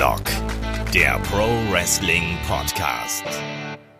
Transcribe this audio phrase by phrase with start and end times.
[0.00, 0.24] Headlock,
[0.94, 3.22] der Pro Wrestling Podcast.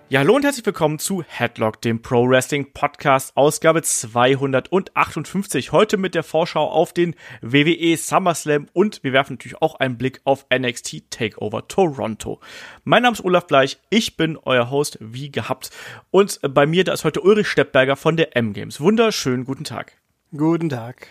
[0.09, 5.73] Ja, hallo und herzlich willkommen zu Headlock, dem Pro Wrestling Podcast, Ausgabe 258.
[5.73, 10.23] Heute mit der Vorschau auf den WWE SummerSlam und wir werfen natürlich auch einen Blick
[10.25, 12.41] auf NXT Takeover Toronto.
[12.85, 15.69] Mein Name ist Olaf Bleich, ich bin euer Host wie gehabt
[16.11, 18.80] und bei mir da ist heute Ulrich Steppberger von der M-Games.
[18.80, 19.93] Wunderschönen guten Tag.
[20.35, 21.09] Guten Tag.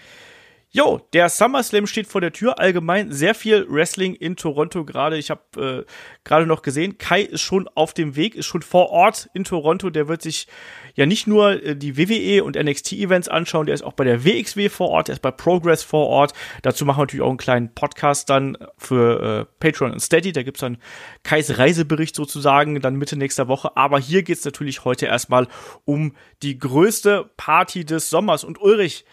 [0.72, 2.60] Jo, der SummerSlam steht vor der Tür.
[2.60, 5.18] Allgemein sehr viel Wrestling in Toronto gerade.
[5.18, 5.92] Ich habe äh,
[6.24, 9.90] gerade noch gesehen, Kai ist schon auf dem Weg, ist schon vor Ort in Toronto.
[9.90, 10.46] Der wird sich
[10.94, 14.70] ja nicht nur äh, die WWE und NXT-Events anschauen, der ist auch bei der WXW
[14.70, 16.34] vor Ort, der ist bei Progress vor Ort.
[16.62, 20.34] Dazu machen wir natürlich auch einen kleinen Podcast dann für äh, Patreon und Steady.
[20.34, 20.78] Da gibt's dann
[21.24, 23.76] Kais Reisebericht sozusagen dann Mitte nächster Woche.
[23.76, 25.48] Aber hier geht's natürlich heute erstmal
[25.86, 28.44] um die größte Party des Sommers.
[28.44, 29.04] Und Ulrich,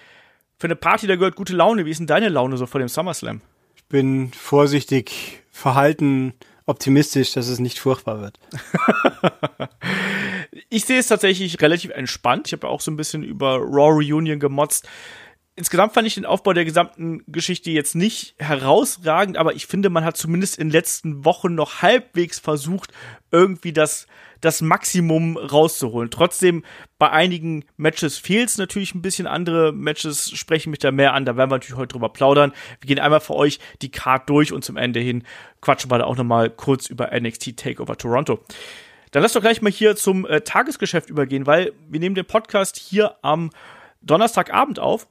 [0.59, 1.85] für eine Party, da gehört gute Laune.
[1.85, 3.41] Wie ist denn deine Laune so vor dem SummerSlam?
[3.77, 8.39] Ich bin vorsichtig, verhalten, optimistisch, dass es nicht furchtbar wird.
[10.69, 12.49] ich sehe es tatsächlich relativ entspannt.
[12.49, 14.89] Ich habe ja auch so ein bisschen über Raw Reunion gemotzt.
[15.59, 20.05] Insgesamt fand ich den Aufbau der gesamten Geschichte jetzt nicht herausragend, aber ich finde, man
[20.05, 22.93] hat zumindest in den letzten Wochen noch halbwegs versucht,
[23.31, 24.07] irgendwie das
[24.41, 26.11] das Maximum rauszuholen.
[26.11, 26.63] Trotzdem,
[26.99, 29.27] bei einigen Matches fehlt es natürlich ein bisschen.
[29.27, 31.25] Andere Matches sprechen mich da mehr an.
[31.25, 32.53] Da werden wir natürlich heute drüber plaudern.
[32.81, 35.25] Wir gehen einmal für euch die Card durch und zum Ende hin
[35.61, 38.41] quatschen wir da auch nochmal kurz über NXT Takeover Toronto.
[39.11, 42.77] Dann lass doch gleich mal hier zum äh, Tagesgeschäft übergehen, weil wir nehmen den Podcast
[42.77, 43.51] hier am
[44.03, 45.09] Donnerstagabend auf.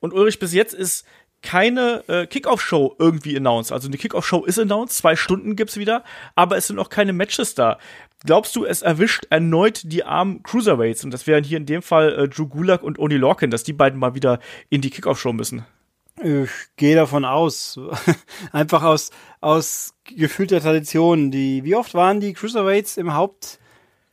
[0.00, 1.04] Und Ulrich, bis jetzt ist
[1.42, 3.72] keine äh, Kickoff-Show irgendwie announced.
[3.72, 6.04] Also eine Kickoff-Show ist announced, zwei Stunden gibt's wieder,
[6.34, 7.78] aber es sind auch keine Matches da.
[8.24, 11.04] Glaubst du, es erwischt erneut die armen Cruiserweights?
[11.04, 13.72] Und das wären hier in dem Fall äh, Drew Gulak und Oni Lorcan, dass die
[13.72, 15.64] beiden mal wieder in die Kickoff-Show müssen.
[16.20, 17.78] Ich gehe davon aus.
[18.52, 19.10] Einfach aus,
[19.40, 21.30] aus gefühlter Tradition.
[21.30, 23.60] Die, wie oft waren die Cruiserweights im Haupt,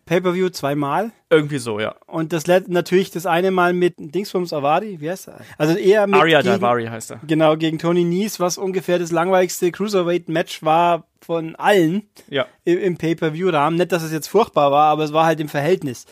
[0.06, 1.12] Pay-per-View zweimal.
[1.30, 1.96] Irgendwie so, ja.
[2.06, 5.40] Und das natürlich das eine Mal mit Dingsbums Avari, wie heißt er?
[5.58, 7.22] Also eher mit gegen, Davari heißt er.
[7.26, 12.46] Genau, gegen Tony Nies, was ungefähr das langweiligste Cruiserweight-Match war von allen ja.
[12.64, 13.78] im, im Pay-per-View-Rahmen.
[13.78, 16.06] Nicht, dass es jetzt furchtbar war, aber es war halt im Verhältnis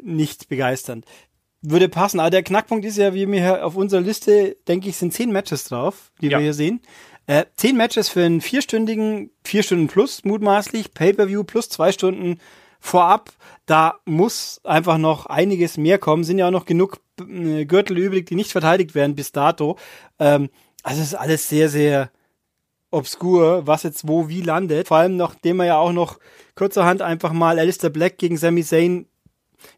[0.00, 1.04] nicht begeisternd.
[1.62, 2.20] Würde passen.
[2.20, 5.32] Aber der Knackpunkt ist ja, wie mir hier auf unserer Liste, denke ich, sind zehn
[5.32, 6.38] Matches drauf, die ja.
[6.38, 6.80] wir hier sehen.
[7.26, 12.38] Äh, zehn Matches für einen vierstündigen, vier Stunden plus mutmaßlich, Pay-per-View plus zwei Stunden
[12.80, 13.32] vorab.
[13.66, 16.24] Da muss einfach noch einiges mehr kommen.
[16.24, 19.76] Sind ja auch noch genug äh, Gürtel übrig, die nicht verteidigt werden bis dato.
[20.18, 20.50] Ähm,
[20.82, 22.10] also es ist alles sehr, sehr
[22.90, 24.88] obskur, was jetzt wo wie landet.
[24.88, 26.18] Vor allem nachdem er ja auch noch
[26.54, 29.06] kurzerhand einfach mal Alistair Black gegen Sami Zayn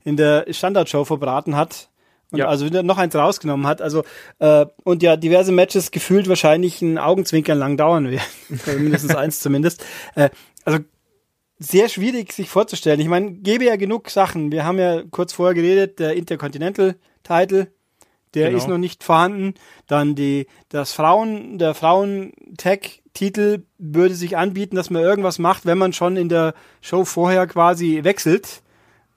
[0.05, 1.89] in der Standardshow verbraten hat.
[2.31, 2.49] Und ja.
[2.49, 3.81] also wieder noch eins rausgenommen hat.
[3.81, 4.05] Also,
[4.39, 8.23] äh, und ja, diverse Matches gefühlt wahrscheinlich ein Augenzwinkern lang dauern werden.
[8.83, 9.83] mindestens eins zumindest.
[10.15, 10.29] Äh,
[10.65, 10.81] also
[11.59, 13.01] sehr schwierig sich vorzustellen.
[13.01, 14.53] Ich meine, gäbe ja genug Sachen.
[14.53, 17.73] Wir haben ja kurz vorher geredet, der Intercontinental Title,
[18.35, 18.59] der genau.
[18.59, 19.55] ist noch nicht vorhanden.
[19.87, 25.93] Dann die, das Frauen, der Frauen-Tag-Titel würde sich anbieten, dass man irgendwas macht, wenn man
[25.93, 28.63] schon in der Show vorher quasi wechselt.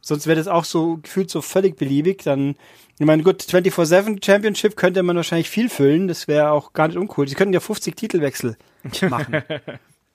[0.02, 2.24] Sonst wäre das auch so gefühlt so völlig beliebig.
[2.24, 2.56] Dann,
[2.98, 6.08] ich meine, gut, 24-7 Championship könnte man wahrscheinlich viel füllen.
[6.08, 7.28] Das wäre auch gar nicht uncool.
[7.28, 8.58] Sie könnten ja 50 Titelwechsel
[9.10, 9.44] machen.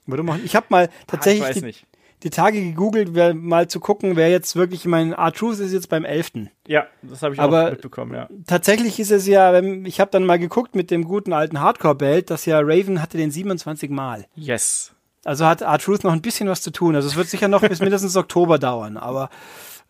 [0.09, 0.43] Machen.
[0.45, 1.75] Ich habe mal tatsächlich ah, die,
[2.23, 5.89] die Tage gegoogelt, wer, mal zu gucken, wer jetzt wirklich, ich meine, R-Truth ist jetzt
[5.89, 6.49] beim 11.
[6.67, 8.29] Ja, das habe ich Aber auch mitbekommen, ja.
[8.47, 12.47] Tatsächlich ist es ja, ich habe dann mal geguckt mit dem guten alten Hardcore-Belt, dass
[12.47, 14.27] ja Raven hatte den 27 Mal.
[14.35, 14.93] Yes.
[15.25, 16.95] Also hat R-Truth noch ein bisschen was zu tun.
[16.95, 19.29] Also es wird sicher noch bis mindestens Oktober dauern, aber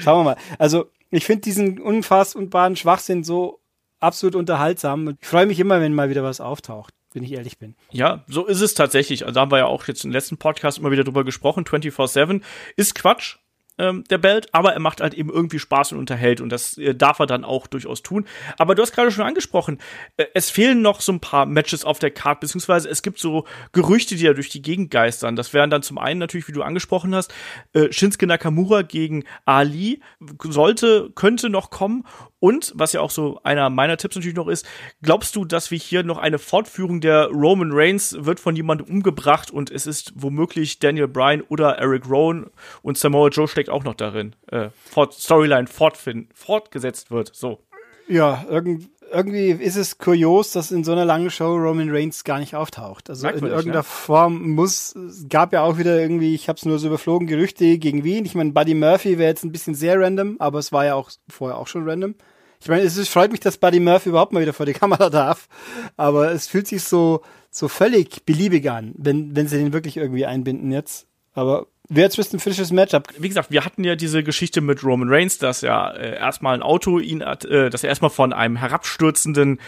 [0.00, 0.36] schauen wir mal.
[0.58, 3.60] Also ich finde diesen unfassbaren Schwachsinn so
[4.00, 5.16] absolut unterhaltsam.
[5.20, 7.74] Ich freue mich immer, wenn mal wieder was auftaucht wenn ich ehrlich bin.
[7.90, 9.24] Ja, so ist es tatsächlich.
[9.24, 11.64] Also da haben wir ja auch jetzt im letzten Podcast immer wieder drüber gesprochen.
[11.64, 12.42] 24-7
[12.76, 13.38] ist Quatsch
[13.78, 16.94] ähm, der Belt, aber er macht halt eben irgendwie Spaß und unterhält und das äh,
[16.94, 18.26] darf er dann auch durchaus tun.
[18.58, 19.78] Aber du hast gerade schon angesprochen,
[20.16, 23.44] äh, es fehlen noch so ein paar Matches auf der Card, beziehungsweise es gibt so
[23.72, 25.36] Gerüchte, die da durch die Gegend geistern.
[25.36, 27.32] Das wären dann zum einen natürlich, wie du angesprochen hast,
[27.72, 30.00] äh, Shinsuke Nakamura gegen Ali
[30.42, 32.04] sollte, könnte noch kommen
[32.38, 34.66] und, was ja auch so einer meiner Tipps natürlich noch ist,
[35.02, 39.50] glaubst du, dass wir hier noch eine Fortführung der Roman Reigns wird von jemandem umgebracht
[39.50, 42.50] und es ist womöglich Daniel Bryan oder Eric Rowan
[42.82, 47.60] und Samoa Joe steckt auch noch darin, äh, Fort Storyline fortgesetzt wird, so.
[48.08, 52.38] Ja, irgend, irgendwie ist es kurios, dass in so einer langen Show Roman Reigns gar
[52.38, 53.10] nicht auftaucht.
[53.10, 53.82] Also in irgendeiner ne?
[53.82, 57.78] Form muss, es gab ja auch wieder irgendwie, ich habe es nur so überflogen, Gerüchte
[57.78, 58.24] gegen Wien.
[58.24, 61.10] Ich meine, Buddy Murphy wäre jetzt ein bisschen sehr random, aber es war ja auch
[61.28, 62.14] vorher auch schon random.
[62.60, 65.10] Ich meine, es ist, freut mich, dass Buddy Murphy überhaupt mal wieder vor die Kamera
[65.10, 65.48] darf,
[65.96, 70.26] aber es fühlt sich so, so völlig beliebig an, wenn, wenn sie den wirklich irgendwie
[70.26, 71.06] einbinden jetzt.
[71.32, 73.08] Aber Wäre jetzt ein frisches Matchup.
[73.18, 76.62] Wie gesagt, wir hatten ja diese Geschichte mit Roman Reigns, dass ja äh, erstmal ein
[76.62, 79.60] Auto ihn äh, dass er erstmal von einem herabstürzenden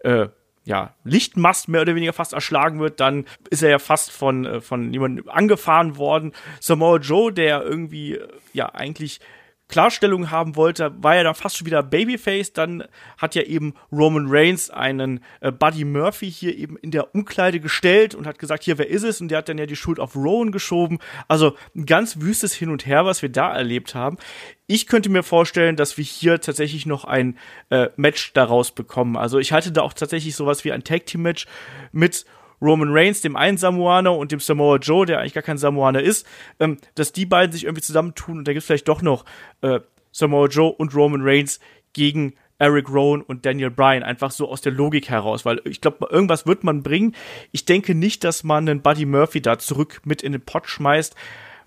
[0.00, 0.28] äh,
[0.64, 4.60] ja, Lichtmast mehr oder weniger fast erschlagen wird, dann ist er ja fast von, äh,
[4.60, 6.32] von jemandem angefahren worden.
[6.60, 9.20] Samoa Joe, der irgendwie, äh, ja, eigentlich
[9.68, 12.52] Klarstellung haben wollte, war ja dann fast schon wieder Babyface.
[12.52, 12.84] Dann
[13.16, 18.14] hat ja eben Roman Reigns einen äh, Buddy Murphy hier eben in der Umkleide gestellt
[18.14, 19.20] und hat gesagt, hier, wer ist es?
[19.20, 20.98] Und der hat dann ja die Schuld auf Rowan geschoben.
[21.28, 24.18] Also ein ganz wüstes Hin und Her, was wir da erlebt haben.
[24.66, 27.38] Ich könnte mir vorstellen, dass wir hier tatsächlich noch ein
[27.70, 29.16] äh, Match daraus bekommen.
[29.16, 31.46] Also ich halte da auch tatsächlich sowas wie ein Tag Team Match
[31.92, 32.24] mit
[32.60, 36.26] Roman Reigns, dem einen Samoaner und dem Samoa Joe, der eigentlich gar kein Samoaner ist,
[36.60, 39.24] ähm, dass die beiden sich irgendwie zusammentun und da gibt es vielleicht doch noch
[39.62, 39.80] äh,
[40.12, 41.60] Samoa Joe und Roman Reigns
[41.92, 46.06] gegen Eric Rowan und Daniel Bryan, einfach so aus der Logik heraus, weil ich glaube,
[46.10, 47.14] irgendwas wird man bringen.
[47.50, 51.14] Ich denke nicht, dass man einen Buddy Murphy da zurück mit in den Pott schmeißt,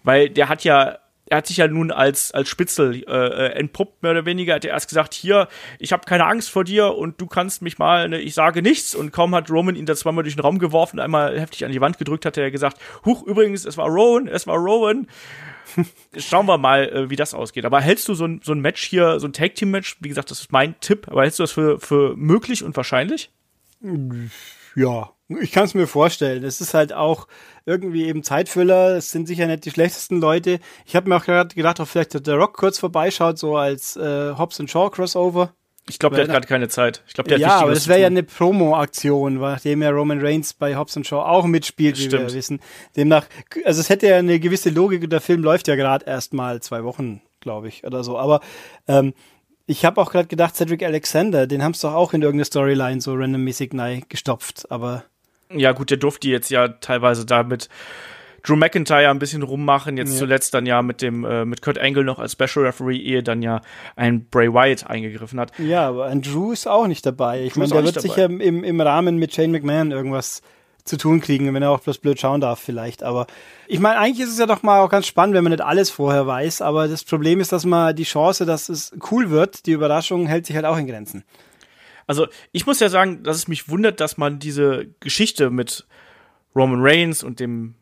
[0.03, 0.99] weil der hat ja
[1.29, 4.53] er hat sich ja nun als, als Spitzel äh, äh, entpuppt, mehr oder weniger.
[4.53, 5.47] Er hat er erst gesagt, hier,
[5.77, 8.95] ich habe keine Angst vor dir und du kannst mich mal, ne, ich sage nichts.
[8.95, 11.81] Und kaum hat Roman ihn da zweimal durch den Raum geworfen, einmal heftig an die
[11.81, 15.07] Wand gedrückt, hat er gesagt, huch, übrigens, es war Rowan, es war Rowan.
[16.17, 17.65] Schauen wir mal, äh, wie das ausgeht.
[17.65, 20.39] Aber hältst du so ein, so ein Match hier, so ein Tag-Team-Match, wie gesagt, das
[20.39, 23.31] ist mein Tipp, aber hältst du das für, für möglich und wahrscheinlich?
[24.75, 26.43] Ja, ich kann es mir vorstellen.
[26.43, 27.27] Es ist halt auch
[27.65, 28.95] irgendwie eben Zeitfüller.
[28.95, 30.59] Es sind sicher nicht die schlechtesten Leute.
[30.85, 34.33] Ich habe mir auch gerade gedacht, ob vielleicht der Rock kurz vorbeischaut, so als äh,
[34.37, 35.53] Hobbs and Shaw Crossover.
[35.89, 37.03] Ich glaube, der hat gerade keine Zeit.
[37.07, 40.53] Ich glaube, der ja, hat aber das wäre ja eine Promo-Aktion, nachdem ja Roman Reigns
[40.53, 42.59] bei Hobbs and Shaw auch mitspielt, wie wir wissen.
[42.97, 43.25] Demnach,
[43.63, 46.61] also es hätte ja eine gewisse Logik und der Film läuft ja gerade erst mal
[46.61, 48.17] zwei Wochen, glaube ich, oder so.
[48.17, 48.41] Aber
[48.87, 49.13] ähm,
[49.65, 52.99] ich habe auch gerade gedacht, Cedric Alexander, den haben sie doch auch in irgendeine Storyline
[52.99, 55.05] so randommäßig neu gestopft, aber
[55.51, 57.69] ja, gut, der durfte jetzt ja teilweise damit
[58.43, 60.19] Drew McIntyre ein bisschen rummachen, jetzt ja.
[60.19, 63.41] zuletzt dann ja mit dem äh, mit Kurt Angle noch als Special Referee, ehe dann
[63.41, 63.61] ja
[63.95, 65.51] ein Bray Wyatt eingegriffen hat.
[65.59, 67.43] Ja, aber ein Drew ist auch nicht dabei.
[67.43, 70.41] Ich meine, der wird sicher im, im Rahmen mit Shane McMahon irgendwas
[70.87, 73.03] zu tun kriegen, wenn er auch bloß blöd schauen darf vielleicht.
[73.03, 73.27] Aber
[73.67, 75.89] ich meine, eigentlich ist es ja doch mal auch ganz spannend, wenn man nicht alles
[75.89, 76.61] vorher weiß.
[76.61, 80.45] Aber das Problem ist, dass man die Chance, dass es cool wird, die Überraschung hält
[80.45, 81.23] sich halt auch in Grenzen.
[82.07, 85.85] Also ich muss ja sagen, dass es mich wundert, dass man diese Geschichte mit
[86.55, 87.75] Roman Reigns und dem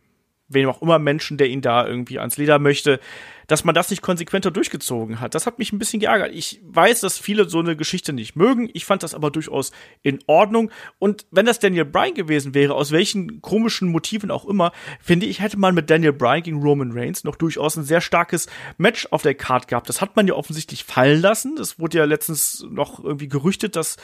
[0.47, 2.99] wem auch immer Menschen, der ihn da irgendwie ans Leder möchte,
[3.47, 5.35] dass man das nicht konsequenter durchgezogen hat.
[5.35, 6.31] Das hat mich ein bisschen geärgert.
[6.33, 8.69] Ich weiß, dass viele so eine Geschichte nicht mögen.
[8.73, 9.71] Ich fand das aber durchaus
[10.01, 10.71] in Ordnung.
[10.99, 15.41] Und wenn das Daniel Bryan gewesen wäre, aus welchen komischen Motiven auch immer, finde ich,
[15.41, 19.21] hätte man mit Daniel Bryan gegen Roman Reigns noch durchaus ein sehr starkes Match auf
[19.21, 19.89] der Card gehabt.
[19.89, 21.55] Das hat man ja offensichtlich fallen lassen.
[21.55, 23.97] Das wurde ja letztens noch irgendwie gerüchtet, dass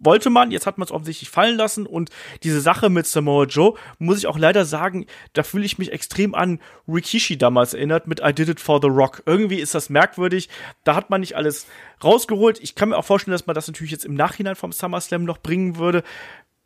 [0.00, 2.10] wollte man, jetzt hat man es offensichtlich fallen lassen und
[2.42, 6.34] diese Sache mit Samoa Joe, muss ich auch leider sagen, da fühle ich mich extrem
[6.34, 6.58] an
[6.88, 9.22] Rikishi damals erinnert mit I Did It for the Rock.
[9.26, 10.48] Irgendwie ist das merkwürdig,
[10.84, 11.66] da hat man nicht alles
[12.02, 12.58] rausgeholt.
[12.62, 15.38] Ich kann mir auch vorstellen, dass man das natürlich jetzt im Nachhinein vom SummerSlam noch
[15.38, 16.02] bringen würde.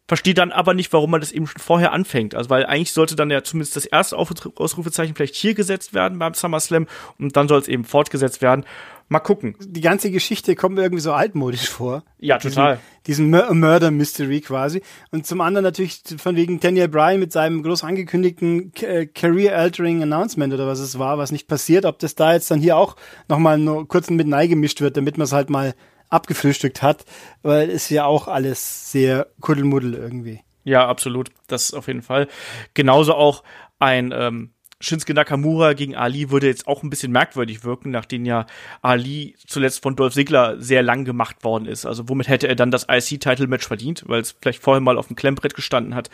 [0.06, 2.34] Verstehe dann aber nicht, warum man das eben schon vorher anfängt.
[2.34, 6.34] Also, weil eigentlich sollte dann ja zumindest das erste Ausrufezeichen vielleicht hier gesetzt werden beim
[6.34, 6.86] SummerSlam
[7.18, 8.66] und dann soll es eben fortgesetzt werden.
[9.08, 9.54] Mal gucken.
[9.60, 12.04] Die ganze Geschichte kommt mir irgendwie so altmodisch vor.
[12.18, 12.80] Ja, total.
[13.06, 14.82] Diesen, diesen Murder Mystery quasi.
[15.10, 20.02] Und zum anderen natürlich von wegen Daniel Bryan mit seinem groß angekündigten äh, Career Altering
[20.02, 21.84] Announcement oder was es war, was nicht passiert.
[21.84, 22.96] Ob das da jetzt dann hier auch
[23.28, 25.74] nochmal nur kurz mit gemischt wird, damit man es halt mal
[26.14, 27.04] abgefrühstückt hat.
[27.42, 30.40] Weil es ja auch alles sehr kuddelmuddel irgendwie.
[30.64, 31.30] Ja, absolut.
[31.46, 32.28] Das auf jeden Fall.
[32.72, 33.42] Genauso auch
[33.78, 38.46] ein ähm, Shinsuke Nakamura gegen Ali würde jetzt auch ein bisschen merkwürdig wirken, nachdem ja
[38.82, 41.86] Ali zuletzt von Dolph Ziggler sehr lang gemacht worden ist.
[41.86, 45.16] Also womit hätte er dann das IC-Title-Match verdient, weil es vielleicht vorher mal auf dem
[45.16, 46.10] Klemmbrett gestanden hat.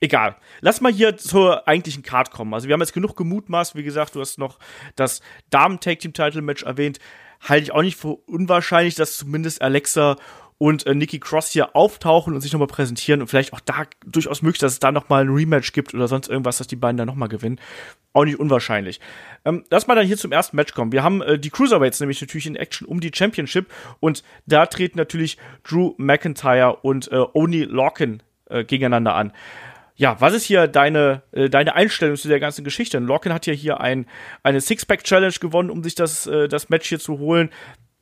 [0.00, 0.36] Egal.
[0.60, 2.54] Lass mal hier zur eigentlichen Card kommen.
[2.54, 3.74] Also wir haben jetzt genug gemutmaßt.
[3.76, 4.58] Wie gesagt, du hast noch
[4.96, 6.98] das Damen-Tag-Team-Title-Match erwähnt.
[7.40, 10.16] Halte ich auch nicht für unwahrscheinlich, dass zumindest Alexa
[10.58, 14.42] und äh, Nikki Cross hier auftauchen und sich nochmal präsentieren und vielleicht auch da durchaus
[14.42, 17.06] möglich, dass es da nochmal ein Rematch gibt oder sonst irgendwas, dass die beiden da
[17.06, 17.60] nochmal gewinnen.
[18.12, 19.00] Auch nicht unwahrscheinlich.
[19.44, 20.90] Ähm, lass mal dann hier zum ersten Match kommen.
[20.90, 23.66] Wir haben äh, die Cruiserweights nämlich natürlich in Action um die Championship
[24.00, 29.32] und da treten natürlich Drew McIntyre und äh, Oni Lorcan äh, gegeneinander an.
[29.98, 32.98] Ja, was ist hier deine, äh, deine Einstellung zu der ganzen Geschichte?
[33.00, 34.06] Lorcan hat ja hier ein,
[34.42, 37.50] eine Six-Pack-Challenge gewonnen, um sich das, äh, das Match hier zu holen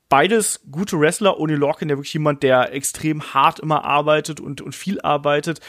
[0.09, 1.41] beides gute Wrestler.
[1.41, 5.61] Oni Lorcan, der wirklich jemand, der extrem hart immer arbeitet und, und viel arbeitet.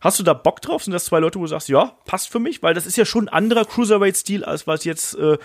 [0.00, 0.82] Hast du da Bock drauf?
[0.82, 2.62] Sind das zwei Leute, wo du sagst, ja, passt für mich?
[2.62, 5.38] Weil das ist ja schon ein anderer Cruiserweight-Stil, als was jetzt äh,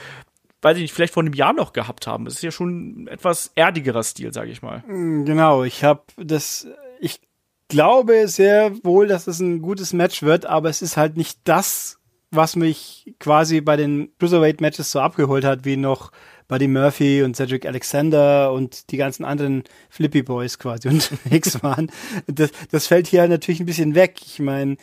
[0.62, 2.28] weiß ich nicht, vielleicht vor einem Jahr noch gehabt haben.
[2.28, 4.84] Es ist ja schon ein etwas erdigerer Stil, sage ich mal.
[4.88, 6.68] Genau, ich habe das,
[7.00, 7.22] ich
[7.70, 12.00] glaube sehr wohl, dass es ein gutes Match wird, aber es ist halt nicht das,
[12.32, 16.12] was mich quasi bei den Cruiserweight-Matches so abgeholt hat, wie noch
[16.48, 21.92] Buddy Murphy und Cedric Alexander und die ganzen anderen Flippy Boys quasi unterwegs waren.
[22.28, 24.20] Das, das fällt hier natürlich ein bisschen weg.
[24.26, 24.78] Ich meine,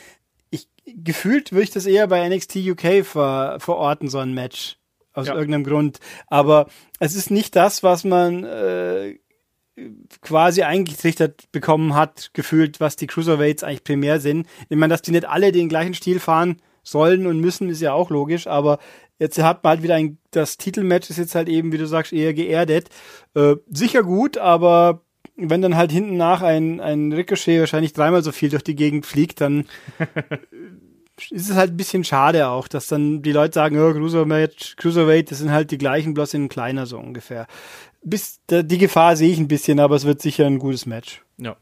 [0.51, 4.79] ich gefühlt würde ich das eher bei NXT UK ver, verorten, so ein Match.
[5.13, 5.35] Aus ja.
[5.35, 5.99] irgendeinem Grund.
[6.27, 6.67] Aber
[7.01, 9.19] es ist nicht das, was man äh,
[10.23, 14.47] quasi eingetrichtert bekommen hat, gefühlt, was die Cruiserweights eigentlich primär sind.
[14.69, 17.93] Ich meine, dass die nicht alle den gleichen Stil fahren sollen und müssen, ist ja
[17.93, 18.79] auch logisch, aber
[19.19, 22.13] jetzt hat man halt wieder ein, das Titelmatch ist jetzt halt eben, wie du sagst,
[22.13, 22.89] eher geerdet.
[23.35, 25.03] Äh, sicher gut, aber
[25.37, 29.05] wenn dann halt hinten nach ein, ein Ricochet wahrscheinlich dreimal so viel durch die Gegend
[29.05, 29.67] fliegt, dann
[31.31, 35.31] ist es halt ein bisschen schade auch, dass dann die Leute sagen, oh, Cruiserweight, Cruiserweight,
[35.31, 37.47] das sind halt die gleichen, bloß in kleiner so ungefähr
[38.03, 41.23] bis, die Gefahr sehe ich ein bisschen, aber es wird sicher ein gutes Match.
[41.39, 41.57] Ja.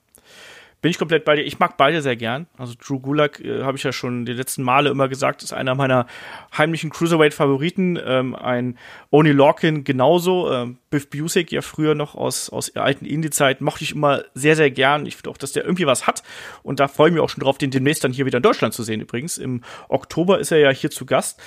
[0.85, 1.45] Bin ich komplett bei dir.
[1.45, 2.47] Ich mag beide sehr gern.
[2.59, 5.75] Also Drew Gulak, äh, habe ich ja schon die letzten Male immer gesagt, ist einer
[5.75, 6.07] meiner
[6.55, 7.99] heimlichen Cruiserweight-Favoriten.
[8.05, 8.77] Ähm, ein
[9.11, 10.53] Oni Lorkin genauso.
[10.53, 14.57] Ähm, Biff Busick ja früher noch aus, aus der alten Indie-Zeit mochte ich immer sehr,
[14.57, 15.07] sehr gern.
[15.07, 16.23] Ich finde auch, dass der irgendwie was hat.
[16.63, 18.75] Und da freue ich mich auch schon drauf, den demnächst dann hier wieder in Deutschland
[18.75, 19.39] zu sehen übrigens.
[19.39, 21.41] Im Oktober ist er ja hier zu Gast.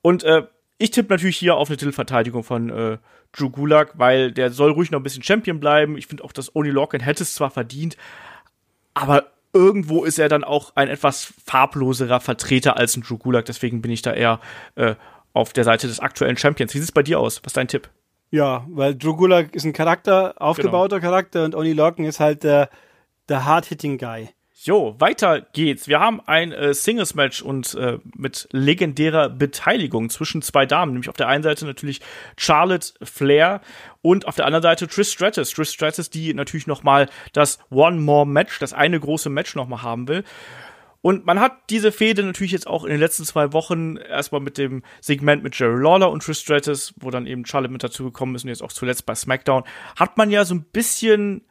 [0.00, 0.42] Und äh,
[0.78, 2.98] ich tippe natürlich hier auf eine Titelverteidigung von äh,
[3.32, 5.96] Drew Gulak, weil der soll ruhig noch ein bisschen Champion bleiben.
[5.96, 7.96] Ich finde auch, dass Oni Lorcan hätte es zwar verdient,
[8.94, 13.44] aber irgendwo ist er dann auch ein etwas farbloserer Vertreter als ein Drew Gulak.
[13.44, 14.40] Deswegen bin ich da eher
[14.74, 14.94] äh,
[15.32, 16.74] auf der Seite des aktuellen Champions.
[16.74, 17.40] Wie sieht es bei dir aus?
[17.42, 17.88] Was ist dein Tipp?
[18.30, 21.10] Ja, weil Drew Gulak ist ein Charakter, aufgebauter genau.
[21.10, 22.70] Charakter und Oni Lorcan ist halt der,
[23.28, 24.30] der Hard-Hitting-Guy.
[24.64, 25.88] Jo, weiter geht's.
[25.88, 31.16] Wir haben ein äh, Singles-Match und äh, mit legendärer Beteiligung zwischen zwei Damen, nämlich auf
[31.16, 32.00] der einen Seite natürlich
[32.36, 33.60] Charlotte Flair
[34.02, 35.50] und auf der anderen Seite Trish Stratus.
[35.50, 39.66] Trish Stratus, die natürlich noch mal das One More Match, das eine große Match noch
[39.66, 40.22] mal haben will.
[41.00, 44.58] Und man hat diese Fehde natürlich jetzt auch in den letzten zwei Wochen erstmal mit
[44.58, 48.36] dem Segment mit Jerry Lawler und Trish Stratus, wo dann eben Charlotte mit dazu gekommen
[48.36, 49.64] ist und jetzt auch zuletzt bei SmackDown,
[49.96, 51.42] hat man ja so ein bisschen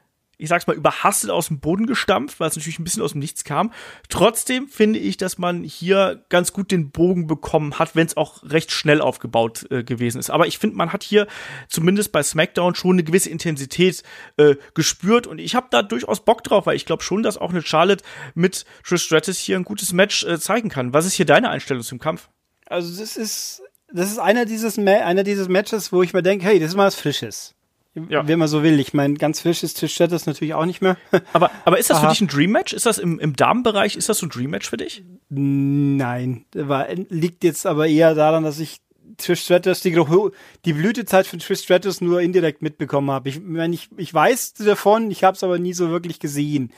[0.42, 3.20] ich sag's mal, überhastet aus dem Boden gestampft, weil es natürlich ein bisschen aus dem
[3.20, 3.72] Nichts kam.
[4.10, 8.42] Trotzdem finde ich, dass man hier ganz gut den Bogen bekommen hat, wenn es auch
[8.44, 10.32] recht schnell aufgebaut äh, gewesen ist.
[10.32, 11.28] Aber ich finde, man hat hier
[11.70, 14.02] zumindest bei SmackDown schon eine gewisse Intensität
[14.38, 17.52] äh, gespürt und ich habe da durchaus Bock drauf, weil ich glaube schon, dass auch
[17.52, 20.92] eine Charlotte mit Trish Stratus hier ein gutes Match äh, zeigen kann.
[20.92, 22.30] Was ist hier deine Einstellung zum Kampf?
[22.66, 23.62] Also das ist
[23.94, 26.88] das ist einer dieses einer dieses Matches, wo ich mir denke, hey, das ist mal
[26.88, 27.54] was Frisches.
[27.94, 28.26] Ja.
[28.26, 28.80] Wenn man so will.
[28.80, 30.98] Ich meine, ganz frisch ist Tisch das natürlich auch nicht mehr.
[31.34, 32.08] aber, aber ist das Aha.
[32.08, 32.72] für dich ein Dream Match?
[32.72, 35.04] Ist das im, im Damenbereich, ist das so ein Dream Match für dich?
[35.30, 36.46] Nein.
[36.54, 38.80] War, liegt jetzt aber eher daran, dass ich
[39.18, 39.96] Trish Stratus, die,
[40.66, 43.28] die Blütezeit von Trish Stratus nur indirekt mitbekommen habe.
[43.28, 46.72] Ich meine, ich, ich weiß davon, ich habe es aber nie so wirklich gesehen.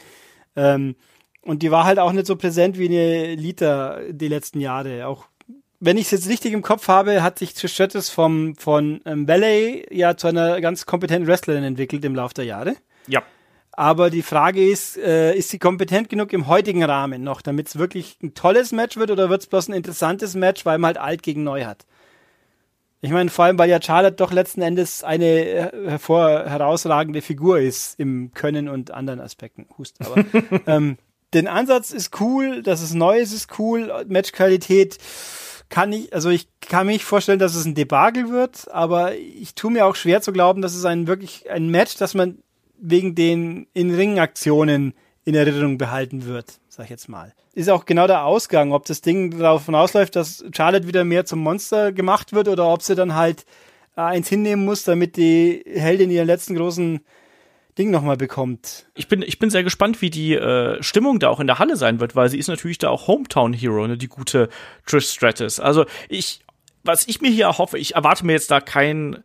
[0.56, 0.96] Ähm,
[1.42, 5.08] und die war halt auch nicht so präsent wie eine Lita die letzten Jahre.
[5.08, 5.26] Auch
[5.86, 7.78] wenn ich es jetzt richtig im Kopf habe, hat sich Trish
[8.10, 12.76] vom, von ähm, Ballet ja zu einer ganz kompetenten Wrestlerin entwickelt im Laufe der Jahre.
[13.08, 13.22] Ja.
[13.74, 17.78] Aber die Frage ist, äh, ist sie kompetent genug im heutigen Rahmen noch, damit es
[17.78, 20.98] wirklich ein tolles Match wird oder wird es bloß ein interessantes Match, weil man halt
[20.98, 21.86] alt gegen neu hat?
[23.02, 27.60] Ich meine, vor allem, weil ja Charlotte doch letzten Endes eine äh, hervor herausragende Figur
[27.60, 29.68] ist im Können und anderen Aspekten.
[29.78, 30.24] Hust, aber
[30.68, 30.98] ähm,
[31.34, 34.98] den Ansatz ist cool, dass es neu ist, ist cool, Matchqualität
[35.74, 39.72] kann ich, also ich kann mich vorstellen, dass es ein Debakel wird, aber ich tue
[39.72, 42.38] mir auch schwer zu glauben, dass es ein wirklich ein Match, das man
[42.78, 44.94] wegen den In-Ring-Aktionen
[45.26, 47.34] in Erinnerung behalten wird, sag ich jetzt mal.
[47.56, 51.40] Ist auch genau der Ausgang, ob das Ding davon ausläuft, dass Charlotte wieder mehr zum
[51.40, 53.44] Monster gemacht wird oder ob sie dann halt
[53.98, 57.00] äh, eins hinnehmen muss, damit die Heldin ihren letzten großen
[57.78, 58.86] Ding nochmal bekommt.
[58.94, 61.76] Ich bin, ich bin sehr gespannt, wie die äh, Stimmung da auch in der Halle
[61.76, 64.50] sein wird, weil sie ist natürlich da auch Hometown Hero, ne, die gute
[64.86, 65.60] Trish Stratus.
[65.60, 66.42] Also ich,
[66.84, 69.24] was ich mir hier erhoffe, ich erwarte mir jetzt da kein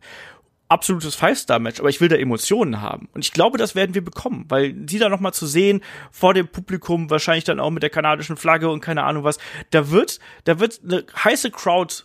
[0.69, 3.09] absolutes Five-Star-Match, aber ich will da Emotionen haben.
[3.13, 6.47] Und ich glaube, das werden wir bekommen, weil die da nochmal zu sehen, vor dem
[6.47, 9.39] Publikum, wahrscheinlich dann auch mit der kanadischen Flagge und keine Ahnung was,
[9.71, 12.03] da wird, da wird eine heiße Crowd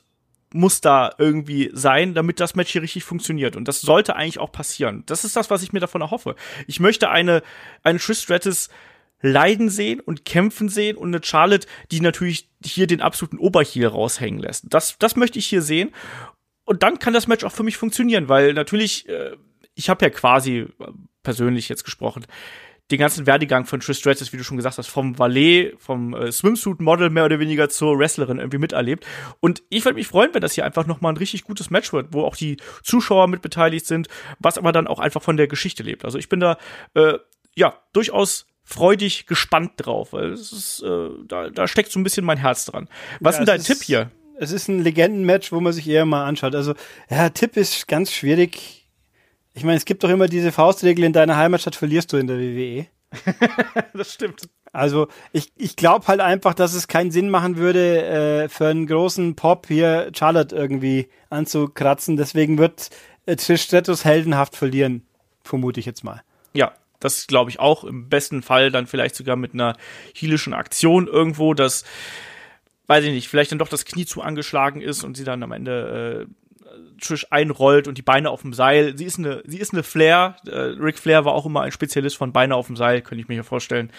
[0.55, 3.57] muss da irgendwie sein, damit das Match hier richtig funktioniert.
[3.57, 5.03] Und das sollte eigentlich auch passieren.
[5.07, 6.37] Das ist das, was ich mir davon erhoffe.
[6.67, 7.43] Ich möchte eine,
[7.83, 8.69] eine Trish Stratus
[9.21, 14.39] leiden sehen und kämpfen sehen und eine Charlotte, die natürlich hier den absoluten Oberheel raushängen
[14.39, 14.65] lässt.
[14.69, 15.93] Das, das möchte ich hier sehen.
[16.65, 19.37] Und dann kann das Match auch für mich funktionieren, weil natürlich, äh,
[19.75, 20.69] ich habe ja quasi äh,
[21.23, 22.27] persönlich jetzt gesprochen,
[22.91, 26.31] den ganzen Werdegang von Trish Stratus, wie du schon gesagt hast, vom Valet, vom äh,
[26.31, 29.07] Swimsuit-Model mehr oder weniger zur Wrestlerin irgendwie miterlebt.
[29.41, 32.13] Und ich würde mich freuen, wenn das hier einfach nochmal ein richtig gutes Match wird,
[32.13, 35.83] wo auch die Zuschauer mit beteiligt sind, was aber dann auch einfach von der Geschichte
[35.83, 36.05] lebt.
[36.05, 36.59] Also ich bin da,
[36.95, 37.15] äh,
[37.55, 42.25] ja, durchaus freudig gespannt drauf, weil es ist, äh, da, da steckt so ein bisschen
[42.25, 42.89] mein Herz dran.
[43.21, 44.11] Was ja, ist denn dein Tipp hier?
[44.39, 46.55] Es ist ein Legendenmatch, wo man sich eher mal anschaut.
[46.55, 46.75] Also,
[47.09, 48.84] ja, Tipp ist ganz schwierig
[49.55, 52.39] ich meine, es gibt doch immer diese Faustregel, in deiner Heimatstadt verlierst du in der
[52.39, 52.87] WWE.
[53.95, 54.49] das stimmt.
[54.73, 58.89] Also ich, ich glaube halt einfach, dass es keinen Sinn machen würde, äh, für einen
[58.89, 62.17] großen Pop hier Charlotte irgendwie anzukratzen.
[62.17, 62.91] Deswegen wird
[63.27, 65.07] äh, Trish Stratus heldenhaft verlieren,
[65.45, 66.23] vermute ich jetzt mal.
[66.55, 67.85] Ja, das glaube ich auch.
[67.85, 69.77] Im besten Fall dann vielleicht sogar mit einer
[70.13, 71.85] heelischen Aktion irgendwo, dass,
[72.89, 75.53] weiß ich nicht, vielleicht dann doch das Knie zu angeschlagen ist und sie dann am
[75.53, 76.35] Ende äh,
[77.01, 78.97] Trish einrollt und die Beine auf dem Seil.
[78.97, 80.37] Sie ist eine, sie ist eine Flair.
[80.47, 83.29] Äh, Ric Flair war auch immer ein Spezialist von Beine auf dem Seil, könnte ich
[83.29, 83.91] mir hier vorstellen.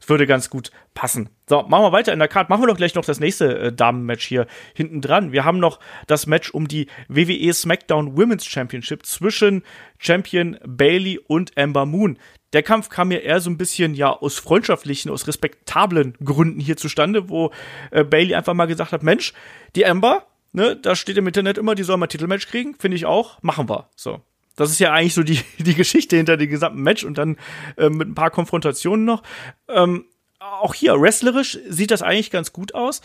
[0.00, 1.28] Es würde ganz gut passen.
[1.48, 2.50] So, machen wir weiter in der Karte.
[2.50, 5.32] Machen wir doch gleich noch das nächste äh, Damen-Match hier hinten dran.
[5.32, 9.62] Wir haben noch das Match um die WWE SmackDown Women's Championship zwischen
[9.98, 12.18] Champion Bailey und Amber Moon.
[12.52, 16.76] Der Kampf kam ja eher so ein bisschen ja aus freundschaftlichen, aus respektablen Gründen hier
[16.76, 17.52] zustande, wo
[17.90, 19.34] äh, Bailey einfach mal gesagt hat, Mensch,
[19.76, 20.26] die Amber,
[20.58, 23.68] ne, da steht im Internet immer, die soll mal Titelmatch kriegen, finde ich auch, machen
[23.68, 23.88] wir.
[23.96, 24.20] So.
[24.56, 27.36] Das ist ja eigentlich so die, die Geschichte hinter dem gesamten Match und dann
[27.76, 29.22] äh, mit ein paar Konfrontationen noch.
[29.68, 30.04] Ähm,
[30.40, 33.00] auch hier, wrestlerisch sieht das eigentlich ganz gut aus.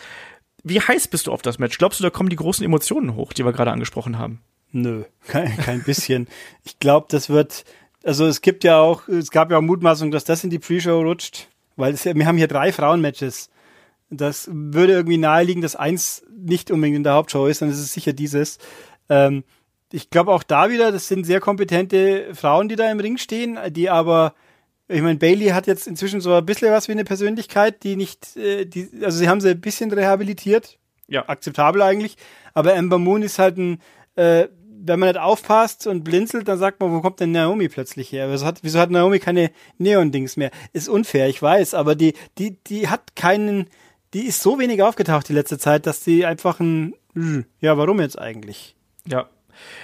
[0.64, 1.78] Wie heiß bist du auf das Match?
[1.78, 4.42] Glaubst du, da kommen die großen Emotionen hoch, die wir gerade angesprochen haben?
[4.72, 6.28] Nö, kein, kein bisschen.
[6.64, 7.66] ich glaube, das wird,
[8.04, 11.02] also es gibt ja auch, es gab ja auch Mutmaßung, dass das in die Pre-Show
[11.02, 13.50] rutscht, weil es, wir haben hier drei Frauenmatches.
[14.18, 17.94] Das würde irgendwie naheliegen, dass eins nicht unbedingt in der Hauptshow ist, dann ist es
[17.94, 18.58] sicher dieses.
[19.10, 19.44] Ähm,
[19.92, 23.60] ich glaube auch da wieder, das sind sehr kompetente Frauen, die da im Ring stehen,
[23.70, 24.34] die aber,
[24.88, 28.36] ich meine, Bailey hat jetzt inzwischen so ein bisschen was wie eine Persönlichkeit, die nicht,
[28.36, 30.80] äh, die, also sie haben sie ein bisschen rehabilitiert.
[31.08, 31.28] Ja.
[31.30, 32.18] Akzeptabel eigentlich.
[32.54, 33.80] Aber Amber Moon ist halt ein,
[34.16, 34.48] äh,
[34.86, 38.30] wenn man nicht aufpasst und blinzelt, dann sagt man, wo kommt denn Naomi plötzlich her?
[38.32, 40.52] Wieso hat, wieso hat Naomi keine Neon-Dings mehr?
[40.74, 43.68] Ist unfair, ich weiß, aber die, die, die hat keinen,
[44.14, 46.94] die ist so wenig aufgetaucht die letzte Zeit, dass die einfach ein,
[47.60, 48.76] ja, warum jetzt eigentlich?
[49.08, 49.28] Ja.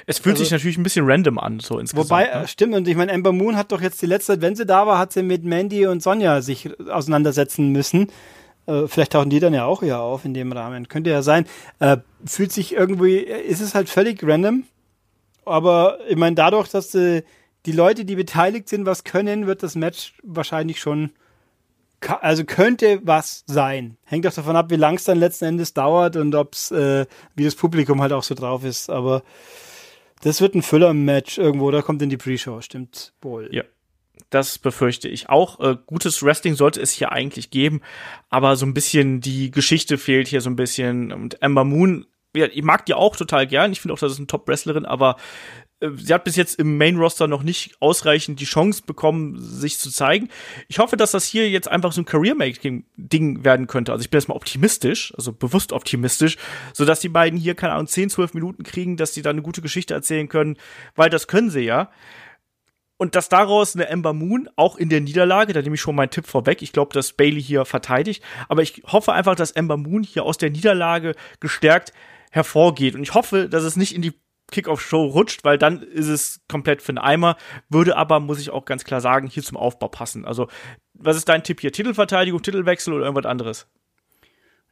[0.05, 2.09] Es fühlt also, sich natürlich ein bisschen random an, so insgesamt.
[2.09, 2.47] Wobei, ne?
[2.47, 4.87] stimmt, und ich meine, Amber Moon hat doch jetzt die letzte Zeit, wenn sie da
[4.87, 8.07] war, hat sie mit Mandy und Sonja sich auseinandersetzen müssen.
[8.65, 10.87] Äh, vielleicht tauchen die dann ja auch hier auf in dem Rahmen.
[10.87, 11.45] Könnte ja sein.
[11.79, 14.63] Äh, fühlt sich irgendwie, ist es halt völlig random.
[15.45, 17.23] Aber ich meine, dadurch, dass die,
[17.65, 21.11] die Leute, die beteiligt sind, was können, wird das Match wahrscheinlich schon
[22.21, 23.97] also könnte was sein.
[24.05, 27.43] Hängt auch davon ab, wie lang es dann letzten Endes dauert und ob's, äh, wie
[27.43, 28.89] das Publikum halt auch so drauf ist.
[28.89, 29.23] Aber
[30.21, 33.49] das wird ein Füller-Match irgendwo, da kommt in die Pre-Show, stimmt wohl.
[33.51, 33.63] Ja.
[34.29, 35.59] Das befürchte ich auch.
[35.59, 37.81] Äh, gutes Wrestling sollte es hier eigentlich geben,
[38.29, 41.11] aber so ein bisschen die Geschichte fehlt hier so ein bisschen.
[41.11, 43.71] Und Amber Moon, ja, ich mag die auch total gern.
[43.71, 45.15] Ich finde auch, das ist eine Top-Wrestlerin, aber
[45.81, 49.89] sie hat bis jetzt im Main Roster noch nicht ausreichend die Chance bekommen, sich zu
[49.89, 50.29] zeigen.
[50.67, 53.93] Ich hoffe, dass das hier jetzt einfach so ein Career-Making-Ding werden könnte.
[53.93, 56.37] Also ich bin erstmal optimistisch, also bewusst optimistisch,
[56.73, 59.41] so dass die beiden hier, keine Ahnung, 10, 12 Minuten kriegen, dass sie da eine
[59.41, 60.57] gute Geschichte erzählen können,
[60.95, 61.89] weil das können sie ja.
[62.97, 66.09] Und dass daraus eine Ember Moon auch in der Niederlage, da nehme ich schon meinen
[66.09, 70.03] Tipp vorweg, ich glaube, dass Bailey hier verteidigt, aber ich hoffe einfach, dass Ember Moon
[70.03, 71.93] hier aus der Niederlage gestärkt
[72.31, 72.95] hervorgeht.
[72.95, 74.13] Und ich hoffe, dass es nicht in die
[74.51, 77.37] Kickoff-Show rutscht, weil dann ist es komplett für den Eimer.
[77.69, 80.25] Würde aber, muss ich auch ganz klar sagen, hier zum Aufbau passen.
[80.25, 80.47] Also,
[80.93, 81.71] was ist dein Tipp hier?
[81.71, 83.67] Titelverteidigung, Titelwechsel oder irgendwas anderes?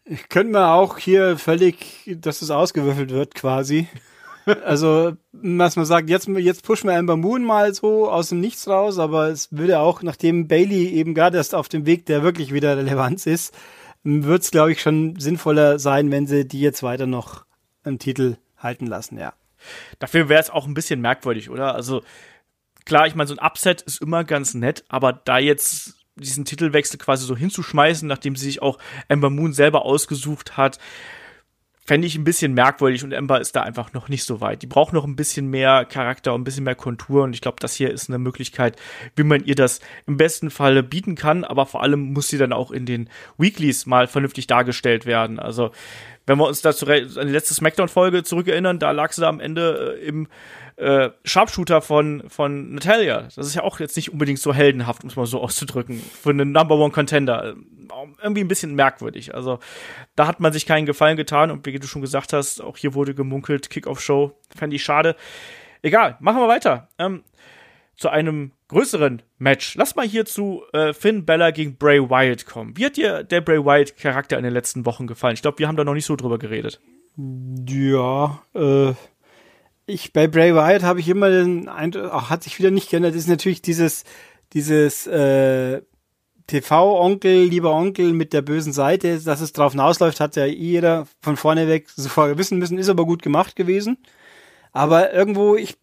[0.05, 3.87] Ich könnte mir auch hier völlig, dass es ausgewürfelt wird quasi.
[4.65, 8.67] also, was man sagt, jetzt, jetzt pushen wir Amber Moon mal so aus dem Nichts
[8.67, 12.53] raus, aber es würde auch, nachdem Bailey eben gerade erst auf dem Weg, der wirklich
[12.53, 13.53] wieder Relevanz ist,
[14.03, 17.45] wird es, glaube ich, schon sinnvoller sein, wenn sie die jetzt weiter noch
[17.83, 19.33] im Titel halten lassen, ja.
[19.99, 21.75] Dafür wäre es auch ein bisschen merkwürdig, oder?
[21.75, 22.03] Also
[22.85, 26.97] klar, ich meine, so ein Upset ist immer ganz nett, aber da jetzt diesen Titelwechsel
[26.97, 30.79] quasi so hinzuschmeißen, nachdem sie sich auch Ember Moon selber ausgesucht hat,
[31.87, 34.61] fände ich ein bisschen merkwürdig und Ember ist da einfach noch nicht so weit.
[34.61, 37.57] Die braucht noch ein bisschen mehr Charakter und ein bisschen mehr Kontur und ich glaube,
[37.61, 38.75] das hier ist eine Möglichkeit,
[39.15, 42.51] wie man ihr das im besten Falle bieten kann, aber vor allem muss sie dann
[42.51, 45.39] auch in den Weeklies mal vernünftig dargestellt werden.
[45.39, 45.71] Also
[46.25, 49.97] wenn wir uns dazu an die letzte Smackdown-Folge zurückerinnern, da lag sie da am Ende
[49.97, 50.27] äh, im
[50.75, 53.29] äh, Sharpshooter von, von Natalia.
[53.33, 56.31] Das ist ja auch jetzt nicht unbedingt so heldenhaft, um es mal so auszudrücken, für
[56.31, 57.55] einen Number One Contender.
[58.21, 59.33] Irgendwie ein bisschen merkwürdig.
[59.35, 59.59] Also
[60.15, 62.93] da hat man sich keinen Gefallen getan und wie du schon gesagt hast, auch hier
[62.93, 65.15] wurde gemunkelt, Kick-Off-Show, fände ich schade.
[65.81, 66.89] Egal, machen wir weiter.
[66.97, 67.23] Ähm,
[67.95, 69.75] zu einem größeren Match.
[69.75, 72.77] Lass mal hier zu äh, Finn Bella gegen Bray Wyatt kommen.
[72.77, 75.33] Wie hat dir der Bray Wyatt Charakter in den letzten Wochen gefallen?
[75.33, 76.79] Ich glaube, wir haben da noch nicht so drüber geredet.
[77.17, 78.93] Ja, äh,
[79.87, 83.15] ich bei Bray Wyatt habe ich immer den Eindruck, ach, hat sich wieder nicht geändert.
[83.15, 84.03] Ist natürlich dieses,
[84.53, 85.81] dieses äh,
[86.47, 91.37] TV-Onkel, lieber Onkel mit der bösen Seite, dass es drauf hinausläuft, hat ja jeder von
[91.37, 93.97] vorne weg sofort wissen müssen, ist aber gut gemacht gewesen.
[94.71, 95.77] Aber irgendwo, ich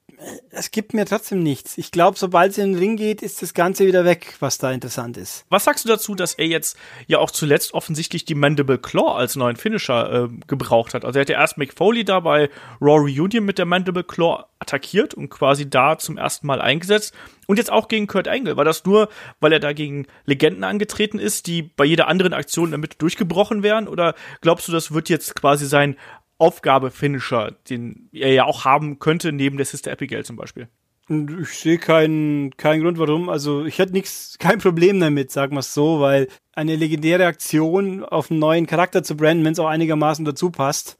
[0.50, 1.78] es gibt mir trotzdem nichts.
[1.78, 4.70] Ich glaube, sobald es in den Ring geht, ist das Ganze wieder weg, was da
[4.70, 5.44] interessant ist.
[5.50, 9.36] Was sagst du dazu, dass er jetzt ja auch zuletzt offensichtlich die Mandible Claw als
[9.36, 11.04] neuen Finisher äh, gebraucht hat?
[11.04, 14.44] Also er hat ja erst Mick Foley da bei Raw Reunion mit der Mandible Claw
[14.58, 17.14] attackiert und quasi da zum ersten Mal eingesetzt.
[17.46, 18.56] Und jetzt auch gegen Kurt Angle.
[18.56, 19.08] War das nur,
[19.40, 23.86] weil er da gegen Legenden angetreten ist, die bei jeder anderen Aktion damit durchgebrochen wären?
[23.88, 25.96] Oder glaubst du, das wird jetzt quasi sein
[26.38, 30.68] Aufgabe-Finisher, den er ja auch haben könnte, neben der Sister Abigail zum Beispiel.
[31.08, 33.28] Ich sehe keinen keinen Grund, warum.
[33.28, 38.04] Also ich hätte nichts, kein Problem damit, sagen wir es so, weil eine legendäre Aktion
[38.04, 40.96] auf einen neuen Charakter zu branden, wenn es auch einigermaßen dazu passt,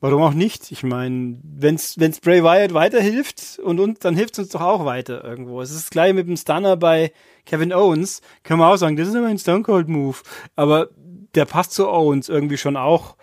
[0.00, 0.70] warum auch nicht?
[0.72, 4.84] Ich meine, wenn's wenn's Bray Wyatt weiterhilft und uns, dann hilft es uns doch auch
[4.84, 5.60] weiter irgendwo.
[5.62, 7.12] Es ist gleich mit dem Stunner bei
[7.46, 10.18] Kevin Owens, kann man auch sagen, das ist aber ein Stone Cold Move,
[10.54, 10.90] aber
[11.34, 13.16] der passt zu Owens irgendwie schon auch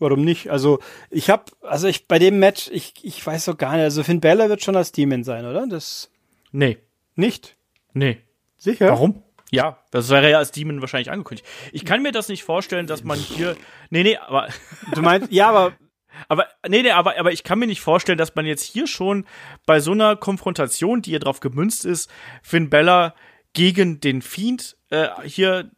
[0.00, 0.50] Warum nicht?
[0.50, 3.82] Also ich habe, also ich bei dem Match, ich, ich weiß doch gar nicht.
[3.82, 5.66] Also Finn Bella wird schon als Demon sein, oder?
[5.66, 6.10] Das
[6.52, 6.78] nee,
[7.14, 7.56] nicht.
[7.92, 8.18] Nee,
[8.56, 8.88] sicher.
[8.88, 9.22] Warum?
[9.50, 11.46] Ja, das wäre ja als Demon wahrscheinlich angekündigt.
[11.72, 13.56] Ich kann mir das nicht vorstellen, dass man hier,
[13.90, 14.48] nee, nee, aber
[14.94, 15.74] du meinst, ja, aber
[16.28, 19.26] aber nee, nee, aber aber ich kann mir nicht vorstellen, dass man jetzt hier schon
[19.66, 22.10] bei so einer Konfrontation, die hier drauf gemünzt ist,
[22.42, 23.14] Finn Bella
[23.52, 25.70] gegen den Fiend äh, hier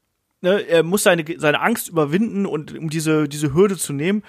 [0.42, 4.22] ne, er muss seine, seine Angst überwinden und um diese, diese Hürde zu nehmen.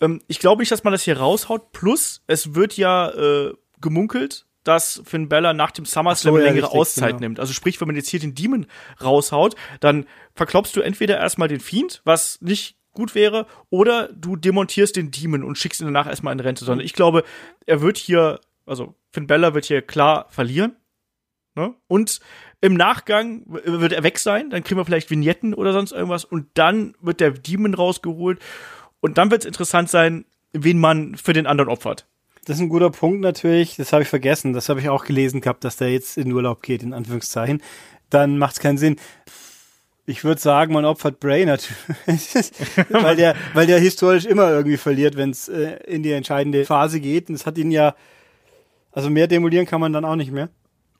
[0.00, 1.72] Ähm, ich glaube nicht, dass man das hier raushaut.
[1.72, 6.66] Plus, es wird ja äh, gemunkelt, dass Finn Bella nach dem SummerSlam so, eine längere
[6.66, 7.20] richtig, Auszeit genau.
[7.20, 7.40] nimmt.
[7.40, 8.66] Also sprich, wenn man jetzt hier den Demon
[9.02, 14.96] raushaut, dann verklopst du entweder erstmal den Fiend, was nicht gut wäre, oder du demontierst
[14.96, 16.64] den Demon und schickst ihn danach erstmal in Rente.
[16.64, 17.24] Sondern ich glaube,
[17.66, 20.76] er wird hier, also Finn Bella wird hier klar verlieren.
[21.56, 21.74] Ne?
[21.86, 22.20] Und
[22.60, 26.46] im Nachgang wird er weg sein, dann kriegen wir vielleicht Vignetten oder sonst irgendwas und
[26.54, 28.38] dann wird der Demon rausgeholt
[29.00, 32.06] und dann wird es interessant sein, wen man für den anderen opfert.
[32.46, 35.40] Das ist ein guter Punkt natürlich, das habe ich vergessen, das habe ich auch gelesen
[35.40, 37.62] gehabt, dass der jetzt in Urlaub geht, in Anführungszeichen.
[38.10, 38.96] Dann macht es keinen Sinn.
[40.06, 41.74] Ich würde sagen, man opfert Bray natürlich,
[42.90, 47.00] weil der, weil der historisch immer irgendwie verliert, wenn es äh, in die entscheidende Phase
[47.00, 47.30] geht.
[47.30, 47.94] Und es hat ihn ja,
[48.92, 50.50] also mehr demolieren kann man dann auch nicht mehr.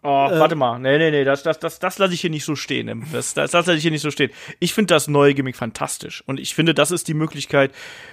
[0.07, 0.79] Oh, äh, warte mal.
[0.79, 3.07] Nee, nee, nee, das, das, das, das lasse ich hier nicht so stehen.
[3.11, 4.31] Das, das, das lasse ich hier nicht so stehen.
[4.61, 6.23] Ich finde das neue Gimmick fantastisch.
[6.27, 7.73] Und ich finde, das ist die Möglichkeit,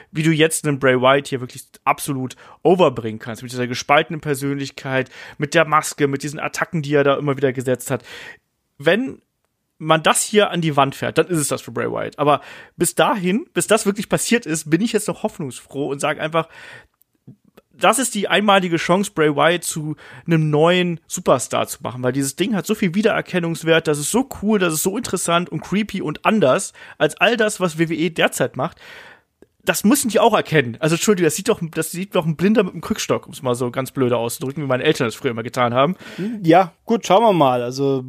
[0.10, 3.44] wie du jetzt einen Bray Wyatt hier wirklich absolut overbringen kannst.
[3.44, 7.52] Mit dieser gespaltenen Persönlichkeit, mit der Maske, mit diesen Attacken, die er da immer wieder
[7.52, 8.04] gesetzt hat.
[8.78, 9.22] Wenn
[9.78, 12.20] man das hier an die Wand fährt, dann ist es das für Bray Wyatt.
[12.20, 12.40] Aber
[12.78, 16.48] bis dahin, bis das wirklich passiert ist, bin ich jetzt noch hoffnungsfroh und sage einfach,
[17.84, 22.36] das ist die einmalige Chance, Bray Wyatt zu einem neuen Superstar zu machen, weil dieses
[22.36, 26.02] Ding hat so viel Wiedererkennungswert, das ist so cool, das ist so interessant und creepy
[26.02, 28.78] und anders als all das, was WWE derzeit macht.
[29.64, 30.78] Das müssen die auch erkennen.
[30.80, 33.44] Also Entschuldigung, das sieht doch, das sieht doch ein Blinder mit einem Krückstock, um es
[33.44, 35.96] mal so ganz blöde auszudrücken, wie meine Eltern das früher immer getan haben.
[36.42, 37.62] Ja, gut, schauen wir mal.
[37.62, 38.04] Also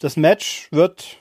[0.00, 1.18] das Match wird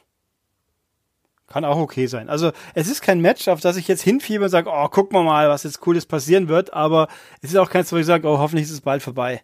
[1.49, 2.29] kann auch okay sein.
[2.29, 5.23] Also es ist kein Match, auf das ich jetzt hinfiebe und sage, oh, guck mal
[5.23, 7.07] mal, was jetzt Cooles passieren wird, aber
[7.41, 9.41] es ist auch keins, wo ich sage, oh, hoffentlich ist es bald vorbei.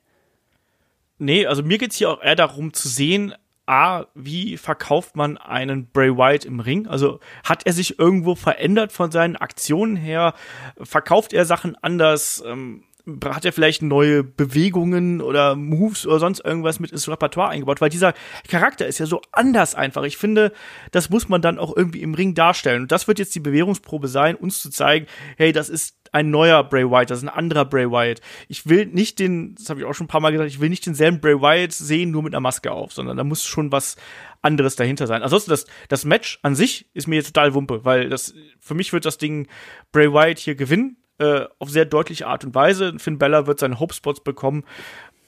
[1.18, 3.34] Nee, also mir geht's hier auch eher darum zu sehen,
[3.68, 6.88] A, wie verkauft man einen Bray Wyatt im Ring?
[6.88, 10.36] Also hat er sich irgendwo verändert von seinen Aktionen her?
[10.80, 12.44] Verkauft er Sachen anders?
[12.46, 12.84] Ähm,
[13.24, 17.90] hat er vielleicht neue Bewegungen oder Moves oder sonst irgendwas mit ins Repertoire eingebaut, weil
[17.90, 18.14] dieser
[18.48, 20.04] Charakter ist ja so anders einfach.
[20.04, 20.52] Ich finde,
[20.92, 22.84] das muss man dann auch irgendwie im Ring darstellen.
[22.84, 25.06] Und das wird jetzt die Bewährungsprobe sein, uns zu zeigen,
[25.38, 28.22] hey, das ist ein neuer Bray Wyatt, das ist ein anderer Bray Wyatt.
[28.48, 30.70] Ich will nicht den, das habe ich auch schon ein paar Mal gesagt, ich will
[30.70, 33.98] nicht denselben Bray Wyatt sehen, nur mit einer Maske auf, sondern da muss schon was
[34.42, 35.24] anderes dahinter sein.
[35.24, 39.06] Ansonsten, das, das Match an sich ist mir total Wumpe, weil das, für mich wird
[39.06, 39.48] das Ding
[39.92, 42.94] Bray Wyatt hier gewinnen äh, auf sehr deutliche Art und Weise.
[42.98, 44.64] Finn Bella wird seine Hope-Spots bekommen.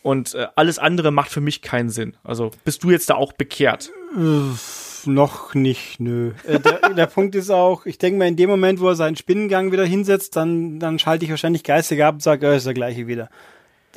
[0.03, 2.15] Und äh, alles andere macht für mich keinen Sinn.
[2.23, 3.91] Also bist du jetzt da auch bekehrt?
[4.15, 4.55] Äh,
[5.05, 6.31] noch nicht, nö.
[6.45, 9.15] Äh, der, der Punkt ist auch, ich denke mal, in dem Moment, wo er seinen
[9.15, 12.73] Spinnengang wieder hinsetzt, dann, dann schalte ich wahrscheinlich geistig ab und sage, äh, ist der
[12.73, 13.29] gleiche wieder.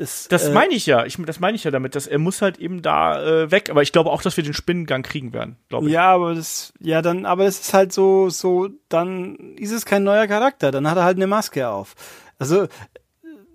[0.00, 1.04] Das, das äh, meine ich ja.
[1.04, 3.68] Ich, das meine ich ja damit, dass er muss halt eben da äh, weg.
[3.68, 5.56] Aber ich glaube auch, dass wir den Spinnengang kriegen werden.
[5.68, 5.92] Glaube ich.
[5.92, 10.02] Ja, aber das, ja dann, aber das ist halt so, so, dann ist es kein
[10.02, 10.70] neuer Charakter.
[10.70, 11.94] Dann hat er halt eine Maske auf.
[12.38, 12.66] Also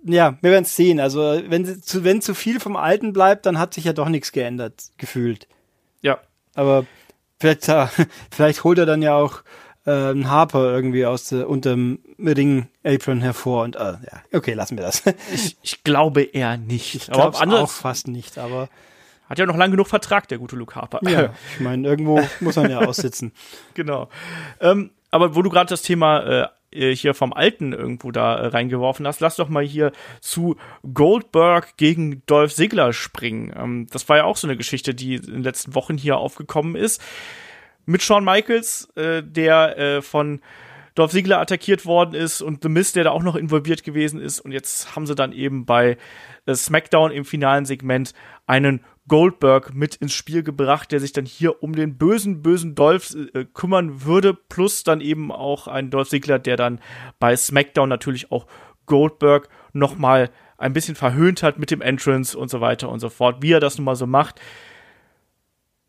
[0.04, 1.00] ja, wir werden es sehen.
[1.00, 4.30] Also wenn zu, wenn zu viel vom Alten bleibt, dann hat sich ja doch nichts
[4.30, 5.48] geändert, gefühlt.
[6.00, 6.20] Ja.
[6.54, 6.86] Aber
[7.40, 7.88] vielleicht, äh,
[8.30, 9.42] vielleicht holt er dann ja auch
[9.86, 14.84] äh, einen Harper irgendwie aus der, unterm Ring-Apron hervor und äh, ja, okay, lassen wir
[14.84, 15.02] das.
[15.32, 16.94] Ich, ich glaube eher nicht.
[16.94, 18.68] Ich glaube auch fast nicht, aber
[19.28, 21.00] hat ja noch lang genug Vertrag, der gute Luke Harper.
[21.08, 23.32] Ja, ich meine, irgendwo muss man ja aussitzen.
[23.74, 24.08] genau.
[24.60, 29.06] Ähm, aber wo du gerade das Thema äh, hier vom Alten irgendwo da äh, reingeworfen
[29.06, 30.56] hast, lass doch mal hier zu
[30.92, 33.52] Goldberg gegen Dolph Ziggler springen.
[33.56, 36.76] Ähm, das war ja auch so eine Geschichte, die in den letzten Wochen hier aufgekommen
[36.76, 37.00] ist.
[37.86, 40.40] Mit Shawn Michaels, äh, der äh, von
[40.96, 44.40] Dolph Ziggler attackiert worden ist und The Miz, der da auch noch involviert gewesen ist.
[44.40, 45.98] Und jetzt haben sie dann eben bei
[46.46, 48.14] äh, SmackDown im finalen Segment
[48.46, 53.14] einen Goldberg mit ins Spiel gebracht, der sich dann hier um den bösen, bösen Dolph
[53.34, 56.80] äh, kümmern würde, plus dann eben auch ein Dolph Ziggler, der dann
[57.20, 58.46] bei SmackDown natürlich auch
[58.86, 63.42] Goldberg nochmal ein bisschen verhöhnt hat mit dem Entrance und so weiter und so fort,
[63.42, 64.40] wie er das nun mal so macht.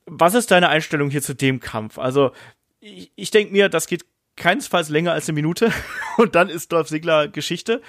[0.07, 1.99] Was ist deine Einstellung hier zu dem Kampf?
[1.99, 2.31] Also,
[2.79, 5.71] ich, ich denke mir, das geht keinesfalls länger als eine Minute
[6.17, 7.81] und dann ist Dolph Ziggler Geschichte.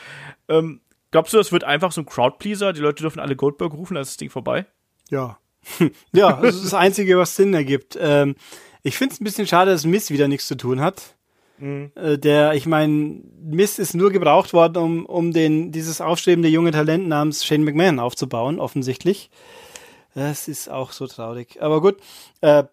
[0.49, 2.73] Ähm, glaubst du, das wird einfach so ein Crowdpleaser?
[2.73, 4.67] Die Leute dürfen alle Goldberg rufen, dann ist das Ding vorbei?
[5.11, 5.39] Ja.
[6.13, 7.97] ja, das ist das Einzige, was Sinn ergibt.
[8.01, 8.35] Ähm,
[8.83, 11.15] ich finde es ein bisschen schade, dass Miss wieder nichts zu tun hat.
[11.59, 11.91] Mhm.
[11.95, 16.71] Äh, der, ich meine, Miss ist nur gebraucht worden, um, um den, dieses aufstrebende junge
[16.71, 19.31] Talent namens Shane McMahon aufzubauen, offensichtlich.
[20.19, 21.63] Das ist auch so traurig.
[21.63, 21.99] Aber gut,
[22.41, 22.65] äh,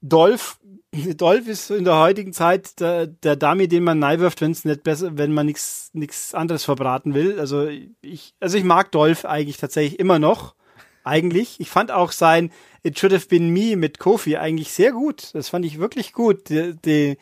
[0.00, 0.60] Dolph,
[1.16, 4.84] Dolph ist in der heutigen Zeit der, der Dummy, den man wirft, wenn es nicht
[4.84, 7.40] besser, wenn man nichts nichts anderes verbraten will.
[7.40, 7.66] Also
[8.02, 10.54] ich, also ich mag Dolph eigentlich tatsächlich immer noch
[11.02, 11.58] eigentlich.
[11.58, 12.52] Ich fand auch sein
[12.84, 15.34] It Should Have Been Me mit Kofi eigentlich sehr gut.
[15.34, 16.50] Das fand ich wirklich gut.
[16.50, 17.18] Die, die,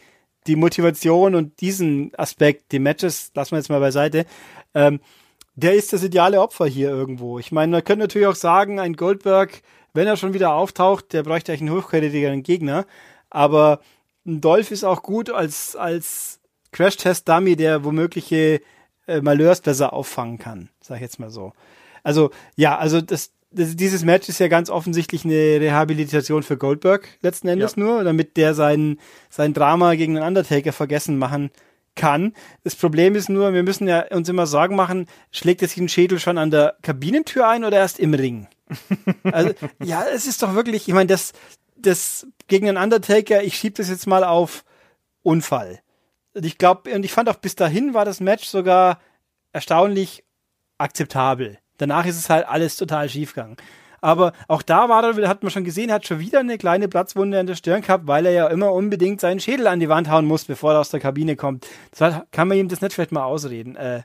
[0.46, 4.26] die Motivation und diesen Aspekt, die Matches, lassen wir jetzt mal beiseite.
[4.74, 5.00] Ähm,
[5.56, 7.38] der ist das ideale Opfer hier irgendwo.
[7.38, 9.62] Ich meine, man könnte natürlich auch sagen, ein Goldberg,
[9.92, 12.86] wenn er schon wieder auftaucht, der bräuchte eigentlich einen hochkarätigeren Gegner.
[13.30, 13.80] Aber
[14.26, 16.40] ein Dolph ist auch gut als, als
[16.72, 18.60] Crash-Test-Dummy, der womögliche
[19.06, 21.52] äh, Malheurs besser auffangen kann, sag ich jetzt mal so.
[22.02, 27.48] Also, ja, also das, dieses Match ist ja ganz offensichtlich eine Rehabilitation für Goldberg letzten
[27.48, 27.82] Endes ja.
[27.82, 28.98] nur, damit der sein,
[29.30, 31.50] sein Drama gegen den Undertaker vergessen machen
[31.94, 32.34] kann.
[32.62, 35.88] Das Problem ist nur, wir müssen ja uns immer Sorgen machen, schlägt er sich den
[35.88, 38.48] Schädel schon an der Kabinentür ein oder erst im Ring?
[39.24, 39.52] Also,
[39.82, 41.32] ja, es ist doch wirklich, ich meine, das,
[41.76, 44.64] das gegen den Undertaker, ich schieb das jetzt mal auf
[45.22, 45.80] Unfall.
[46.34, 49.00] Ich glaube, und ich fand auch bis dahin war das Match sogar
[49.52, 50.24] erstaunlich
[50.78, 51.58] akzeptabel.
[51.78, 53.56] Danach ist es halt alles total schiefgegangen.
[54.04, 57.40] Aber auch da war er, hat man schon gesehen, hat schon wieder eine kleine Platzwunde
[57.40, 60.26] an der Stirn gehabt, weil er ja immer unbedingt seinen Schädel an die Wand hauen
[60.26, 61.66] muss, bevor er aus der Kabine kommt.
[61.96, 63.76] Das kann man ihm das nicht vielleicht mal ausreden.
[63.76, 64.02] Äh,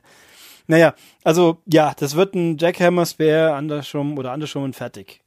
[0.66, 5.20] naja, also ja, das wird ein Jackhammer Spear, andersrum oder andersrum und fertig.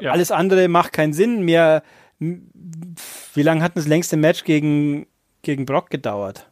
[0.00, 0.12] Ja.
[0.12, 1.42] Alles andere macht keinen Sinn.
[1.42, 1.82] Mehr,
[2.20, 5.08] wie lange hat das längste Match gegen,
[5.42, 6.48] gegen Brock gedauert?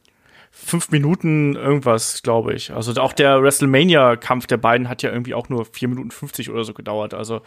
[0.50, 2.72] Fünf Minuten irgendwas, glaube ich.
[2.72, 6.64] Also auch der WrestleMania-Kampf der beiden hat ja irgendwie auch nur vier Minuten 50 oder
[6.64, 7.14] so gedauert.
[7.14, 7.42] Also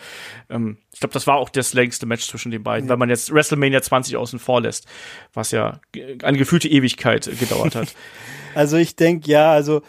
[0.50, 2.94] ähm, ich glaube, das war auch das längste Match zwischen den beiden, ja.
[2.94, 4.88] wenn man jetzt WrestleMania 20 außen vor lässt,
[5.34, 5.80] was ja
[6.24, 7.94] eine gefühlte Ewigkeit gedauert hat.
[8.56, 9.82] also ich denke, ja, also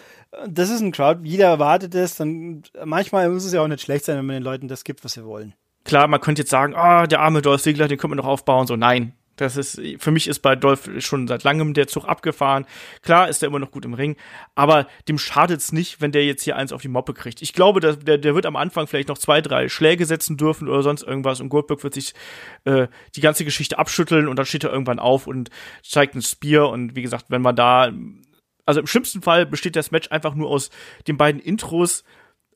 [0.47, 4.05] das ist ein Crowd, jeder erwartet es, dann manchmal muss es ja auch nicht schlecht
[4.05, 5.55] sein, wenn man den Leuten das gibt, was sie wollen.
[5.85, 8.27] Klar, man könnte jetzt sagen, ah, oh, der arme Dolph Ziggler, den können wir noch
[8.27, 8.67] aufbauen.
[8.67, 12.67] So, nein, das ist, für mich ist bei Dolph schon seit langem der Zug abgefahren.
[13.01, 14.17] Klar ist er immer noch gut im Ring,
[14.55, 17.43] aber dem schadet's nicht, wenn der jetzt hier eins auf die Moppe kriegt.
[17.43, 20.69] Ich glaube, der, der, der wird am Anfang vielleicht noch zwei, drei Schläge setzen dürfen
[20.69, 22.15] oder sonst irgendwas und Goldberg wird sich
[22.65, 25.51] äh, die ganze Geschichte abschütteln und dann steht er irgendwann auf und
[25.83, 27.91] zeigt ein Spear und wie gesagt, wenn man da,
[28.67, 30.71] also im schlimmsten Fall besteht das Match einfach nur aus
[31.09, 32.05] den beiden Intros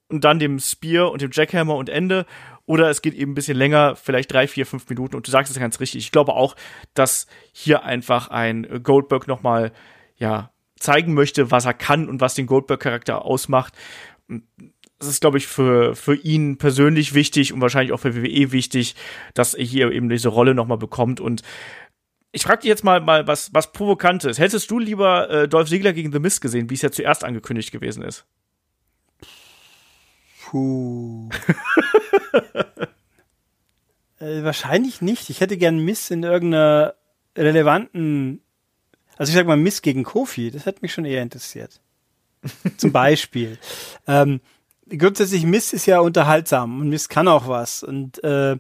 [0.09, 2.27] und dann dem Spear und dem Jackhammer und Ende
[2.67, 5.17] oder es geht eben ein bisschen länger, vielleicht drei, vier, fünf Minuten.
[5.17, 6.05] Und du sagst es ganz richtig.
[6.05, 6.57] Ich glaube auch,
[6.95, 9.73] dass hier einfach ein Goldberg nochmal,
[10.17, 13.75] ja, zeigen möchte, was er kann und was den Goldberg-Charakter ausmacht.
[14.99, 18.95] Das ist, glaube ich, für, für ihn persönlich wichtig und wahrscheinlich auch für WWE wichtig,
[19.35, 21.21] dass er hier eben diese Rolle nochmal bekommt.
[21.21, 21.43] Und
[22.33, 24.39] ich frage dich jetzt mal, mal was, was Provokantes.
[24.39, 27.73] Hättest du lieber äh, Dolph Ziggler gegen The Mist gesehen, wie es ja zuerst angekündigt
[27.73, 28.27] gewesen ist?
[30.47, 31.29] Puh.
[34.21, 35.29] äh, wahrscheinlich nicht.
[35.29, 36.95] Ich hätte gern Miss in irgendeiner
[37.37, 38.43] relevanten,
[39.17, 41.81] also ich sag mal Miss gegen Kofi, das hätte mich schon eher interessiert.
[42.77, 43.59] Zum Beispiel.
[44.07, 44.41] Ähm,
[44.89, 48.57] grundsätzlich Miss ist ja unterhaltsam und Miss kann auch was und äh,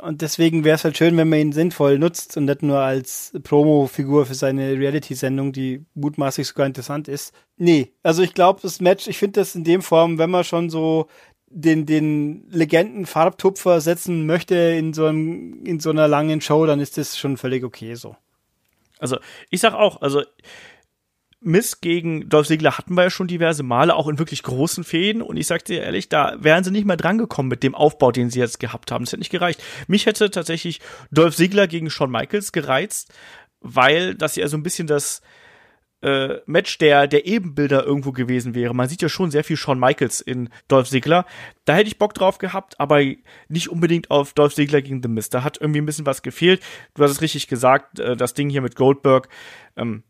[0.00, 3.32] Und deswegen wäre es halt schön, wenn man ihn sinnvoll nutzt und nicht nur als
[3.42, 7.34] Promo-Figur für seine Reality-Sendung, die mutmaßlich sogar interessant ist.
[7.56, 10.68] Nee, also ich glaube, das Match, ich finde das in dem Form, wenn man schon
[10.68, 11.06] so
[11.48, 16.98] den, den Legenden-Farbtupfer setzen möchte in so, einem, in so einer langen Show, dann ist
[16.98, 18.16] das schon völlig okay so.
[18.98, 19.18] Also,
[19.50, 20.22] ich sag auch, also
[21.46, 25.22] Miss gegen Dolph Ziggler hatten wir ja schon diverse Male, auch in wirklich großen Fäden.
[25.22, 28.30] Und ich sag dir ehrlich, da wären sie nicht mehr drangekommen mit dem Aufbau, den
[28.30, 29.04] sie jetzt gehabt haben.
[29.04, 29.62] Das hätte nicht gereicht.
[29.86, 30.80] Mich hätte tatsächlich
[31.12, 33.14] Dolph Ziggler gegen Shawn Michaels gereizt,
[33.60, 35.22] weil das ja so ein bisschen das
[36.02, 38.74] äh, Match der, der Ebenbilder irgendwo gewesen wäre.
[38.74, 41.26] Man sieht ja schon sehr viel Shawn Michaels in Dolph Ziggler.
[41.64, 43.02] Da hätte ich Bock drauf gehabt, aber
[43.48, 45.30] nicht unbedingt auf Dolph Ziggler gegen The Miz.
[45.30, 46.60] Da hat irgendwie ein bisschen was gefehlt.
[46.94, 49.28] Du hast es richtig gesagt, äh, das Ding hier mit Goldberg.
[49.76, 50.02] Ähm,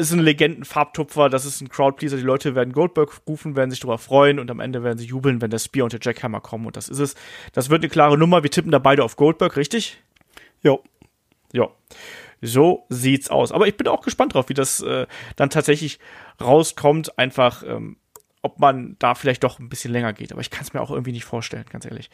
[0.00, 2.16] ist ein Legenden-Farbtupfer, das ist ein Crowdpleaser.
[2.16, 5.40] Die Leute werden Goldberg rufen, werden sich darüber freuen und am Ende werden sie jubeln,
[5.40, 6.66] wenn der Spear und der Jackhammer kommen.
[6.66, 7.14] Und das ist es.
[7.52, 8.42] Das wird eine klare Nummer.
[8.42, 10.02] Wir tippen da beide auf Goldberg, richtig?
[10.62, 10.82] Jo.
[11.52, 11.68] Ja.
[12.42, 13.52] So sieht's aus.
[13.52, 15.98] Aber ich bin auch gespannt drauf, wie das äh, dann tatsächlich
[16.40, 17.18] rauskommt.
[17.18, 17.98] Einfach, ähm,
[18.42, 20.32] ob man da vielleicht doch ein bisschen länger geht.
[20.32, 22.10] Aber ich kann es mir auch irgendwie nicht vorstellen, ganz ehrlich.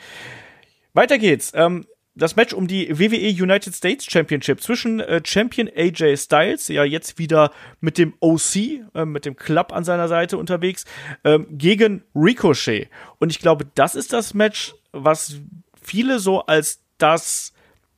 [0.94, 1.52] Weiter geht's.
[1.54, 6.82] Ähm, das Match um die WWE United States Championship zwischen äh, Champion AJ Styles, ja
[6.82, 8.56] jetzt wieder mit dem OC,
[8.94, 10.86] äh, mit dem Club an seiner Seite unterwegs,
[11.24, 12.88] ähm, gegen Ricochet.
[13.18, 15.40] Und ich glaube, das ist das Match, was
[15.80, 17.52] viele so als das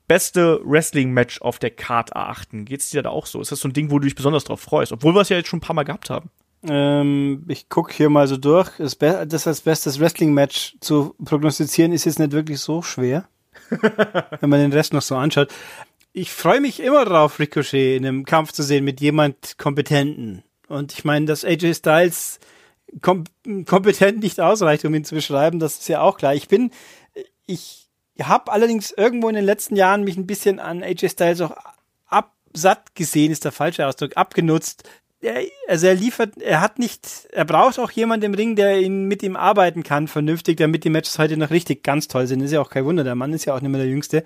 [0.08, 2.64] beste Wrestling-Match auf der Card erachten.
[2.64, 3.40] Geht's dir da auch so?
[3.40, 4.90] Ist das so ein Ding, wo du dich besonders drauf freust?
[4.90, 6.30] Obwohl wir es ja jetzt schon ein paar Mal gehabt haben.
[6.66, 8.70] Ähm, ich guck hier mal so durch.
[8.78, 13.28] Das, das als bestes Wrestling-Match zu prognostizieren ist jetzt nicht wirklich so schwer.
[14.40, 15.48] wenn man den Rest noch so anschaut.
[16.12, 20.42] Ich freue mich immer drauf, Ricochet in einem Kampf zu sehen mit jemand Kompetenten.
[20.68, 22.40] Und ich meine, dass AJ Styles
[23.02, 23.24] kom
[23.66, 26.34] kompetent nicht ausreicht, um ihn zu beschreiben, das ist ja auch klar.
[26.34, 26.70] Ich bin,
[27.46, 27.88] ich
[28.20, 31.56] habe allerdings irgendwo in den letzten Jahren mich ein bisschen an AJ Styles auch
[32.06, 34.88] absatt gesehen, ist der falsche Ausdruck, abgenutzt.
[35.20, 39.04] Er, also er liefert, er hat nicht, er braucht auch jemanden im Ring, der ihn
[39.04, 42.40] mit ihm arbeiten kann, vernünftig, damit die Matches heute noch richtig ganz toll sind.
[42.40, 44.22] ist ja auch kein Wunder, der Mann ist ja auch nicht mehr der Jüngste.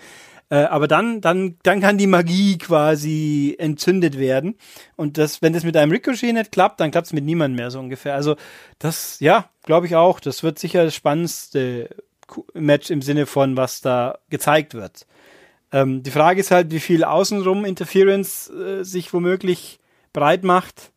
[0.51, 4.59] Äh, aber dann, dann, dann kann die Magie quasi entzündet werden.
[4.97, 7.71] Und das, wenn das mit einem Ricochet nicht klappt, dann klappt es mit niemandem mehr
[7.71, 8.15] so ungefähr.
[8.15, 8.37] Also
[8.79, 10.21] das, ja, glaube ich auch.
[10.21, 11.89] Das wird sicher das spannendste
[12.53, 15.07] Match im Sinne von, was da gezeigt wird.
[15.73, 19.81] Ähm, die Frage ist halt, wie viel außenrum Interference äh, sich womöglich
[20.13, 20.93] breit macht,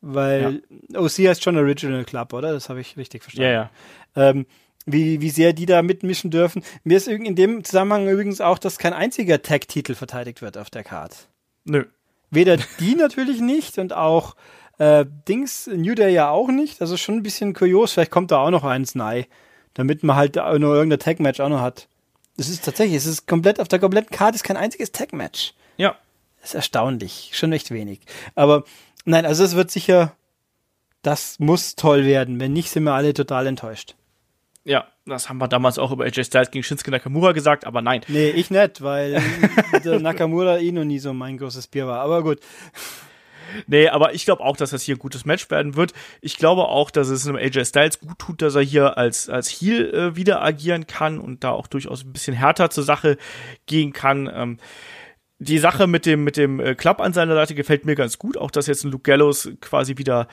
[0.00, 1.00] weil ja.
[1.00, 2.52] OC heißt schon Original Club, oder?
[2.52, 3.52] Das habe ich richtig verstanden.
[3.52, 3.70] Ja,
[4.16, 4.30] ja.
[4.30, 4.46] Ähm,
[4.86, 6.64] wie, wie sehr die da mitmischen dürfen.
[6.84, 10.84] Mir ist in dem Zusammenhang übrigens auch, dass kein einziger Tag-Titel verteidigt wird auf der
[10.84, 11.28] Card.
[11.64, 11.84] Nö.
[12.30, 14.34] Weder die natürlich nicht und auch
[14.78, 16.80] äh, Dings, New Day ja auch nicht.
[16.80, 17.92] Also schon ein bisschen kurios.
[17.92, 19.26] Vielleicht kommt da auch noch eins nahe,
[19.74, 21.88] damit man halt nur irgendein Tag-Match auch noch hat.
[22.36, 25.54] Das ist tatsächlich, es ist komplett, auf der kompletten Card ist kein einziges Tag-Match.
[26.42, 27.30] Das ist erstaunlich.
[27.32, 28.00] Schon echt wenig.
[28.34, 28.64] Aber
[29.04, 30.14] nein, also es wird sicher,
[31.00, 32.40] das muss toll werden.
[32.40, 33.94] Wenn nicht, sind wir alle total enttäuscht.
[34.64, 38.02] Ja, das haben wir damals auch über AJ Styles gegen Shinsuke Nakamura gesagt, aber nein.
[38.08, 39.22] Nee, ich nicht, weil
[39.84, 42.00] der Nakamura eh noch nie so mein großes Bier war.
[42.00, 42.40] Aber gut.
[43.66, 45.92] Nee, aber ich glaube auch, dass das hier ein gutes Match werden wird.
[46.22, 49.48] Ich glaube auch, dass es einem AJ Styles gut tut, dass er hier als, als
[49.48, 53.16] Heel äh, wieder agieren kann und da auch durchaus ein bisschen härter zur Sache
[53.66, 54.30] gehen kann.
[54.32, 54.58] Ähm,
[55.42, 58.36] die Sache mit dem, mit dem äh, Club an seiner Seite gefällt mir ganz gut.
[58.36, 60.28] Auch, dass jetzt ein Luke Gallows quasi wieder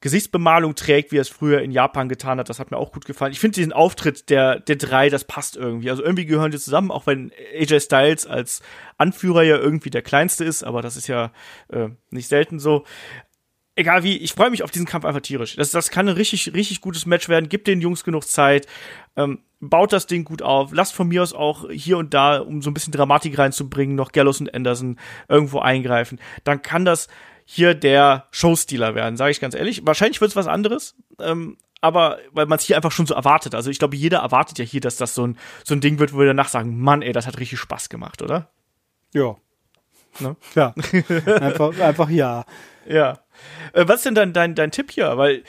[0.00, 2.48] Gesichtsbemalung trägt, wie er es früher in Japan getan hat.
[2.48, 3.32] Das hat mir auch gut gefallen.
[3.32, 5.90] Ich finde diesen Auftritt der, der drei, das passt irgendwie.
[5.90, 8.62] Also irgendwie gehören die zusammen, auch wenn AJ Styles als
[8.98, 11.32] Anführer ja irgendwie der kleinste ist, aber das ist ja
[11.68, 12.84] äh, nicht selten so.
[13.78, 15.54] Egal wie, ich freue mich auf diesen Kampf einfach tierisch.
[15.56, 17.50] Das, das kann ein richtig, richtig gutes Match werden.
[17.50, 18.66] Gibt den Jungs genug Zeit.
[19.16, 20.72] Ähm, baut das Ding gut auf.
[20.72, 24.12] Lasst von mir aus auch hier und da, um so ein bisschen Dramatik reinzubringen, noch
[24.12, 26.18] Gallows und Anderson irgendwo eingreifen.
[26.44, 27.08] Dann kann das
[27.44, 29.86] hier der Showstealer werden, sage ich ganz ehrlich.
[29.86, 33.54] Wahrscheinlich wird es was anderes, ähm, aber weil man es hier einfach schon so erwartet.
[33.54, 36.12] Also ich glaube, jeder erwartet ja hier, dass das so ein, so ein Ding wird,
[36.12, 38.48] wo wir danach sagen, Mann, ey, das hat richtig Spaß gemacht, oder?
[39.14, 39.36] Ja.
[40.18, 40.34] Ne?
[40.54, 40.74] Ja.
[41.40, 42.44] einfach, einfach ja.
[42.88, 43.20] Ja.
[43.72, 45.16] Äh, was ist denn dein, dein, dein Tipp hier?
[45.16, 45.42] Weil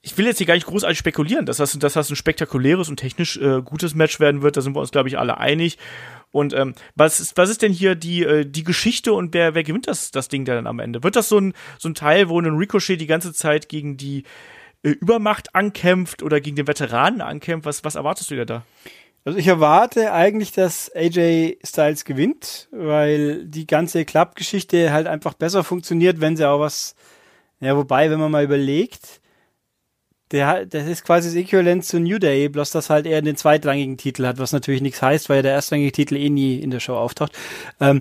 [0.00, 2.96] ich will jetzt hier gar nicht großartig spekulieren, dass das, dass das ein spektakuläres und
[2.96, 4.56] technisch äh, gutes Match werden wird.
[4.56, 5.78] Da sind wir uns, glaube ich, alle einig.
[6.30, 9.64] Und ähm, was, ist, was ist denn hier die, äh, die Geschichte und wer, wer
[9.64, 11.02] gewinnt das, das Ding dann am Ende?
[11.02, 14.24] Wird das so ein, so ein Teil, wo ein Ricochet die ganze Zeit gegen die
[14.82, 17.66] äh, Übermacht ankämpft oder gegen den Veteranen ankämpft?
[17.66, 18.64] Was, was erwartest du dir da?
[19.28, 25.64] Also ich erwarte eigentlich, dass AJ Styles gewinnt, weil die ganze Club-Geschichte halt einfach besser
[25.64, 26.94] funktioniert, wenn sie auch was,
[27.60, 29.20] ja, wobei, wenn man mal überlegt,
[30.30, 33.98] der, das ist quasi das Äquivalent zu New Day, bloß dass halt er den zweitrangigen
[33.98, 36.96] Titel hat, was natürlich nichts heißt, weil der erstrangige Titel eh nie in der Show
[36.96, 37.32] auftaucht.
[37.80, 38.00] Ähm,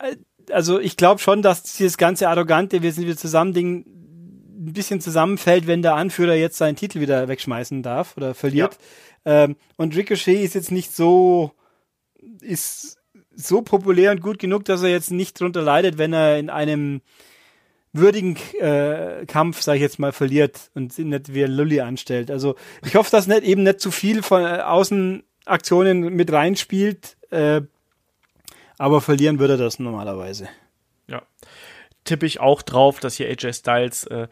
[0.00, 0.16] äh,
[0.50, 3.84] also ich glaube schon, dass dieses ganze arrogante, wir sind wieder zusammen Ding
[4.66, 8.74] ein bisschen zusammenfällt, wenn der Anführer jetzt seinen Titel wieder wegschmeißen darf oder verliert.
[8.74, 8.78] Ja.
[9.24, 11.52] Ähm, und Ricochet ist jetzt nicht so,
[12.40, 12.98] ist
[13.34, 17.00] so populär und gut genug, dass er jetzt nicht drunter leidet, wenn er in einem
[17.92, 22.30] würdigen äh, Kampf, sage ich jetzt mal, verliert und nicht wie Lully anstellt.
[22.30, 27.60] Also ich hoffe, dass nicht eben nicht zu viel von äh, Außenaktionen mit reinspielt, äh,
[28.78, 30.48] aber verlieren würde er das normalerweise.
[31.06, 31.22] Ja.
[32.04, 34.28] Tippe ich auch drauf, dass hier AJ Styles äh,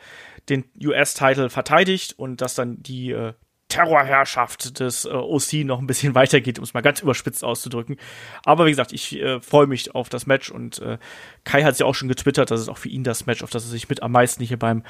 [0.49, 3.35] den US-Title verteidigt und dass dann die äh,
[3.71, 7.97] Terrorherrschaft des äh, OC noch ein bisschen weitergeht, um es mal ganz überspitzt auszudrücken.
[8.45, 10.99] Aber wie gesagt, ich äh, freue mich auf das Match und äh,
[11.45, 13.51] Kai hat es ja auch schon getwittert, dass es auch für ihn das Match, auf
[13.51, 14.83] das er sich mit am meisten hier beim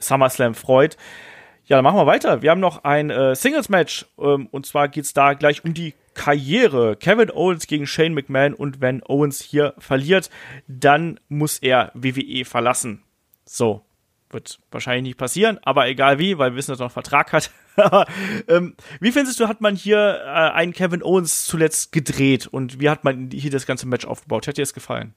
[0.00, 0.96] SummerSlam freut.
[1.64, 2.42] Ja, dann machen wir weiter.
[2.42, 6.96] Wir haben noch ein äh, Singles-Match ähm, und zwar geht's da gleich um die Karriere.
[6.96, 10.28] Kevin Owens gegen Shane McMahon und wenn Owens hier verliert,
[10.66, 13.02] dann muss er WWE verlassen.
[13.44, 13.82] So,
[14.30, 17.32] wird wahrscheinlich nicht passieren, aber egal wie, weil wir wissen, dass er noch einen Vertrag
[17.32, 17.50] hat.
[18.48, 22.90] ähm, wie findest du, hat man hier äh, einen Kevin Owens zuletzt gedreht und wie
[22.90, 24.46] hat man hier das ganze Match aufgebaut?
[24.46, 25.14] Hat dir das gefallen?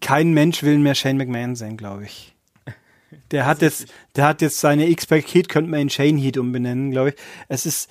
[0.00, 2.34] Kein Mensch will mehr Shane McMahon sehen, glaube ich.
[3.30, 3.86] Der hat jetzt,
[4.16, 7.14] der hat jetzt seine X-Pack Heat, könnte man in Shane Heat umbenennen, glaube ich.
[7.48, 7.88] Es ist,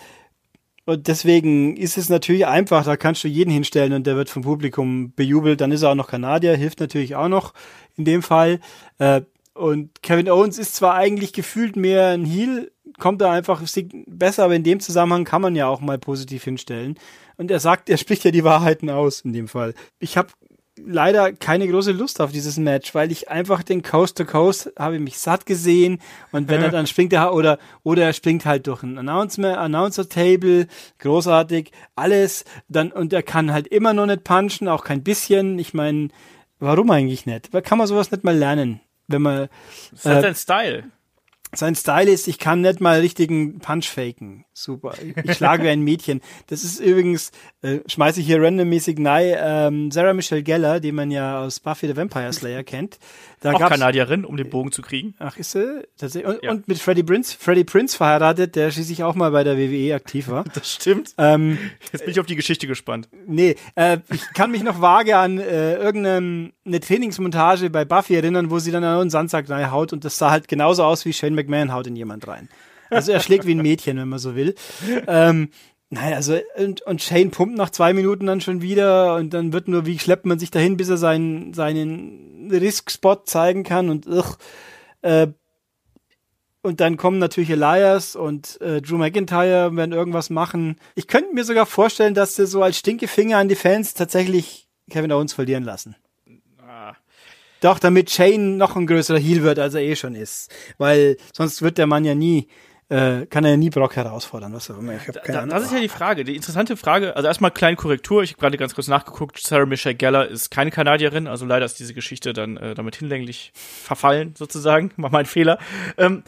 [0.86, 4.44] und deswegen ist es natürlich einfach, da kannst du jeden hinstellen und der wird vom
[4.44, 5.60] Publikum bejubelt.
[5.60, 7.54] Dann ist er auch noch Kanadier, hilft natürlich auch noch
[7.98, 8.60] in dem Fall.
[9.00, 9.22] Äh,
[9.54, 13.62] und Kevin Owens ist zwar eigentlich gefühlt mehr ein Heel, kommt da einfach
[14.08, 16.98] besser, aber in dem Zusammenhang kann man ja auch mal positiv hinstellen.
[17.38, 19.74] Und er sagt, er spricht ja die Wahrheiten aus in dem Fall.
[20.00, 20.30] Ich habe
[20.80, 25.00] leider keine große Lust auf dieses Match, weil ich einfach den Coast to Coast habe
[25.00, 26.00] mich satt gesehen
[26.32, 30.08] und wenn er dann springt er oder oder er springt halt durch ein Announcement Announcer
[30.08, 30.68] Table,
[31.00, 35.58] großartig, alles dann und er kann halt immer noch nicht punchen, auch kein bisschen.
[35.58, 36.10] Ich meine,
[36.60, 37.52] warum eigentlich nicht?
[37.64, 38.82] Kann man sowas nicht mal lernen?
[39.08, 39.50] wenn man.
[39.92, 40.84] Das ist halt äh, sein Style.
[41.56, 44.44] Sein Style ist, ich kann nicht mal richtigen Punch faken.
[44.54, 44.94] Super.
[45.24, 46.22] Ich schlage wie ein Mädchen.
[46.48, 47.32] Das ist übrigens,
[47.62, 51.88] äh, schmeiße ich hier randommäßig nein, ähm, Sarah Michelle Geller, die man ja aus Buffy
[51.88, 53.00] the Vampire Slayer kennt.
[53.40, 55.14] Da Auch Kanadierin, um den Bogen zu kriegen.
[55.20, 55.86] Ach, ist sie?
[56.24, 56.50] Und, ja.
[56.50, 60.28] und mit Freddie Prince, Freddie Prince verheiratet, der schließlich auch mal bei der WWE aktiv
[60.28, 60.44] war.
[60.58, 61.14] Das stimmt.
[61.20, 61.60] Ähm,
[61.92, 63.10] Jetzt bin ich auf die Geschichte gespannt.
[63.28, 68.58] Nee, äh, ich kann mich noch vage an äh, irgendeine Trainingsmontage bei Buffy erinnern, wo
[68.58, 71.72] sie dann an einen Sandsack haut und das sah halt genauso aus wie Shane McMahon
[71.72, 72.50] haut in jemand rein.
[72.90, 74.56] Also er schlägt wie ein Mädchen, wenn man so will.
[75.08, 75.50] Ähm,
[75.90, 79.70] Nein, also und, und Shane pumpt nach zwei Minuten dann schon wieder und dann wird
[79.70, 84.38] nur, wie schleppt man sich dahin, bis er seinen, seinen Risk-Spot zeigen kann und ugh,
[85.02, 85.28] äh,
[86.68, 90.76] und dann kommen natürlich Elias und äh, Drew McIntyre werden irgendwas machen.
[90.96, 95.14] Ich könnte mir sogar vorstellen, dass sie so als Stinkefinger an die Fans tatsächlich Kevin
[95.14, 95.96] Owens verlieren lassen.
[96.62, 96.94] Ah.
[97.62, 100.54] Doch, damit Shane noch ein größerer Heel wird, als er eh schon ist.
[100.78, 102.50] Weil sonst wird der Mann ja nie
[102.90, 104.96] äh, kann er nie Brock herausfordern, was auch immer.
[104.96, 106.24] Ich hab keine da, das ist ja die Frage.
[106.24, 109.96] Die interessante Frage, also erstmal kleine Korrektur, ich habe gerade ganz kurz nachgeguckt, Sarah Michelle
[109.96, 114.92] Geller ist keine Kanadierin, also leider ist diese Geschichte dann äh, damit hinlänglich verfallen, sozusagen.
[114.98, 115.60] Mach mal einen Fehler.
[115.98, 116.24] Ähm,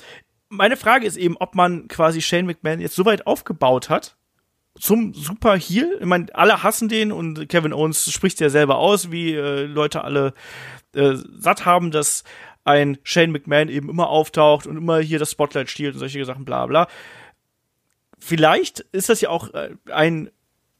[0.49, 4.17] meine Frage ist eben, ob man quasi Shane McMahon jetzt so weit aufgebaut hat,
[4.79, 5.97] zum Super Heel.
[5.99, 10.03] Ich meine, alle hassen den und Kevin Owens spricht ja selber aus, wie äh, Leute
[10.03, 10.33] alle
[10.95, 12.23] äh, satt haben, dass
[12.69, 16.45] ein Shane McMahon eben immer auftaucht und immer hier das Spotlight stiehlt und solche Sachen,
[16.45, 16.87] bla bla.
[18.19, 20.29] Vielleicht ist das ja auch äh, ein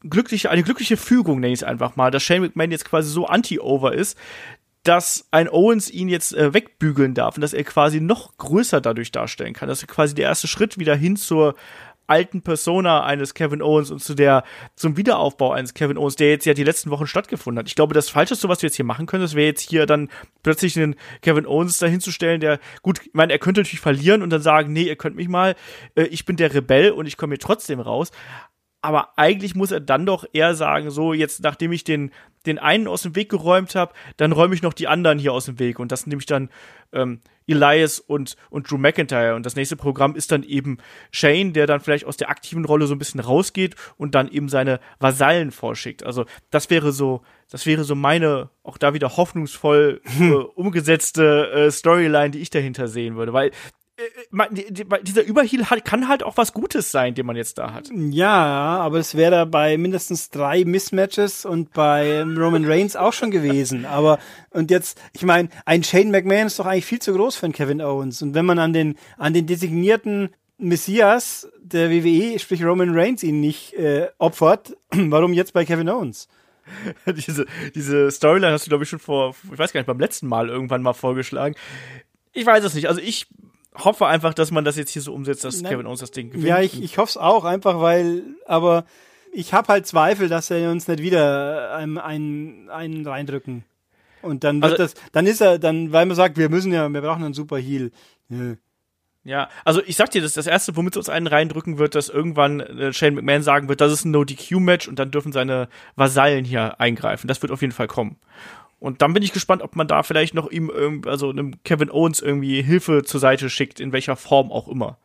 [0.02, 3.26] glückliche, eine glückliche Fügung, nenne ich es einfach mal, dass Shane McMahon jetzt quasi so
[3.26, 4.18] anti-over ist,
[4.84, 9.12] dass ein Owens ihn jetzt äh, wegbügeln darf und dass er quasi noch größer dadurch
[9.12, 9.68] darstellen kann.
[9.68, 11.56] Das ist quasi der erste Schritt wieder hin zur
[12.10, 14.44] alten Persona eines Kevin Owens und zu der,
[14.76, 17.68] zum Wiederaufbau eines Kevin Owens, der jetzt ja die letzten Wochen stattgefunden hat.
[17.68, 20.10] Ich glaube, das Falscheste, was wir jetzt hier machen können, das wäre jetzt hier dann
[20.44, 24.42] plötzlich einen Kevin Owens dahinzustellen, der, gut, ich meine, er könnte natürlich verlieren und dann
[24.42, 25.56] sagen, nee, ihr könnt mich mal,
[25.96, 28.12] äh, ich bin der Rebell und ich komme hier trotzdem raus.
[28.82, 32.12] Aber eigentlich muss er dann doch eher sagen, so jetzt, nachdem ich den,
[32.46, 35.46] den einen aus dem Weg geräumt habe, dann räume ich noch die anderen hier aus
[35.46, 35.80] dem Weg.
[35.80, 36.50] Und das nehme ich dann
[36.92, 39.36] ähm, Elias und, und Drew McIntyre.
[39.36, 40.78] Und das nächste Programm ist dann eben
[41.12, 44.50] Shane, der dann vielleicht aus der aktiven Rolle so ein bisschen rausgeht und dann eben
[44.50, 46.04] seine Vasallen vorschickt.
[46.04, 51.72] Also das wäre so, das wäre so meine, auch da wieder hoffnungsvoll äh, umgesetzte äh,
[51.72, 53.34] Storyline, die ich dahinter sehen würde.
[53.34, 53.52] Weil
[54.32, 57.90] dieser Überheal kann halt auch was Gutes sein, den man jetzt da hat.
[57.92, 63.86] Ja, aber es wäre bei mindestens drei Mismatches und bei Roman Reigns auch schon gewesen.
[63.86, 64.20] Aber
[64.52, 67.54] und jetzt, ich meine, ein Shane McMahon ist doch eigentlich viel zu groß für einen
[67.54, 68.22] Kevin Owens.
[68.22, 73.40] Und wenn man an den an den designierten Messias der WWE, sprich Roman Reigns, ihn
[73.40, 76.28] nicht äh, opfert, warum jetzt bei Kevin Owens?
[77.08, 80.28] diese, diese Storyline hast du, glaube ich, schon vor, ich weiß gar nicht, beim letzten
[80.28, 81.56] Mal irgendwann mal vorgeschlagen.
[82.32, 82.88] Ich weiß es nicht.
[82.88, 83.28] Also ich
[83.76, 85.72] hoffe einfach, dass man das jetzt hier so umsetzt, dass Nein.
[85.72, 86.48] Kevin Owens das Ding gewinnt.
[86.48, 88.86] Ja, ich, ich hoffe es auch, einfach weil, aber
[89.32, 93.64] ich habe halt Zweifel, dass er uns nicht wieder einen, einen, einen reindrücken.
[94.22, 96.90] Und dann wird also, das, dann ist er, dann, weil man sagt, wir müssen ja,
[96.90, 97.92] wir brauchen einen Super Heal.
[98.28, 98.56] Nö.
[99.24, 102.10] Ja, also ich sag dir, das das erste, womit es uns einen reindrücken wird, dass
[102.10, 106.46] irgendwann äh, Shane McMahon sagen wird, das ist ein No-DQ-Match und dann dürfen seine Vasallen
[106.46, 107.28] hier eingreifen.
[107.28, 108.18] Das wird auf jeden Fall kommen.
[108.80, 112.22] Und dann bin ich gespannt, ob man da vielleicht noch ihm, also einem Kevin Owens
[112.22, 114.98] irgendwie Hilfe zur Seite schickt, in welcher Form auch immer.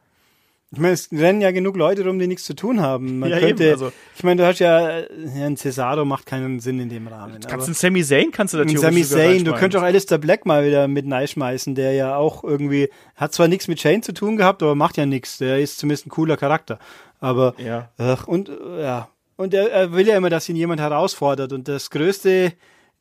[0.75, 3.21] Ich meine, es rennen ja genug Leute rum, die nichts zu tun haben.
[3.21, 3.93] Man ja, könnte, eben, also.
[4.17, 5.07] Ich meine, du hast ja, ja,
[5.47, 7.41] ein Cesaro macht keinen Sinn in dem Rahmen.
[7.41, 10.47] Du kannst einen Sami Zayn kannst du da Sami Zayn, du könntest auch Alistair Black
[10.47, 14.37] mal wieder mit schmeißen, der ja auch irgendwie, hat zwar nichts mit Shane zu tun
[14.37, 15.39] gehabt, aber macht ja nichts.
[15.39, 16.81] Der ist zumindest ein cooler Charakter.
[17.21, 17.91] Aber, ja.
[17.97, 19.09] Ach, und, ja.
[19.37, 21.53] Und er, er will ja immer, dass ihn jemand herausfordert.
[21.53, 22.53] Und das größte,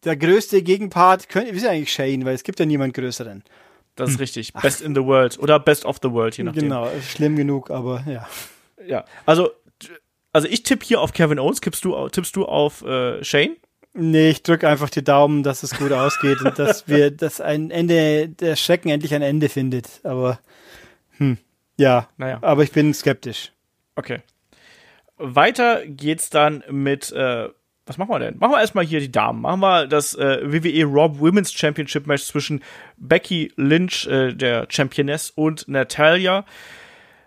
[0.06, 3.44] der größte Gegenpart könnte, ist ja eigentlich Shane, weil es gibt ja niemand größeren.
[3.96, 4.54] Das ist richtig.
[4.54, 6.64] Best in the World oder Best of the World, je nachdem.
[6.64, 8.28] Genau, schlimm genug, aber ja.
[8.88, 9.52] Ja, also,
[10.32, 11.62] also ich tippe hier auf Kevin Owens.
[11.62, 13.58] Tippst du, tippst du auf äh, Shane?
[13.94, 17.70] Nee, ich drücke einfach die Daumen, dass es gut ausgeht und dass wir, dass ein
[17.70, 20.02] Ende, der Schrecken endlich ein Ende findet.
[20.04, 20.40] Aber,
[21.18, 21.38] hm,
[21.78, 22.10] ja.
[22.18, 22.40] Naja.
[22.42, 23.52] Aber ich bin skeptisch.
[23.96, 24.22] Okay.
[25.18, 27.50] Weiter geht's dann mit äh,
[27.86, 28.38] was machen wir denn?
[28.38, 29.42] Machen wir erstmal hier die Damen.
[29.42, 32.64] Machen wir das äh, WWE Raw Women's Championship Match zwischen
[32.98, 36.46] Becky Lynch, äh, der Championess, und Natalia.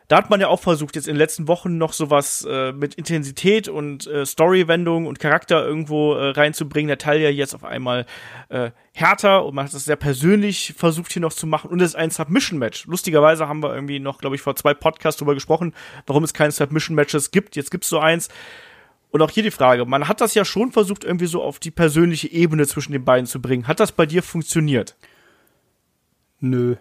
[0.09, 2.95] Da hat man ja auch versucht, jetzt in den letzten Wochen noch sowas äh, mit
[2.95, 6.89] Intensität und äh, Storywendung und Charakter irgendwo äh, reinzubringen.
[6.89, 8.07] Natalia jetzt auf einmal
[8.49, 11.71] äh, härter und man hat das sehr persönlich versucht hier noch zu machen.
[11.71, 12.87] Und es ist ein Submission-Match.
[12.87, 15.75] Lustigerweise haben wir irgendwie noch, glaube ich, vor zwei Podcasts drüber gesprochen,
[16.07, 17.57] warum es keine Submission-Matches gibt.
[17.57, 18.29] Jetzt gibt's so eins.
[19.17, 21.71] Und auch hier die Frage, man hat das ja schon versucht, irgendwie so auf die
[21.71, 23.67] persönliche Ebene zwischen den beiden zu bringen.
[23.67, 24.95] Hat das bei dir funktioniert?
[26.39, 26.77] Nö.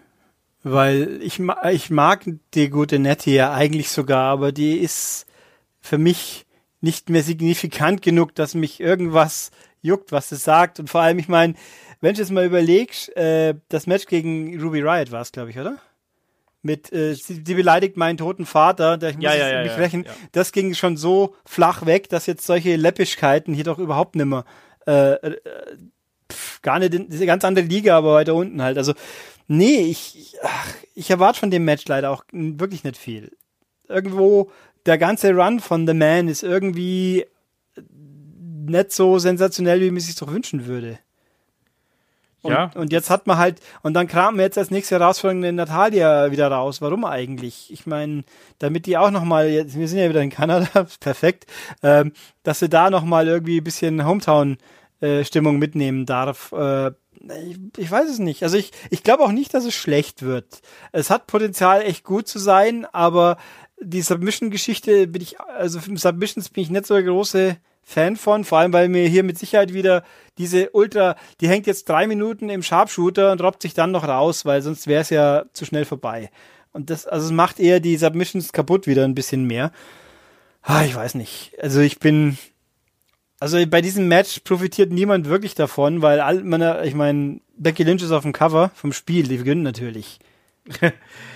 [0.62, 5.24] Weil ich, ich mag die gute Nettie ja eigentlich sogar, aber die ist
[5.80, 6.44] für mich
[6.82, 10.78] nicht mehr signifikant genug, dass mich irgendwas juckt, was sie sagt.
[10.78, 11.54] Und vor allem, ich meine,
[12.02, 15.58] wenn ich jetzt mal überlegst, äh, das Match gegen Ruby Riot war es, glaube ich,
[15.58, 15.78] oder?
[16.66, 19.78] Mit äh, sie, sie, beleidigt meinen toten Vater, da ich muss ja, ja, ja, mich
[19.78, 20.04] rächen.
[20.32, 24.44] Das ging schon so flach weg, dass jetzt solche Läppischkeiten hier doch überhaupt nimmer
[24.86, 25.36] äh, äh,
[26.30, 28.76] pf, gar nicht in diese ganz andere Liga, aber weiter unten halt.
[28.76, 28.92] Also
[29.46, 33.32] nee, ich ach, ich erwarte von dem Match leider auch wirklich nicht viel.
[33.88, 34.50] Irgendwo
[34.84, 37.24] der ganze Run von The Man ist irgendwie
[38.68, 40.98] nicht so sensationell, wie man sich doch wünschen würde.
[42.46, 42.70] Und, ja.
[42.74, 46.30] und jetzt hat man halt, und dann kramen wir jetzt als nächste Herausforderung den Natalia
[46.30, 46.80] wieder raus.
[46.80, 47.72] Warum eigentlich?
[47.72, 48.24] Ich meine,
[48.58, 51.46] damit die auch nochmal, wir sind ja wieder in Kanada, perfekt,
[51.82, 56.52] ähm, dass sie da nochmal irgendwie ein bisschen Hometown-Stimmung äh, mitnehmen darf.
[56.52, 56.92] Äh,
[57.48, 58.42] ich, ich, weiß es nicht.
[58.42, 60.60] Also ich, ich glaube auch nicht, dass es schlecht wird.
[60.92, 63.36] Es hat Potenzial, echt gut zu sein, aber
[63.80, 67.56] die Submission-Geschichte bin ich, also für Submissions bin ich nicht so der große
[67.88, 70.02] Fan von, vor allem weil mir hier mit Sicherheit wieder
[70.38, 74.44] diese Ultra, die hängt jetzt drei Minuten im Sharpshooter und robbt sich dann noch raus,
[74.44, 76.30] weil sonst wäre es ja zu schnell vorbei.
[76.72, 79.70] Und das, also es macht eher die Submissions kaputt wieder ein bisschen mehr.
[80.62, 81.52] Ah, ich weiß nicht.
[81.62, 82.36] Also ich bin,
[83.38, 88.02] also bei diesem Match profitiert niemand wirklich davon, weil all meine, ich meine, Becky Lynch
[88.02, 90.18] ist auf dem Cover vom Spiel, die gewinnt natürlich.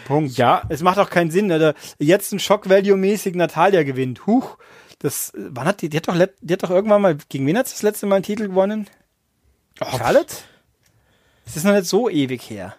[0.07, 0.37] Punkt.
[0.37, 0.63] Ja.
[0.69, 4.27] Es macht auch keinen Sinn, oder jetzt ein Shock-Value-mäßig Natalia gewinnt.
[4.27, 4.59] Huch.
[5.01, 7.67] Das, wann hat die, die hat doch, die hat doch irgendwann mal, gegen wen hat
[7.69, 8.87] sie das letzte Mal einen Titel gewonnen?
[9.81, 10.37] Oh, Charlotte?
[11.47, 12.77] Das ist noch nicht so ewig her.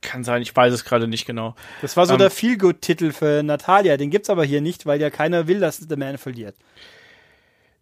[0.00, 1.56] Kann sein, ich weiß es gerade nicht genau.
[1.82, 3.96] Das war so ähm, der Feelgood-Titel für Natalia.
[3.96, 6.54] Den gibt's aber hier nicht, weil ja keiner will, dass der Man verliert.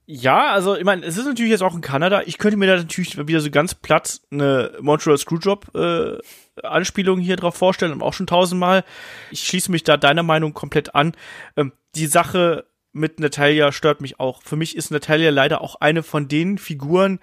[0.07, 2.23] Ja, also ich meine, es ist natürlich jetzt auch in Kanada.
[2.25, 6.19] Ich könnte mir da natürlich wieder so ganz platt eine Montreal Screwjob äh,
[6.63, 8.85] Anspielung hier drauf vorstellen, auch schon tausendmal.
[9.31, 11.15] Ich schließe mich da deiner Meinung komplett an.
[11.57, 14.43] Ähm, die Sache mit Natalia stört mich auch.
[14.43, 17.21] Für mich ist Natalia leider auch eine von den Figuren,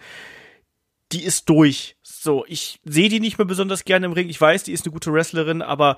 [1.12, 1.96] die ist durch.
[2.02, 4.30] So, ich sehe die nicht mehr besonders gerne im Ring.
[4.30, 5.98] Ich weiß, die ist eine gute Wrestlerin, aber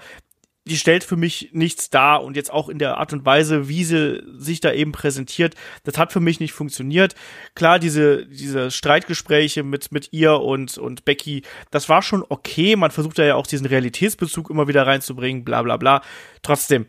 [0.65, 3.83] die stellt für mich nichts dar und jetzt auch in der Art und Weise, wie
[3.83, 7.15] sie sich da eben präsentiert, das hat für mich nicht funktioniert.
[7.55, 11.41] Klar, diese, diese Streitgespräche mit, mit ihr und, und Becky,
[11.71, 12.75] das war schon okay.
[12.75, 16.03] Man versucht da ja auch diesen Realitätsbezug immer wieder reinzubringen, bla, bla, bla.
[16.43, 16.85] Trotzdem,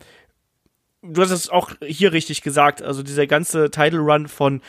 [1.03, 4.62] du hast es auch hier richtig gesagt, also dieser ganze Title Run von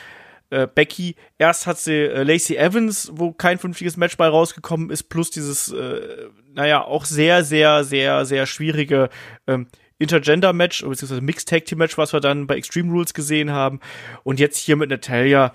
[0.49, 5.03] äh, Becky, erst hat sie äh, Lacey Evans, wo kein vernünftiges Match bei rausgekommen ist,
[5.03, 9.09] plus dieses, äh, naja, auch sehr, sehr, sehr, sehr schwierige
[9.47, 9.67] ähm,
[9.97, 13.79] Intergender-Match, beziehungsweise Mixed-Tag-Team-Match, was wir dann bei Extreme Rules gesehen haben.
[14.23, 15.53] Und jetzt hier mit Natalia.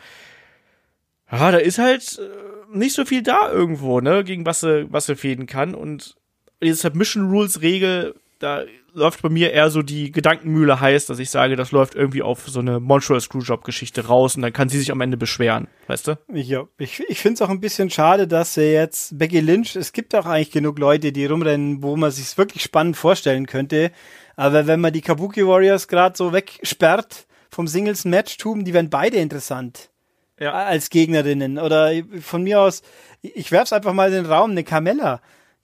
[1.31, 5.07] Ja, da ist halt äh, nicht so viel da irgendwo, ne, gegen was sie, was
[5.07, 5.75] sie fäden kann.
[5.75, 6.17] Und
[6.63, 8.65] diese Submission Rules Regel, da
[8.99, 12.49] läuft bei mir eher so die Gedankenmühle heiß, dass ich sage, das läuft irgendwie auf
[12.49, 16.09] so eine Montreal Screwjob Geschichte raus und dann kann sie sich am Ende beschweren, weißt
[16.09, 16.19] du?
[16.33, 19.93] Ja, ich, ich finde es auch ein bisschen schade, dass sie jetzt Becky Lynch, es
[19.93, 23.91] gibt auch eigentlich genug Leute, die rumrennen, wo man sich wirklich spannend vorstellen könnte.
[24.37, 29.17] Aber wenn man die Kabuki Warriors gerade so wegsperrt vom Singles Matchtum, die werden beide
[29.17, 29.91] interessant.
[30.39, 30.53] Ja.
[30.53, 31.59] Als Gegnerinnen.
[31.59, 32.83] Oder von mir aus,
[33.23, 35.21] ich werf's einfach mal in den Raum, eine Carmella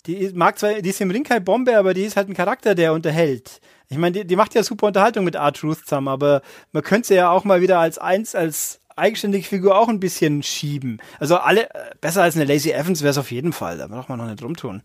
[0.07, 2.75] die mag zwar, die ist im Ring keine Bombe, aber die ist halt ein Charakter,
[2.75, 3.61] der unterhält.
[3.89, 6.43] Ich meine, die, die macht ja super Unterhaltung mit R-Truth zusammen, aber
[6.73, 10.43] man könnte sie ja auch mal wieder als eins, als eigenständige Figur auch ein bisschen
[10.43, 11.01] schieben.
[11.19, 11.69] Also alle,
[12.01, 14.43] besser als eine Lazy Evans wäre es auf jeden Fall, da braucht man noch nicht
[14.43, 14.83] rumtun.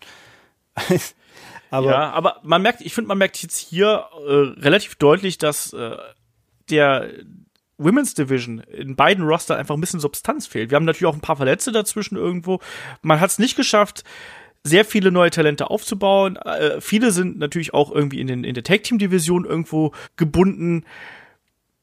[1.70, 5.74] aber ja, aber man merkt, ich finde, man merkt jetzt hier äh, relativ deutlich, dass
[5.74, 5.97] äh,
[6.70, 7.09] der
[7.78, 10.70] Women's Division in beiden Roster einfach ein bisschen Substanz fehlt.
[10.70, 12.59] Wir haben natürlich auch ein paar Verletzte dazwischen irgendwo.
[13.01, 14.03] Man hat es nicht geschafft,
[14.64, 16.38] sehr viele neue Talente aufzubauen.
[16.38, 20.86] Äh, viele sind natürlich auch irgendwie in, den, in der Tag-Team-Division irgendwo gebunden.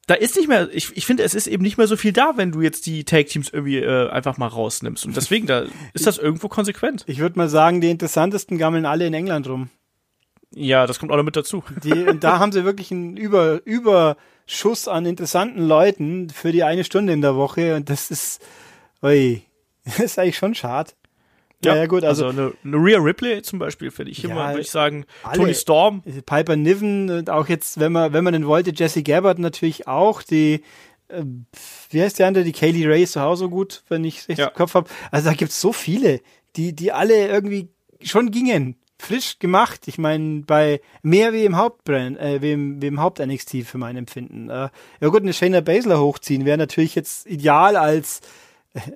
[0.06, 2.34] Da ist nicht mehr, ich, ich finde, es ist eben nicht mehr so viel da,
[2.36, 5.04] wenn du jetzt die Tag-Teams irgendwie äh, einfach mal rausnimmst.
[5.04, 5.64] Und deswegen, da
[5.94, 7.04] ist das irgendwo konsequent.
[7.06, 9.68] Ich würde mal sagen, die interessantesten gammeln alle in England rum.
[10.54, 11.64] Ja, das kommt auch noch mit dazu.
[11.82, 16.84] Die, und da haben sie wirklich einen Über, Überschuss an interessanten Leuten für die eine
[16.84, 17.74] Stunde in der Woche.
[17.74, 18.40] Und das ist,
[19.02, 19.42] ui,
[19.84, 20.92] das ist eigentlich schon schade.
[21.66, 24.48] Ja, ja, gut, also, also eine, eine Rhea Ripley zum Beispiel finde ich ja, immer,
[24.48, 26.02] würde ich sagen, alle, Tony Storm.
[26.02, 30.22] Piper Niven und auch jetzt, wenn man, wenn man den wollte, Jesse Gabbard natürlich auch,
[30.22, 30.62] die,
[31.08, 31.22] äh,
[31.90, 34.38] wie heißt die andere, die Kaylee Ray ist zu Hause gut, wenn ich es richtig
[34.38, 34.48] ja.
[34.48, 34.88] im Kopf habe.
[35.10, 36.20] Also da gibt's so viele,
[36.56, 37.68] die, die alle irgendwie
[38.02, 38.76] schon gingen.
[38.98, 39.88] Frisch gemacht.
[39.88, 43.96] Ich meine, bei mehr wie im Hauptbrand, äh, wie im, wie im Haupt-NXT für mein
[43.96, 44.48] Empfinden.
[44.48, 48.22] Äh, ja gut, eine Shayna Baszler hochziehen wäre natürlich jetzt ideal als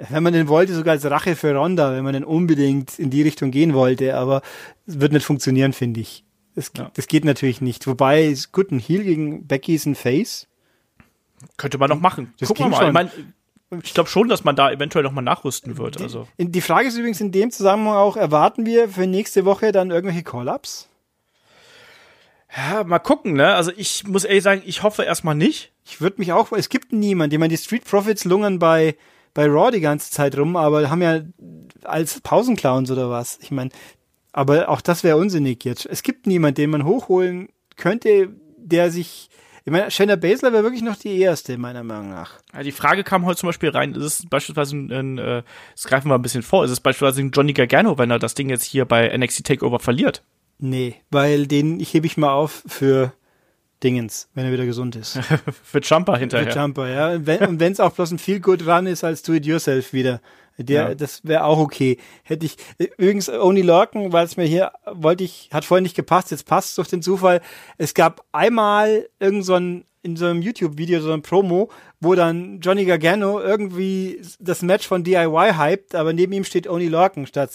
[0.08, 3.22] wenn man den wollte, sogar als Rache für Ronda, wenn man den unbedingt in die
[3.22, 4.42] Richtung gehen wollte, aber
[4.86, 6.24] es wird nicht funktionieren, finde ich.
[6.54, 6.90] Das, ja.
[6.94, 7.86] das geht natürlich nicht.
[7.86, 10.48] Wobei, gut, ein Heal gegen Becky ist ein Face.
[11.56, 12.34] Könnte man noch machen.
[12.38, 12.86] Das Gucken wir mal.
[12.88, 13.10] Ich, mein,
[13.82, 15.98] ich glaube schon, dass man da eventuell noch mal nachrüsten wird.
[15.98, 16.26] Die, also.
[16.36, 20.24] Die Frage ist übrigens in dem Zusammenhang auch, erwarten wir für nächste Woche dann irgendwelche
[20.24, 20.88] Call-Ups?
[22.56, 23.54] Ja, mal gucken, ne?
[23.54, 25.70] Also ich muss ehrlich sagen, ich hoffe erstmal nicht.
[25.84, 27.34] Ich würde mich auch, es gibt niemanden.
[27.34, 28.96] Ich meine, die Street Profits lungern bei
[29.34, 31.20] bei Raw die ganze Zeit rum, aber haben ja
[31.84, 33.38] als Pausenclowns oder was.
[33.42, 33.70] Ich meine,
[34.32, 35.86] aber auch das wäre unsinnig jetzt.
[35.86, 39.30] Es gibt niemanden, den man hochholen könnte, der sich
[39.64, 42.32] ich meine, Shayna Baszler wäre wirklich noch die erste, meiner Meinung nach.
[42.54, 45.42] Ja, die Frage kam heute zum Beispiel rein, ist es beispielsweise ein, ein äh,
[45.74, 48.34] das greifen wir ein bisschen vor, ist es beispielsweise ein Johnny Gargano, wenn er das
[48.34, 50.22] Ding jetzt hier bei NXT Takeover verliert?
[50.58, 53.12] Nee, weil den ich hebe ich mal auf für
[53.82, 55.18] Dingens, wenn er wieder gesund ist.
[55.64, 56.52] Für Jumper hinterher.
[56.52, 57.12] Für Jumper, ja.
[57.46, 60.20] Und wenn es auch bloß ein viel gut ran ist als Do It Yourself wieder.
[60.58, 60.94] Der, ja.
[60.94, 61.96] das wäre auch okay.
[62.22, 66.30] Hätte ich, übrigens, Only Lorcan, weil es mir hier, wollte ich, hat vorhin nicht gepasst,
[66.30, 67.40] jetzt passt es durch den Zufall.
[67.78, 71.70] Es gab einmal irgend so ein, in so einem YouTube-Video, so ein Promo,
[72.00, 76.88] wo dann Johnny Gargano irgendwie das Match von DIY hypt, aber neben ihm steht Only
[76.88, 77.50] Lorcan statt,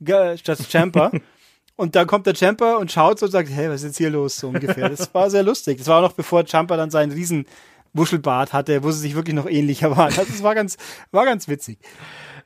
[0.00, 1.12] statt Champer.
[1.78, 4.10] Und dann kommt der Champer und schaut so und sagt, hey, was ist jetzt hier
[4.10, 4.88] los, so ungefähr.
[4.88, 5.78] Das war sehr lustig.
[5.78, 7.46] Das war auch noch bevor Champer dann seinen riesen
[7.92, 10.08] Wuschelbart hatte, wo sie sich wirklich noch ähnlicher waren.
[10.08, 10.76] Also das war ganz,
[11.12, 11.78] war ganz witzig.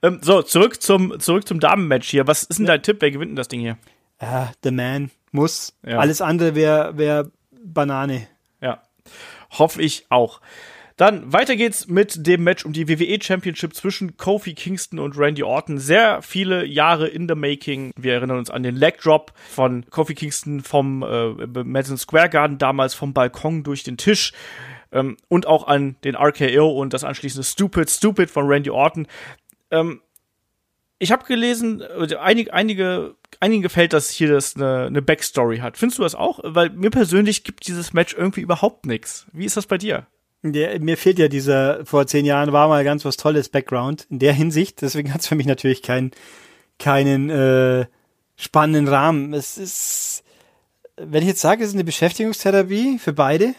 [0.03, 2.27] Ähm, so, zurück zum, zurück zum Damenmatch hier.
[2.27, 2.99] Was ist denn dein Tipp?
[3.01, 3.79] Wer gewinnt denn das Ding hier?
[4.21, 5.73] Ja, The Man muss.
[5.83, 5.99] Ja.
[5.99, 7.31] Alles andere wäre wär
[7.65, 8.29] Banane.
[8.61, 8.83] Ja.
[9.59, 10.43] Hoffe ich auch.
[11.03, 15.43] Dann weiter geht's mit dem Match um die WWE Championship zwischen Kofi Kingston und Randy
[15.43, 15.79] Orton.
[15.79, 17.91] Sehr viele Jahre in the making.
[17.97, 22.57] Wir erinnern uns an den Leg Drop von Kofi Kingston vom äh, Madison Square Garden
[22.57, 24.33] damals vom Balkon durch den Tisch.
[24.93, 29.09] Ähm, und auch an den RKO und das anschließende Stupid Stupid von Randy Orton.
[29.73, 30.03] Ähm,
[31.01, 35.79] ich habe gelesen, äh, einige, einige, einigen gefällt, dass hier das eine, eine Backstory hat.
[35.79, 36.39] Findest du das auch?
[36.45, 39.27] Weil mir persönlich gibt dieses Match irgendwie überhaupt nichts.
[39.33, 40.07] Wie ist das bei dir?
[40.43, 44.19] Der, mir fehlt ja dieser, vor zehn Jahren war mal ganz was Tolles Background in
[44.19, 44.83] der Hinsicht.
[44.83, 46.11] Deswegen hat es für mich natürlich keinen,
[46.79, 47.87] keinen äh,
[48.37, 49.35] spannenden Rahmen.
[49.35, 50.25] Es ist,
[50.97, 53.55] wenn ich jetzt sage, es ist eine Beschäftigungstherapie für beide,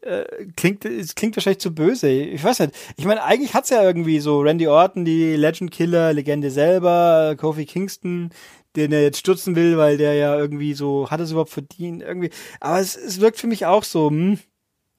[0.00, 0.24] äh,
[0.56, 2.08] klingt, es klingt wahrscheinlich zu böse.
[2.08, 2.74] Ich weiß nicht.
[2.96, 7.66] Ich meine, eigentlich hat's ja irgendwie so Randy Orton, die Legend Killer, Legende selber, Kofi
[7.66, 8.30] Kingston,
[8.76, 12.30] den er jetzt stutzen will, weil der ja irgendwie so, hat es überhaupt verdient, irgendwie.
[12.60, 14.38] Aber es, es wirkt für mich auch so, hm,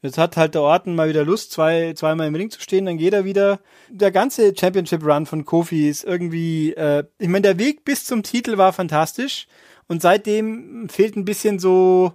[0.02, 2.98] Jetzt hat halt der Orton mal wieder Lust, zwei, zweimal im Ring zu stehen, dann
[2.98, 3.60] geht er wieder.
[3.90, 8.24] Der ganze Championship Run von Kofi ist irgendwie, äh, ich meine, der Weg bis zum
[8.24, 9.48] Titel war fantastisch
[9.88, 12.14] und seitdem fehlt ein bisschen so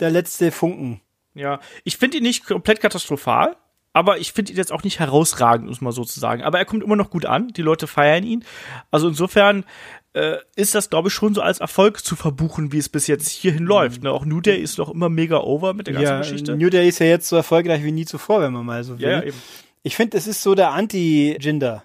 [0.00, 1.02] der letzte Funken.
[1.34, 3.56] Ja, ich finde ihn nicht komplett katastrophal,
[3.92, 6.42] aber ich finde ihn jetzt auch nicht herausragend, muss man so zu sagen.
[6.42, 8.44] Aber er kommt immer noch gut an, die Leute feiern ihn.
[8.90, 9.64] Also insofern
[10.12, 13.28] äh, ist das, glaube ich, schon so als Erfolg zu verbuchen, wie es bis jetzt
[13.28, 14.02] hierhin läuft.
[14.02, 14.10] Ne?
[14.10, 16.56] Auch New Day ist doch immer mega over mit der ganzen ja, Geschichte.
[16.56, 19.08] New Day ist ja jetzt so erfolgreich wie nie zuvor, wenn man mal so will.
[19.08, 19.36] ja, eben.
[19.82, 21.84] Ich finde, es ist so der Anti-Jinder.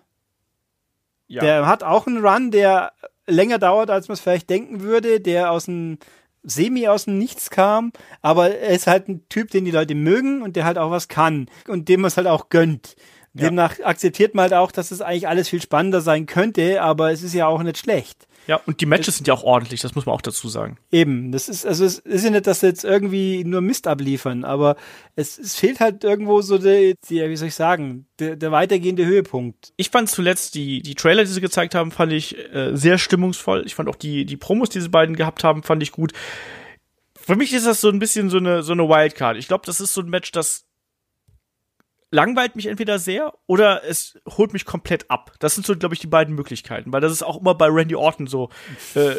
[1.27, 1.41] Ja.
[1.41, 2.91] Der hat auch einen Run, der
[3.27, 5.97] länger dauert, als man es vielleicht denken würde, der aus dem
[6.43, 10.43] semi aus dem Nichts kam, aber er ist halt ein Typ, den die Leute mögen
[10.43, 12.95] und der halt auch was kann und dem man es halt auch gönnt.
[13.35, 13.49] Ja.
[13.49, 17.21] Demnach akzeptiert man halt auch, dass es eigentlich alles viel spannender sein könnte, aber es
[17.21, 18.27] ist ja auch nicht schlecht.
[18.47, 20.77] ja, und die Matches sind ja auch ordentlich, das muss man auch dazu sagen.
[20.89, 24.45] Eben, das ist, also es ist ja nicht, dass sie jetzt irgendwie nur Mist abliefern,
[24.45, 24.77] aber
[25.17, 29.05] es, es fehlt halt irgendwo so der, die, wie soll ich sagen, der, der weitergehende
[29.05, 29.73] Höhepunkt.
[29.75, 33.63] Ich fand zuletzt die, die Trailer, die sie gezeigt haben, fand ich äh, sehr stimmungsvoll.
[33.65, 36.13] Ich fand auch die, die Promos, die sie beiden gehabt haben, fand ich gut.
[37.19, 39.35] Für mich ist das so ein bisschen so eine, so eine Wildcard.
[39.35, 40.64] Ich glaube, das ist so ein Match, das
[42.15, 45.33] langweilt mich entweder sehr oder es holt mich komplett ab.
[45.39, 47.95] Das sind so, glaube ich, die beiden Möglichkeiten, weil das ist auch immer bei Randy
[47.95, 48.49] Orton so.
[48.95, 49.15] Äh,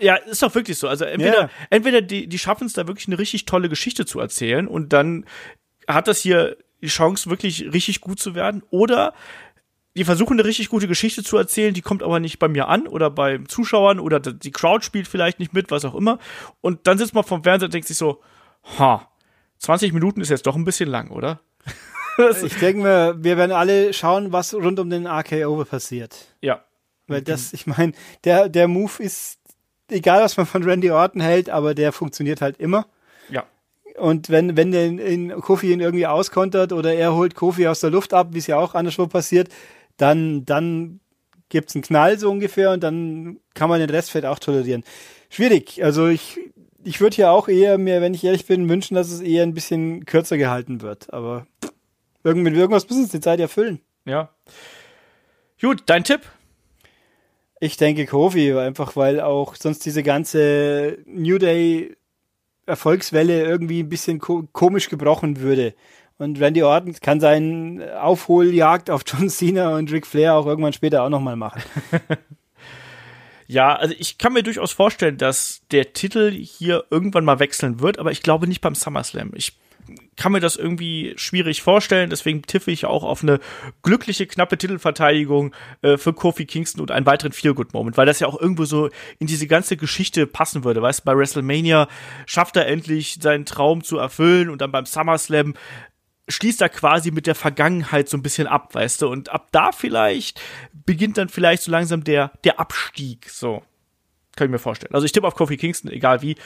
[0.00, 0.88] ja, ist doch wirklich so.
[0.88, 1.50] Also entweder, Ja.
[1.70, 5.26] entweder die, die schaffen es da wirklich eine richtig tolle Geschichte zu erzählen und dann
[5.86, 9.14] hat das hier die Chance, wirklich richtig gut zu werden, oder
[9.96, 12.88] die versuchen eine richtig gute Geschichte zu erzählen, die kommt aber nicht bei mir an
[12.88, 16.18] oder bei Zuschauern oder die Crowd spielt vielleicht nicht mit, was auch immer.
[16.62, 18.20] Und dann sitzt man vom Fernseher und denkt sich so,
[18.78, 19.06] ha,
[19.58, 21.40] 20 Minuten ist jetzt doch ein bisschen lang, oder?
[22.42, 26.16] Ich denke mir, wir werden alle schauen, was rund um den RKO passiert.
[26.40, 26.62] Ja.
[27.06, 27.92] Weil das, ich meine,
[28.24, 29.38] der, der Move ist,
[29.88, 32.86] egal was man von Randy Orton hält, aber der funktioniert halt immer.
[33.28, 33.44] Ja.
[33.98, 37.80] Und wenn, wenn der in, in Kofi ihn irgendwie auskontert oder er holt Kofi aus
[37.80, 39.48] der Luft ab, wie es ja auch anderswo passiert,
[39.96, 41.00] dann, dann
[41.48, 44.84] gibt's einen Knall so ungefähr und dann kann man den Rest vielleicht auch tolerieren.
[45.28, 45.84] Schwierig.
[45.84, 46.38] Also ich,
[46.82, 49.54] ich würde hier auch eher mir, wenn ich ehrlich bin, wünschen, dass es eher ein
[49.54, 51.12] bisschen kürzer gehalten wird.
[51.12, 51.46] Aber
[52.24, 53.80] irgend- mit irgendwas müssen sie die Zeit ja füllen.
[54.04, 54.30] Ja.
[55.60, 56.20] Gut, dein Tipp?
[57.60, 61.96] Ich denke Kofi, einfach weil auch sonst diese ganze New Day
[62.66, 65.74] Erfolgswelle irgendwie ein bisschen ko komisch gebrochen würde.
[66.18, 71.02] Und Randy Orton kann seinen Aufholjagd auf John Cena und Ric Flair auch irgendwann später
[71.02, 71.62] auch nochmal machen.
[73.48, 77.98] Ja, also ich kann mir durchaus vorstellen, dass der Titel hier irgendwann mal wechseln wird,
[77.98, 79.32] aber ich glaube nicht beim SummerSlam.
[79.34, 79.52] Ich
[80.16, 83.40] kann mir das irgendwie schwierig vorstellen, deswegen tiffe ich auch auf eine
[83.82, 88.40] glückliche, knappe Titelverteidigung äh, für Kofi Kingston und einen weiteren Feel-Good-Moment, weil das ja auch
[88.40, 90.82] irgendwo so in diese ganze Geschichte passen würde.
[90.82, 91.88] Weißt du, bei WrestleMania
[92.26, 95.54] schafft er endlich seinen Traum zu erfüllen und dann beim SummerSlam
[96.28, 99.72] schließt er quasi mit der Vergangenheit so ein bisschen ab, weißt du, und ab da
[99.72, 100.40] vielleicht
[100.86, 103.62] beginnt dann vielleicht so langsam der, der Abstieg, so.
[104.36, 104.94] Kann ich mir vorstellen.
[104.94, 106.36] Also ich tippe auf Kofi Kingston, egal wie.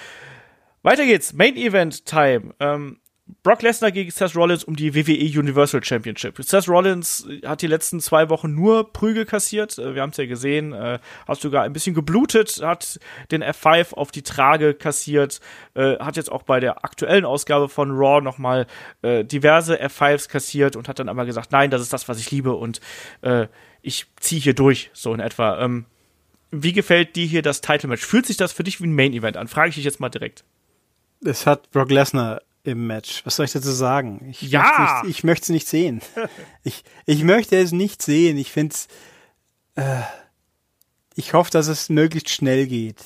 [0.82, 1.32] Weiter geht's.
[1.32, 2.54] Main Event Time.
[2.58, 2.98] Ähm,
[3.42, 6.36] Brock Lesnar gegen Seth Rollins um die WWE Universal Championship.
[6.42, 9.78] Seth Rollins hat die letzten zwei Wochen nur Prügel kassiert.
[9.78, 10.72] Äh, Wir haben es ja gesehen.
[10.72, 13.00] Äh, hat sogar ein bisschen geblutet, hat
[13.32, 15.40] den F5 auf die Trage kassiert,
[15.74, 18.66] äh, hat jetzt auch bei der aktuellen Ausgabe von Raw nochmal
[19.02, 22.30] äh, diverse F5s kassiert und hat dann aber gesagt, nein, das ist das, was ich
[22.30, 22.80] liebe und
[23.22, 23.48] äh,
[23.82, 25.60] ich ziehe hier durch, so in etwa.
[25.60, 25.86] Ähm,
[26.50, 28.04] wie gefällt dir hier das Title-Match?
[28.04, 29.48] Fühlt sich das für dich wie ein Main-Event an?
[29.48, 30.44] Frage ich dich jetzt mal direkt.
[31.24, 33.24] Es hat Brock Lesnar im Match.
[33.24, 34.26] Was soll ich dazu sagen?
[34.30, 35.02] Ich Ja!
[35.22, 36.00] möchte es nicht sehen.
[36.64, 38.36] ich, ich möchte es nicht sehen.
[38.36, 38.88] Ich finde es.
[39.76, 40.02] Äh,
[41.14, 43.02] ich hoffe, dass es möglichst schnell geht.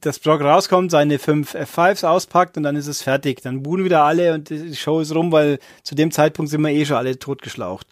[0.00, 3.40] Dass Brock rauskommt, seine fünf F5s auspackt und dann ist es fertig.
[3.40, 6.70] Dann buhen wieder alle und die Show ist rum, weil zu dem Zeitpunkt sind wir
[6.70, 7.86] eh schon alle totgeschlaucht.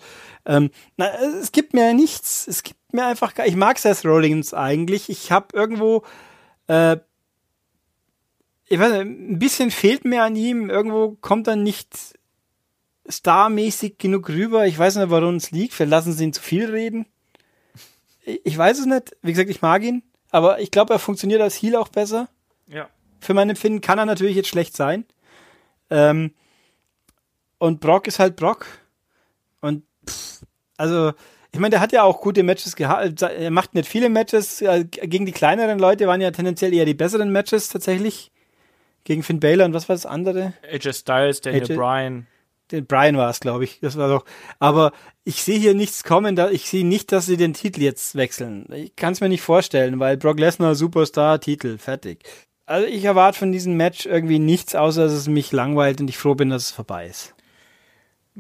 [0.45, 1.11] Ähm, na,
[1.41, 2.47] es gibt mir nichts.
[2.47, 3.47] Es gibt mir einfach gar.
[3.47, 5.09] Ich mag Seth Rollins eigentlich.
[5.09, 6.05] Ich habe irgendwo
[6.67, 6.99] äh,
[8.69, 10.71] ich weiß nicht, ein bisschen fehlt mir an ihm.
[10.71, 12.19] Irgendwo kommt er nicht
[13.09, 14.67] starmäßig genug rüber.
[14.67, 15.73] Ich weiß nicht, warum es liegt.
[15.73, 17.07] Vielleicht lassen sie ihn zu viel reden.
[18.25, 19.17] Ich weiß es nicht.
[19.23, 20.03] Wie gesagt, ich mag ihn.
[20.31, 22.29] Aber ich glaube, er funktioniert als Heal auch besser.
[22.67, 22.89] Ja.
[23.21, 25.07] Für mein Empfinden kann er natürlich jetzt schlecht sein.
[25.89, 26.35] Ähm,
[27.57, 28.67] und Brock ist halt Brock.
[29.63, 30.43] Und pff,
[30.77, 31.13] also,
[31.53, 33.23] ich meine, der hat ja auch gute Matches gehabt.
[33.23, 34.61] Er macht nicht viele Matches.
[34.61, 38.31] Äh, Gegen die kleineren Leute waren ja tendenziell eher die besseren Matches tatsächlich.
[39.09, 40.53] Gegen Finn Balor und was war das andere?
[40.71, 42.27] AJ Styles, Daniel AJ Bryan.
[42.71, 43.81] Den Brian war es, glaube ich.
[43.81, 44.27] Das war doch.
[44.59, 44.93] Aber
[45.25, 46.37] ich sehe hier nichts kommen.
[46.37, 48.67] Da, ich sehe nicht, dass sie den Titel jetzt wechseln.
[48.71, 52.23] Ich kann es mir nicht vorstellen, weil Brock Lesnar Superstar Titel fertig.
[52.67, 56.19] Also ich erwarte von diesem Match irgendwie nichts, außer dass es mich langweilt und ich
[56.19, 57.35] froh bin, dass es vorbei ist.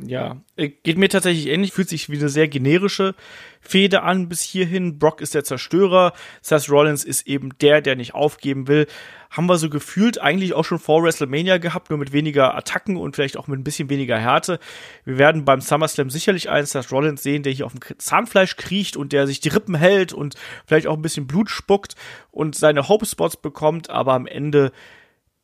[0.00, 3.16] Ja, äh, geht mir tatsächlich ähnlich, fühlt sich wie eine sehr generische
[3.60, 4.98] Fehde an bis hierhin.
[4.98, 8.86] Brock ist der Zerstörer, Seth Rollins ist eben der, der nicht aufgeben will.
[9.30, 13.16] Haben wir so gefühlt eigentlich auch schon vor WrestleMania gehabt, nur mit weniger Attacken und
[13.16, 14.60] vielleicht auch mit ein bisschen weniger Härte.
[15.04, 18.96] Wir werden beim SummerSlam sicherlich einen Seth Rollins sehen, der hier auf dem Zahnfleisch kriecht
[18.96, 21.96] und der sich die Rippen hält und vielleicht auch ein bisschen Blut spuckt
[22.30, 24.70] und seine Hope Spots bekommt, aber am Ende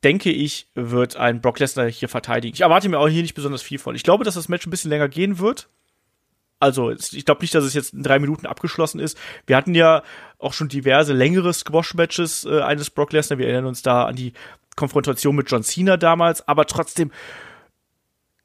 [0.04, 2.54] denke ich, wird ein Brock Lesnar hier verteidigen.
[2.54, 3.94] Ich erwarte mir auch hier nicht besonders viel von.
[3.96, 5.68] Ich glaube, dass das Match ein bisschen länger gehen wird.
[6.60, 9.18] Also, ich glaube nicht, dass es jetzt in drei Minuten abgeschlossen ist.
[9.46, 10.02] Wir hatten ja
[10.38, 13.38] auch schon diverse längere Squash-Matches äh, eines Brock Lesnar.
[13.38, 14.34] Wir erinnern uns da an die
[14.76, 16.46] Konfrontation mit John Cena damals.
[16.46, 17.10] Aber trotzdem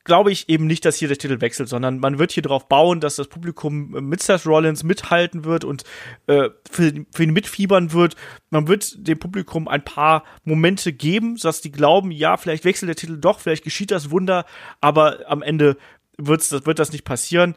[0.09, 2.99] glaube ich eben nicht, dass hier der Titel wechselt, sondern man wird hier darauf bauen,
[2.99, 5.83] dass das Publikum mit Seth Rollins mithalten wird und
[6.25, 8.15] äh, für, für ihn mitfiebern wird.
[8.49, 12.95] Man wird dem Publikum ein paar Momente geben, dass die glauben, ja, vielleicht wechselt der
[12.95, 14.45] Titel doch, vielleicht geschieht das Wunder,
[14.81, 15.77] aber am Ende
[16.17, 17.53] wird's, das wird das nicht passieren.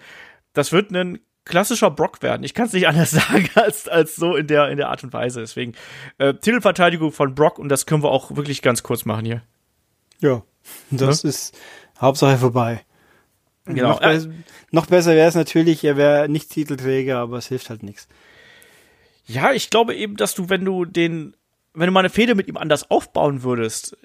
[0.53, 2.44] Das wird ein klassischer Brock werden.
[2.44, 5.14] Ich kann es nicht anders sagen als, als so in der, in der Art und
[5.14, 5.40] Weise.
[5.40, 5.72] Deswegen
[6.18, 9.42] äh, Titelverteidigung von Brock und das können wir auch wirklich ganz kurz machen hier.
[10.20, 10.42] Ja,
[10.90, 11.30] das ja?
[11.30, 11.59] ist
[12.03, 12.84] Hauptsache vorbei.
[13.64, 13.90] Genau.
[13.90, 14.34] Noch, be
[14.72, 18.09] noch besser wäre es natürlich, er wäre nicht Titelträger, aber es hilft halt nichts.
[19.24, 21.34] Ja, ich glaube eben, dass du, wenn du den,
[21.72, 23.96] wenn du mal eine Fehde mit ihm anders aufbauen würdest,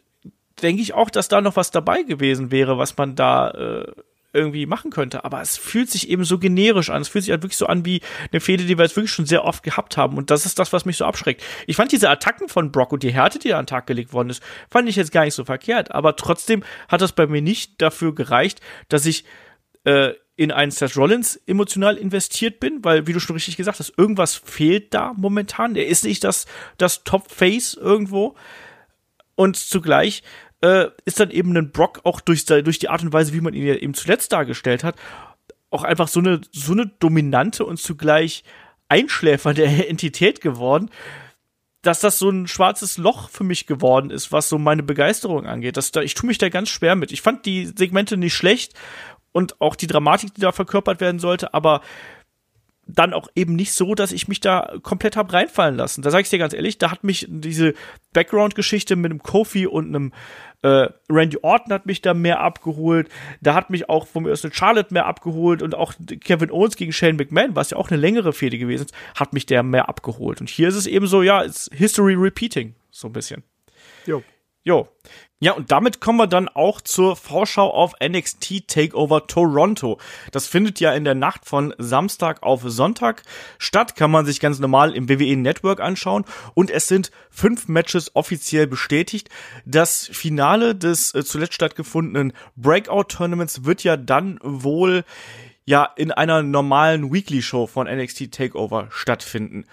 [0.61, 3.91] denke ich auch, dass da noch was dabei gewesen wäre, was man da äh,
[4.33, 5.23] irgendwie machen könnte.
[5.23, 7.01] Aber es fühlt sich eben so generisch an.
[7.01, 8.01] Es fühlt sich halt wirklich so an wie
[8.31, 10.17] eine Fehde, die wir jetzt wirklich schon sehr oft gehabt haben.
[10.17, 11.43] Und das ist das, was mich so abschreckt.
[11.65, 14.13] Ich fand diese Attacken von Brock und die Härte, die da an den Tag gelegt
[14.13, 15.91] worden ist, fand ich jetzt gar nicht so verkehrt.
[15.91, 19.25] Aber trotzdem hat das bei mir nicht dafür gereicht, dass ich
[19.85, 23.93] äh, in einen Seth Rollins emotional investiert bin, weil, wie du schon richtig gesagt hast,
[23.97, 25.75] irgendwas fehlt da momentan.
[25.75, 26.45] Er ist nicht das,
[26.77, 28.35] das Top-Face irgendwo.
[29.35, 30.23] Und zugleich
[30.61, 33.53] äh, ist dann eben ein Brock auch durch, durch die Art und Weise, wie man
[33.53, 34.95] ihn ja eben zuletzt dargestellt hat,
[35.69, 38.43] auch einfach so eine, so eine dominante und zugleich
[38.89, 40.89] einschläfernde Entität geworden,
[41.81, 45.77] dass das so ein schwarzes Loch für mich geworden ist, was so meine Begeisterung angeht.
[45.77, 47.11] Das, da, ich tue mich da ganz schwer mit.
[47.11, 48.73] Ich fand die Segmente nicht schlecht
[49.31, 51.81] und auch die Dramatik, die da verkörpert werden sollte, aber
[52.87, 56.01] dann auch eben nicht so, dass ich mich da komplett hab reinfallen lassen.
[56.01, 57.73] Da sage ich dir ganz ehrlich, da hat mich diese
[58.13, 60.13] Background-Geschichte mit einem Kofi und einem
[60.63, 63.09] äh, Randy Orton hat mich da mehr abgeholt.
[63.41, 66.75] Da hat mich auch von mir aus eine Charlotte mehr abgeholt und auch Kevin Owens
[66.75, 69.89] gegen Shane McMahon, was ja auch eine längere Fehde gewesen ist, hat mich der mehr
[69.89, 70.41] abgeholt.
[70.41, 73.43] Und hier ist es eben so, ja, it's History Repeating, so ein bisschen.
[74.05, 74.23] Jo.
[74.67, 74.89] Jo.
[75.39, 79.97] Ja, und damit kommen wir dann auch zur Vorschau auf NXT Takeover Toronto.
[80.33, 83.23] Das findet ja in der Nacht von Samstag auf Sonntag
[83.59, 86.25] statt, kann man sich ganz normal im WWE Network anschauen.
[86.53, 89.29] Und es sind fünf Matches offiziell bestätigt.
[89.65, 95.05] Das Finale des äh, zuletzt stattgefundenen Breakout Tournaments wird ja dann wohl
[95.63, 99.63] ja in einer normalen Weekly Show von NXT Takeover stattfinden.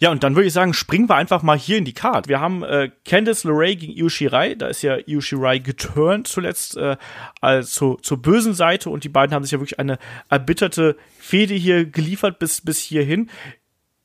[0.00, 2.28] Ja, und dann würde ich sagen, springen wir einfach mal hier in die Card.
[2.28, 4.54] Wir haben äh, Candice LeRae gegen Io Shirai.
[4.54, 6.96] Da ist ja Io Shirai geturnt zuletzt äh,
[7.40, 11.84] also zur bösen Seite und die beiden haben sich ja wirklich eine erbitterte Fehde hier
[11.84, 13.28] geliefert bis, bis hierhin.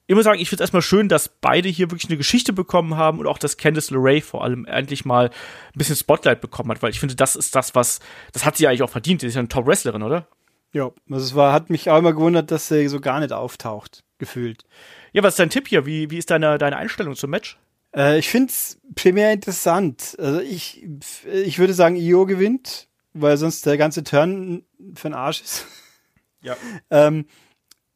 [0.07, 2.97] Ich muss sagen, ich finde es erstmal schön, dass beide hier wirklich eine Geschichte bekommen
[2.97, 6.81] haben und auch, dass Candice LeRae vor allem endlich mal ein bisschen Spotlight bekommen hat,
[6.81, 7.99] weil ich finde, das ist das, was,
[8.31, 9.21] das hat sie ja eigentlich auch verdient.
[9.21, 10.27] Die ist ja eine Top-Wrestlerin, oder?
[10.73, 14.03] Ja, also es war, hat mich auch immer gewundert, dass sie so gar nicht auftaucht,
[14.17, 14.63] gefühlt.
[15.13, 15.85] Ja, was ist dein Tipp hier?
[15.85, 17.57] Wie, wie ist deine, deine Einstellung zum Match?
[17.95, 20.15] Äh, ich finde es primär interessant.
[20.19, 20.83] Also ich,
[21.31, 24.63] ich würde sagen, Io gewinnt, weil sonst der ganze Turn
[24.95, 25.67] für den Arsch ist.
[26.41, 26.57] Ja.
[26.89, 27.25] ähm,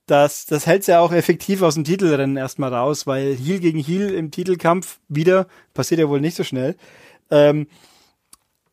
[0.05, 4.11] das, das hält ja auch effektiv aus dem Titelrennen erstmal raus, weil Heal gegen Heal
[4.11, 6.78] im Titelkampf wieder passiert ja wohl nicht so schnell.
[7.30, 7.67] Ähm,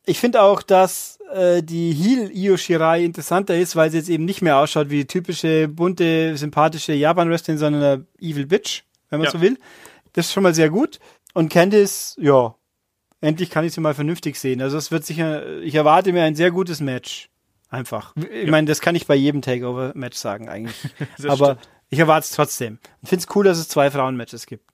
[0.07, 4.25] ich finde auch, dass äh, die Heel Io Shirai interessanter ist, weil sie jetzt eben
[4.25, 9.27] nicht mehr ausschaut wie die typische bunte, sympathische Japan-Wrestlerin, sondern eine Evil Bitch, wenn man
[9.27, 9.33] ja.
[9.33, 9.59] so will.
[10.13, 11.01] Das ist schon mal sehr gut.
[11.35, 12.55] Und Candice, ja,
[13.21, 14.63] endlich kann ich sie mal vernünftig sehen.
[14.63, 17.29] Also es wird sicher, ich erwarte mir ein sehr gutes Match.
[17.71, 18.15] Einfach.
[18.17, 18.51] Ich ja.
[18.51, 20.77] meine, das kann ich bei jedem Takeover-Match sagen eigentlich.
[21.27, 21.69] Aber stimmt.
[21.91, 22.79] ich erwarte es trotzdem.
[23.03, 24.65] Ich finde es cool, dass es zwei Frauen-Matches gibt.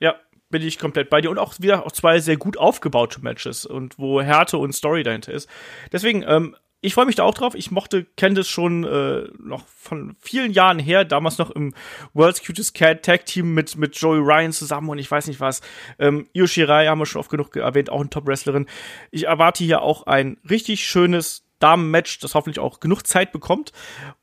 [0.00, 0.14] Ja,
[0.50, 3.98] bin ich komplett bei dir und auch wieder auch zwei sehr gut aufgebaute Matches und
[3.98, 5.48] wo Härte und Story dahinter ist.
[5.92, 7.54] Deswegen, ähm, ich freue mich da auch drauf.
[7.54, 11.74] Ich mochte Candice schon äh, noch von vielen Jahren her, damals noch im
[12.12, 15.62] World's Cutest Cat Tag Team mit, mit Joey Ryan zusammen und ich weiß nicht was.
[15.98, 18.66] Ähm, Io Shirai haben wir schon oft genug erwähnt, auch eine Top-Wrestlerin.
[19.10, 23.72] Ich erwarte hier auch ein richtig schönes Damen-Match, das hoffentlich auch genug Zeit bekommt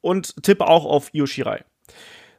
[0.01, 1.65] und tippe auch auf Io Shirai.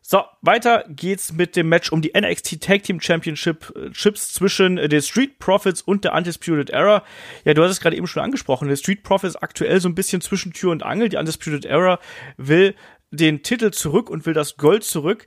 [0.06, 4.76] So, weiter geht's mit dem Match um die NXT Tag Team Championship äh, Chips zwischen
[4.76, 7.04] äh, den Street Profits und der Undisputed Era.
[7.46, 8.68] Ja, du hast es gerade eben schon angesprochen.
[8.68, 11.08] Der Street Profits aktuell so ein bisschen zwischen Tür und Angel.
[11.08, 12.00] Die Undisputed Era
[12.36, 12.74] will
[13.12, 15.24] den Titel zurück und will das Gold zurück.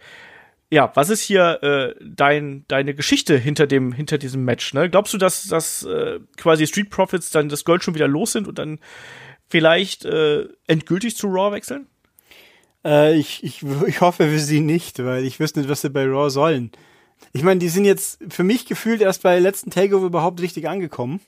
[0.70, 4.76] Ja, was ist hier äh, dein, deine Geschichte hinter dem hinter diesem Match?
[4.76, 4.92] Ne?
[4.92, 8.48] Glaubst du, dass, dass äh, quasi Street Profits dann das Gold schon wieder los sind
[8.48, 8.78] und dann
[9.50, 11.88] vielleicht äh, endgültig zu Raw wechseln?
[12.86, 16.06] Äh, ich, ich, ich hoffe für sie nicht, weil ich wüsste nicht, was sie bei
[16.06, 16.72] Raw sollen.
[17.34, 21.20] Ich meine, die sind jetzt für mich gefühlt erst bei letzten Takeover überhaupt richtig angekommen.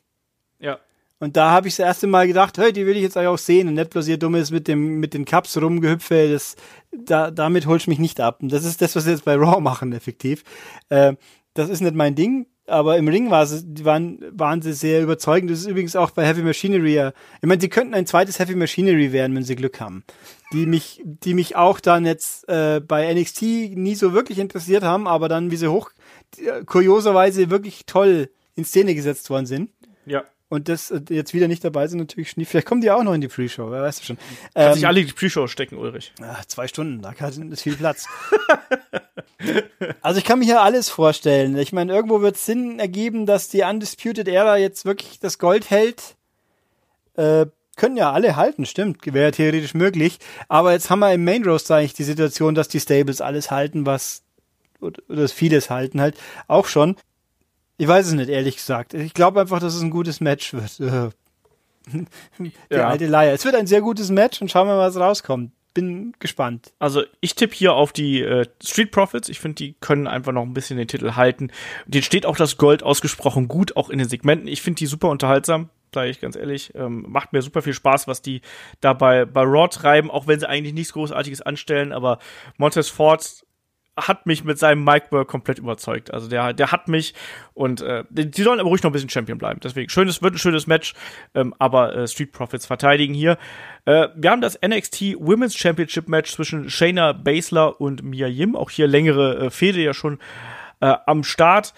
[0.60, 0.80] Ja.
[1.20, 3.38] Und da habe ich das erste Mal gedacht, hey, die will ich jetzt eigentlich auch
[3.38, 6.56] sehen und nicht bloß ihr dummes mit dem mit den Cups rumgehüpfe, das
[6.91, 8.41] da damit holst du mich nicht ab.
[8.41, 10.43] Und das ist das, was sie jetzt bei Raw machen, effektiv.
[10.88, 11.16] Äh,
[11.56, 15.51] das ist nicht mein Ding aber im Ring war sie, waren, waren sie sehr überzeugend.
[15.51, 17.13] Das ist übrigens auch bei Heavy Machinery ja.
[17.41, 20.03] Ich meine, sie könnten ein zweites Heavy Machinery werden, wenn sie Glück haben.
[20.53, 25.07] Die mich, die mich auch dann jetzt äh, bei NXT nie so wirklich interessiert haben,
[25.07, 25.91] aber dann, wie sie hoch,
[26.38, 29.70] äh, kurioserweise wirklich toll in Szene gesetzt worden sind.
[30.05, 32.45] Ja und das äh, jetzt wieder nicht dabei sind, natürlich nie.
[32.45, 34.18] Vielleicht kommen die auch noch in die Pre-Show, wer weiß das schon.
[34.54, 36.12] Kann ähm, sich alle in die Pre-Show stecken, Ulrich.
[36.22, 38.08] Ach, zwei Stunden, da ist viel Platz.
[40.02, 41.58] also ich kann mir hier alles vorstellen.
[41.58, 45.70] Ich meine, irgendwo wird es Sinn ergeben, dass die Undisputed Era jetzt wirklich das Gold
[45.70, 46.16] hält.
[47.16, 47.45] Äh,
[47.76, 50.20] können ja alle halten, stimmt, wäre theoretisch möglich.
[50.50, 53.86] Aber jetzt haben wir im Main Roast eigentlich die Situation, dass die Stables alles halten,
[53.86, 54.24] was
[54.82, 56.95] oder, oder vieles halten halt auch schon.
[57.80, 58.93] Ich weiß es nicht, ehrlich gesagt.
[58.93, 60.80] Ich glaube einfach, dass es ein gutes Match wird.
[62.38, 62.89] Die ja.
[62.89, 63.34] alte Leier.
[63.34, 65.53] Es wird ein sehr gutes Match und schauen wir mal, was rauskommt.
[65.73, 66.73] Bin gespannt.
[66.77, 69.30] Also ich tippe hier auf die äh, Street Profits.
[69.30, 71.51] Ich finde, die können einfach noch ein bisschen den Titel halten.
[71.88, 74.49] Den steht auch das Gold ausgesprochen gut, auch in den Segmenten.
[74.49, 76.75] Ich finde die super unterhaltsam sage ich ganz ehrlich.
[76.75, 78.41] Ähm, macht mir super viel Spaß, was die
[78.80, 81.93] dabei bei Raw treiben, auch wenn sie eigentlich nichts Großartiges anstellen.
[81.93, 82.19] Aber
[82.57, 83.43] Montez Ford
[84.08, 86.14] hat mich mit seinem Mic-Work komplett überzeugt.
[86.14, 87.14] Also der, der hat mich
[87.54, 89.60] und äh, die sollen aber ruhig noch ein bisschen Champion bleiben.
[89.64, 90.93] Deswegen, schönes, wird ein schönes Match,
[91.36, 93.38] ähm, aber äh, Street Profits verteidigen hier.
[93.86, 98.56] Äh, wir haben das NXT Women's Championship Match zwischen Shayna Baszler und Mia Yim.
[98.56, 100.20] Auch hier längere äh, Fehde ja schon
[100.82, 101.74] äh, am Start.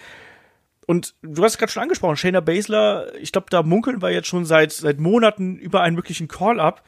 [0.86, 4.28] Und du hast es gerade schon angesprochen, Shayna Baszler, ich glaube, da munkeln wir jetzt
[4.28, 6.82] schon seit, seit Monaten über einen möglichen Call-Up.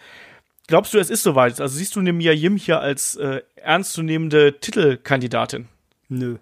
[0.67, 1.61] Glaubst du, es ist soweit?
[1.61, 5.69] Also siehst du eine Mia Yim hier als äh, ernstzunehmende Titelkandidatin?
[6.09, 6.39] Nö.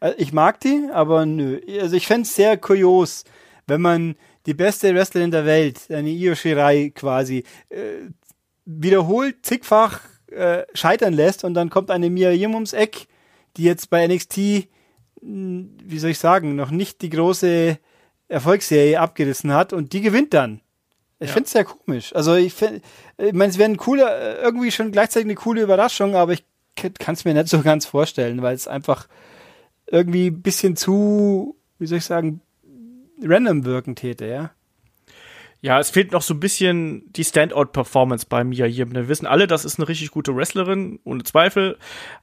[0.00, 1.60] Also ich mag die, aber nö.
[1.80, 3.24] Also ich fände es sehr kurios,
[3.66, 4.16] wenn man
[4.46, 8.08] die beste Wrestlerin der Welt, eine Io Shirai quasi, äh,
[8.64, 10.00] wiederholt zigfach
[10.30, 13.06] äh, scheitern lässt und dann kommt eine Mia Yim ums Eck,
[13.56, 14.68] die jetzt bei NXT,
[15.20, 17.78] hm, wie soll ich sagen, noch nicht die große
[18.28, 20.60] Erfolgsserie abgerissen hat und die gewinnt dann.
[21.20, 21.34] Ich ja.
[21.34, 22.14] finde es sehr komisch.
[22.14, 22.80] Also ich finde,
[23.18, 26.44] ich meine, es wäre ein cooler, irgendwie schon gleichzeitig eine coole Überraschung, aber ich
[26.74, 29.06] kann es mir nicht so ganz vorstellen, weil es einfach
[29.86, 32.40] irgendwie ein bisschen zu, wie soll ich sagen,
[33.22, 34.50] random wirken täte, ja.
[35.62, 38.94] Ja, es fehlt noch so ein bisschen die Standout-Performance bei Mia Yim.
[38.94, 41.76] Wir wissen alle, das ist eine richtig gute Wrestlerin, ohne Zweifel.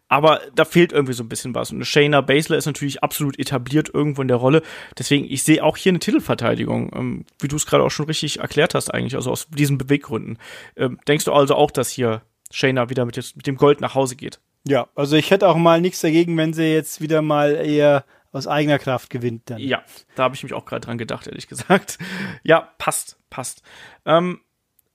[0.08, 1.72] Aber da fehlt irgendwie so ein bisschen was.
[1.72, 4.64] Und Shayna Baszler ist natürlich absolut etabliert irgendwo in der Rolle.
[4.98, 8.40] Deswegen, ich sehe auch hier eine Titelverteidigung, ähm, wie du es gerade auch schon richtig
[8.40, 10.40] erklärt hast eigentlich, also aus diesen Beweggründen.
[10.76, 14.16] Ähm, denkst du also auch, dass hier Shayna wieder mit, mit dem Gold nach Hause
[14.16, 14.40] geht?
[14.68, 18.48] Ja, also ich hätte auch mal nichts dagegen, wenn sie jetzt wieder mal eher aus
[18.48, 19.60] eigener Kraft gewinnt dann.
[19.60, 19.84] Ja,
[20.16, 21.98] da habe ich mich auch gerade dran gedacht, ehrlich gesagt.
[22.44, 23.62] Ja, passt, passt.
[24.06, 24.42] Ähm,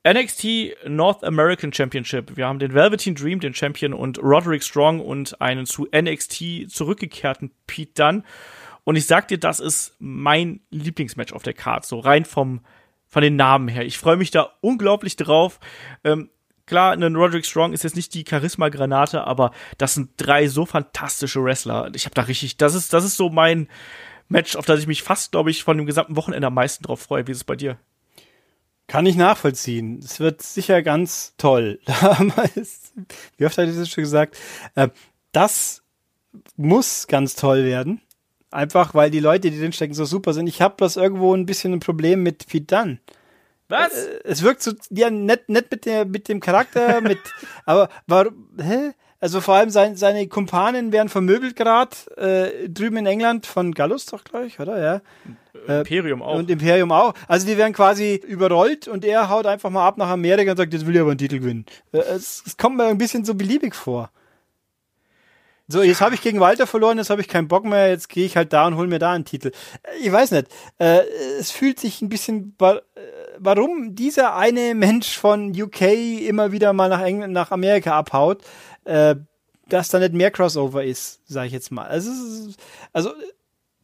[0.06, 2.36] NXT North American Championship.
[2.36, 7.52] Wir haben den Velveteen Dream, den Champion, und Roderick Strong und einen zu NXT zurückgekehrten
[7.66, 8.24] Pete Dunne.
[8.84, 12.62] Und ich sag dir, das ist mein Lieblingsmatch auf der Card, so rein vom,
[13.06, 13.84] von den Namen her.
[13.84, 15.60] Ich freue mich da unglaublich drauf.
[16.02, 16.30] Ähm,
[16.66, 21.42] Klar, ein Roderick Strong ist jetzt nicht die Charisma-Granate, aber das sind drei so fantastische
[21.42, 21.90] Wrestler.
[21.94, 23.68] Ich habe da richtig, das ist, das ist so mein
[24.28, 27.00] Match, auf das ich mich fast, glaube ich, von dem gesamten Wochenende am meisten drauf
[27.00, 27.26] freue.
[27.26, 27.78] Wie ist es bei dir?
[28.86, 29.98] Kann ich nachvollziehen.
[29.98, 31.80] Es wird sicher ganz toll.
[33.36, 34.36] Wie oft hatte ich das schon gesagt?
[34.74, 34.88] Äh,
[35.32, 35.82] das
[36.56, 38.00] muss ganz toll werden.
[38.50, 40.46] Einfach, weil die Leute, die drinstecken, so super sind.
[40.46, 42.98] Ich habe das irgendwo ein bisschen ein Problem mit Pete Dunne.
[43.72, 43.92] Was?
[43.94, 47.18] Äh, es wirkt so, ja, nett, nett mit, der, mit dem Charakter, mit,
[47.64, 48.92] aber warum, hä?
[49.18, 54.04] Also vor allem sein, seine Kumpanen werden vermöbelt gerade äh, drüben in England von Gallus
[54.06, 54.80] doch gleich, oder?
[54.82, 55.00] Ja.
[55.68, 56.34] Äh, Imperium auch.
[56.34, 57.14] Und Imperium auch.
[57.28, 60.72] Also die werden quasi überrollt und er haut einfach mal ab nach Amerika und sagt,
[60.72, 61.66] jetzt will ich aber einen Titel gewinnen.
[61.92, 64.10] Äh, es, es kommt mir ein bisschen so beliebig vor.
[65.68, 68.26] So, jetzt habe ich gegen Walter verloren, jetzt habe ich keinen Bock mehr, jetzt gehe
[68.26, 69.52] ich halt da und hol mir da einen Titel.
[70.00, 70.48] Ich weiß nicht.
[70.78, 71.02] Äh,
[71.38, 72.56] es fühlt sich ein bisschen
[73.38, 75.82] warum dieser eine Mensch von UK
[76.26, 78.42] immer wieder mal nach England, nach Amerika abhaut,
[78.84, 79.16] äh,
[79.68, 81.86] dass da nicht mehr Crossover ist, sage ich jetzt mal.
[81.86, 82.10] Also,
[82.92, 83.12] also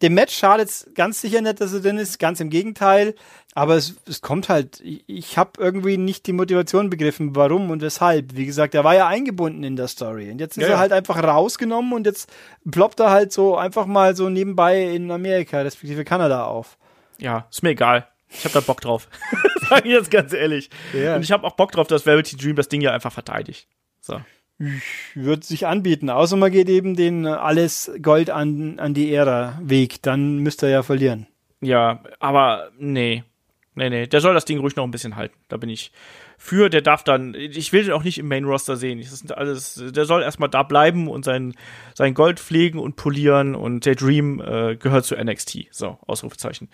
[0.02, 3.14] dem Match schadet es ganz sicher nicht, dass er drin ist, ganz im Gegenteil.
[3.54, 7.82] Aber es, es kommt halt, ich, ich habe irgendwie nicht die Motivation begriffen, warum und
[7.82, 8.36] weshalb.
[8.36, 10.30] Wie gesagt, er war ja eingebunden in der Story.
[10.30, 12.30] Und jetzt ist ja, er halt einfach rausgenommen und jetzt
[12.70, 16.78] ploppt er halt so einfach mal so nebenbei in Amerika, respektive Kanada auf.
[17.18, 18.06] Ja, ist mir egal.
[18.30, 19.08] Ich habe da Bock drauf.
[19.68, 20.70] Sag ich jetzt ganz ehrlich.
[20.92, 21.16] Ja.
[21.16, 23.68] Und ich habe auch Bock drauf, dass Velvety Dream das Ding ja einfach verteidigt.
[24.00, 24.20] So.
[25.14, 30.02] Würde sich anbieten, außer man geht eben den alles Gold an, an die Ära Weg,
[30.02, 31.28] dann müsste er ja verlieren.
[31.60, 33.22] Ja, aber nee.
[33.76, 35.36] Nee, nee, der soll das Ding ruhig noch ein bisschen halten.
[35.46, 35.92] Da bin ich
[36.36, 36.68] für.
[36.68, 39.00] Der darf dann, ich will den auch nicht im Main Roster sehen.
[39.00, 41.54] Das sind alles, der soll erstmal da bleiben und sein,
[41.94, 45.66] sein Gold pflegen und polieren und der Dream äh, gehört zu NXT.
[45.70, 46.68] So, Ausrufezeichen.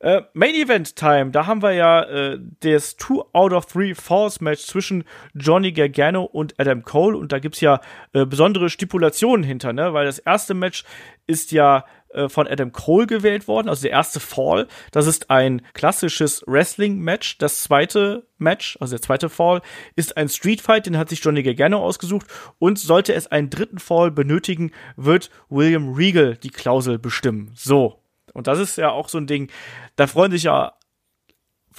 [0.00, 4.40] Äh, Main Event Time, da haben wir ja äh, das Two out of Three Falls
[4.40, 7.80] Match zwischen Johnny Gargano und Adam Cole und da gibt's ja
[8.12, 9.92] äh, besondere Stipulationen hinter, ne?
[9.94, 10.84] Weil das erste Match
[11.26, 14.66] ist ja äh, von Adam Cole gewählt worden, also der erste Fall.
[14.92, 17.38] Das ist ein klassisches Wrestling-Match.
[17.38, 19.60] Das zweite Match, also der zweite Fall,
[19.94, 22.26] ist ein Street Fight, den hat sich Johnny Gargano ausgesucht.
[22.58, 27.50] Und sollte es einen dritten Fall benötigen, wird William Regal die Klausel bestimmen.
[27.54, 27.97] So.
[28.38, 29.50] Und das ist ja auch so ein Ding,
[29.96, 30.72] da freuen sich ja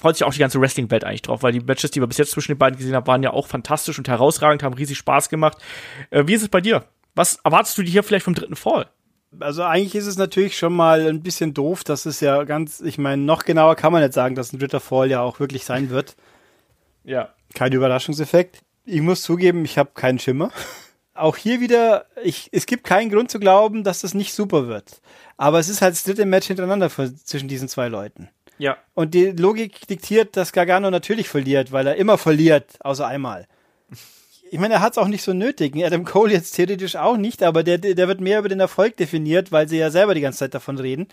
[0.00, 2.32] freut sich auch die ganze Wrestling-Welt eigentlich drauf, weil die Matches, die wir bis jetzt
[2.32, 5.58] zwischen den beiden gesehen haben, waren ja auch fantastisch und herausragend, haben riesig Spaß gemacht.
[6.10, 6.84] Äh, wie ist es bei dir?
[7.14, 8.86] Was erwartest du dir hier vielleicht vom dritten Fall?
[9.38, 12.98] Also eigentlich ist es natürlich schon mal ein bisschen doof, dass es ja ganz, ich
[12.98, 15.90] meine, noch genauer kann man nicht sagen, dass ein dritter Fall ja auch wirklich sein
[15.90, 16.16] wird.
[17.04, 17.28] Ja.
[17.54, 18.60] Kein Überraschungseffekt.
[18.84, 20.50] Ich muss zugeben, ich habe keinen Schimmer.
[21.14, 25.00] Auch hier wieder, ich, es gibt keinen Grund zu glauben, dass das nicht super wird.
[25.36, 28.28] Aber es ist halt das dritte Match hintereinander zwischen diesen zwei Leuten.
[28.58, 28.76] Ja.
[28.94, 33.46] Und die Logik diktiert, dass Gargano natürlich verliert, weil er immer verliert, außer einmal.
[34.50, 35.74] Ich meine, er hat es auch nicht so nötig.
[35.82, 39.50] Adam Cole jetzt theoretisch auch nicht, aber der, der wird mehr über den Erfolg definiert,
[39.50, 41.08] weil sie ja selber die ganze Zeit davon reden.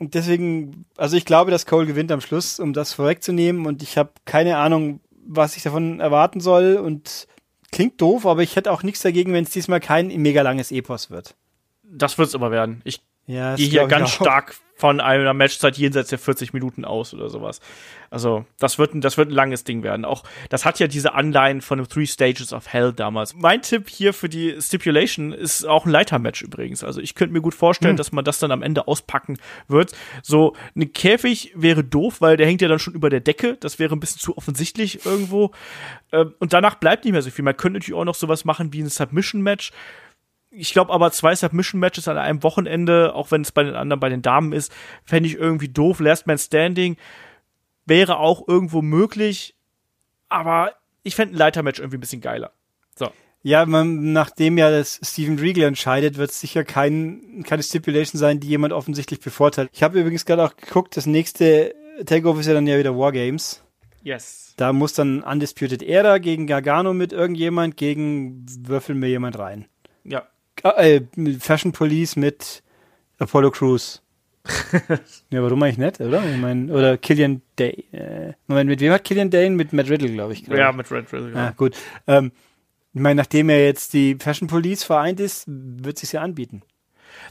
[0.00, 3.66] Und deswegen, also ich glaube, dass Cole gewinnt am Schluss, um das vorwegzunehmen.
[3.66, 6.76] Und ich habe keine Ahnung, was ich davon erwarten soll.
[6.76, 7.28] Und
[7.72, 11.10] klingt doof, aber ich hätte auch nichts dagegen, wenn es diesmal kein mega langes Epos
[11.10, 11.34] wird.
[11.82, 12.80] Das wird es aber werden.
[12.84, 17.28] Ich ja, die hier ganz stark von einer Matchzeit jenseits der 40 Minuten aus oder
[17.28, 17.60] sowas.
[18.08, 20.06] Also, das wird, ein, das wird ein langes Ding werden.
[20.06, 23.34] Auch, das hat ja diese Anleihen von dem Three Stages of Hell damals.
[23.36, 26.82] Mein Tipp hier für die Stipulation ist auch ein Leitermatch übrigens.
[26.82, 27.96] Also, ich könnte mir gut vorstellen, hm.
[27.98, 29.36] dass man das dann am Ende auspacken
[29.68, 29.92] wird.
[30.22, 33.58] So, ein Käfig wäre doof, weil der hängt ja dann schon über der Decke.
[33.60, 35.50] Das wäre ein bisschen zu offensichtlich irgendwo.
[36.10, 37.44] Ähm, und danach bleibt nicht mehr so viel.
[37.44, 39.72] Man könnte natürlich auch noch sowas machen wie ein Submission-Match
[40.50, 44.08] ich glaube aber zwei Submission-Matches an einem Wochenende, auch wenn es bei den anderen, bei
[44.08, 44.72] den Damen ist,
[45.04, 46.00] fände ich irgendwie doof.
[46.00, 46.96] Last Man Standing
[47.86, 49.54] wäre auch irgendwo möglich,
[50.28, 50.72] aber
[51.02, 52.52] ich fände ein Leitermatch irgendwie ein bisschen geiler.
[52.96, 53.10] So.
[53.42, 58.40] Ja, man, nachdem ja das Steven Regal entscheidet, wird es sicher kein, keine Stipulation sein,
[58.40, 59.70] die jemand offensichtlich bevorteilt.
[59.72, 61.74] Ich habe übrigens gerade auch geguckt, das nächste
[62.04, 63.62] Takeover ist ja dann ja wieder Wargames.
[64.02, 64.54] Yes.
[64.56, 69.66] Da muss dann Undisputed Era gegen Gargano mit irgendjemand, gegen würfeln mir jemand rein.
[70.04, 70.26] Ja,
[70.64, 71.00] äh,
[71.38, 72.62] Fashion Police mit
[73.18, 74.02] Apollo Crews.
[75.30, 76.24] ja, warum eigentlich nicht, oder?
[76.24, 77.84] Ich meine, oder Killian Day.
[77.92, 79.50] Äh, Moment, mit wem hat Killian Dane?
[79.50, 80.44] Mit Matt Riddle, glaube ich.
[80.44, 81.32] Glaub ja, mit Red Riddle.
[81.32, 81.76] Ja, ah, gut.
[82.06, 82.32] Ähm,
[82.94, 86.62] ich meine, nachdem er jetzt die Fashion Police vereint ist, wird es sich ja anbieten.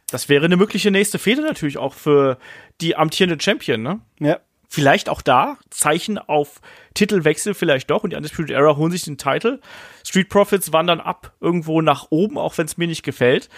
[0.09, 2.37] Das wäre eine mögliche nächste Fehde natürlich auch für
[2.79, 3.99] die amtierende Champion, ne?
[4.19, 4.39] Ja.
[4.71, 6.61] Vielleicht auch da, Zeichen auf
[6.93, 9.59] Titelwechsel vielleicht doch und die Undisputed Era holen sich den Titel.
[10.05, 13.49] Street Profits wandern ab irgendwo nach oben, auch wenn es mir nicht gefällt.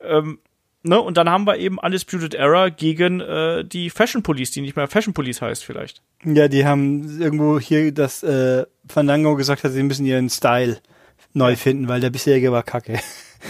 [0.00, 0.38] Ähm,
[0.84, 1.00] ne?
[1.00, 4.86] Und dann haben wir eben Undisputed Era gegen äh, die Fashion Police, die nicht mehr
[4.86, 6.02] Fashion Police heißt vielleicht.
[6.24, 10.78] Ja, die haben irgendwo hier, dass äh, Fandango gesagt hat, sie müssen ihren Style
[11.32, 13.00] neu finden, weil der bisherige war kacke.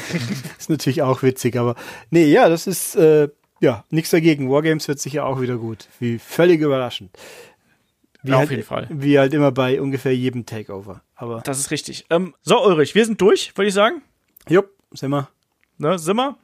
[0.59, 1.77] ist natürlich auch witzig, aber
[2.09, 3.29] nee, ja, das ist äh,
[3.65, 4.51] ja, nichts dagegen.
[4.51, 5.89] Wargames wird sicher auch wieder gut.
[5.99, 7.11] Wie völlig überraschend.
[8.23, 8.87] Wie ja, halt, auf jeden Fall.
[8.91, 11.03] Wie halt immer bei ungefähr jedem Takeover.
[11.17, 12.07] Aber das ist richtig.
[12.11, 14.03] Ähm, so, Ulrich, wir sind durch, würde ich sagen.
[14.49, 15.29] Jupp, sind wir
[15.79, 16.37] ne, sind wir.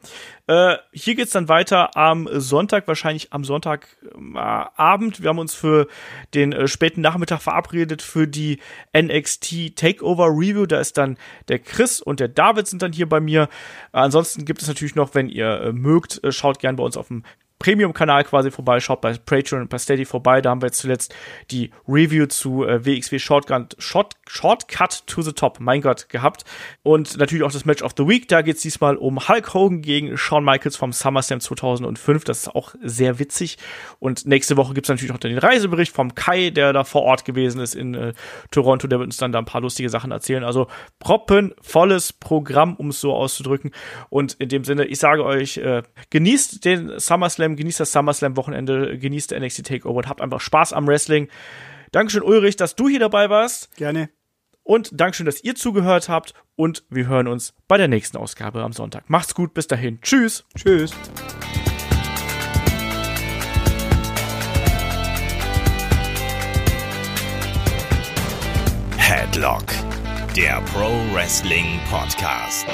[0.47, 5.19] Äh, hier geht's dann weiter am Sonntag, wahrscheinlich am Sonntagabend.
[5.19, 5.87] Äh, wir haben uns für
[6.33, 8.59] den äh, späten Nachmittag verabredet für die
[8.95, 10.65] NXT Takeover Review.
[10.65, 11.17] Da ist dann
[11.47, 13.49] der Chris und der David sind dann hier bei mir.
[13.91, 17.07] ansonsten gibt es natürlich noch, wenn ihr äh, mögt, äh, schaut gern bei uns auf
[17.07, 17.23] dem
[17.61, 20.41] Premium-Kanal quasi vorbei, schaut bei Patreon und bei Steady vorbei.
[20.41, 21.13] Da haben wir jetzt zuletzt
[21.51, 26.43] die Review zu äh, WXW Shotgun, Short, Shortcut to the Top, mein Gott, gehabt.
[26.81, 28.27] Und natürlich auch das Match of the Week.
[28.27, 32.23] Da geht es diesmal um Hulk Hogan gegen Shawn Michaels vom SummerSlam 2005.
[32.23, 33.59] Das ist auch sehr witzig.
[33.99, 37.25] Und nächste Woche gibt es natürlich auch den Reisebericht vom Kai, der da vor Ort
[37.25, 38.13] gewesen ist in äh,
[38.49, 38.87] Toronto.
[38.87, 40.43] Der wird uns dann da ein paar lustige Sachen erzählen.
[40.43, 40.65] Also
[40.97, 43.69] proppenvolles Programm, um es so auszudrücken.
[44.09, 49.31] Und in dem Sinne, ich sage euch, äh, genießt den SummerSlam, genießt das SummerSlam-Wochenende, genießt
[49.31, 51.27] der NXT Takeover und habt einfach Spaß am Wrestling.
[51.91, 53.75] Dankeschön, Ulrich, dass du hier dabei warst.
[53.75, 54.09] Gerne.
[54.63, 56.33] Und Dankeschön, dass ihr zugehört habt.
[56.55, 59.09] Und wir hören uns bei der nächsten Ausgabe am Sonntag.
[59.09, 59.99] Macht's gut, bis dahin.
[60.01, 60.45] Tschüss.
[60.55, 60.93] Tschüss.
[68.97, 69.65] Headlock,
[70.35, 72.67] der Pro Wrestling Podcast.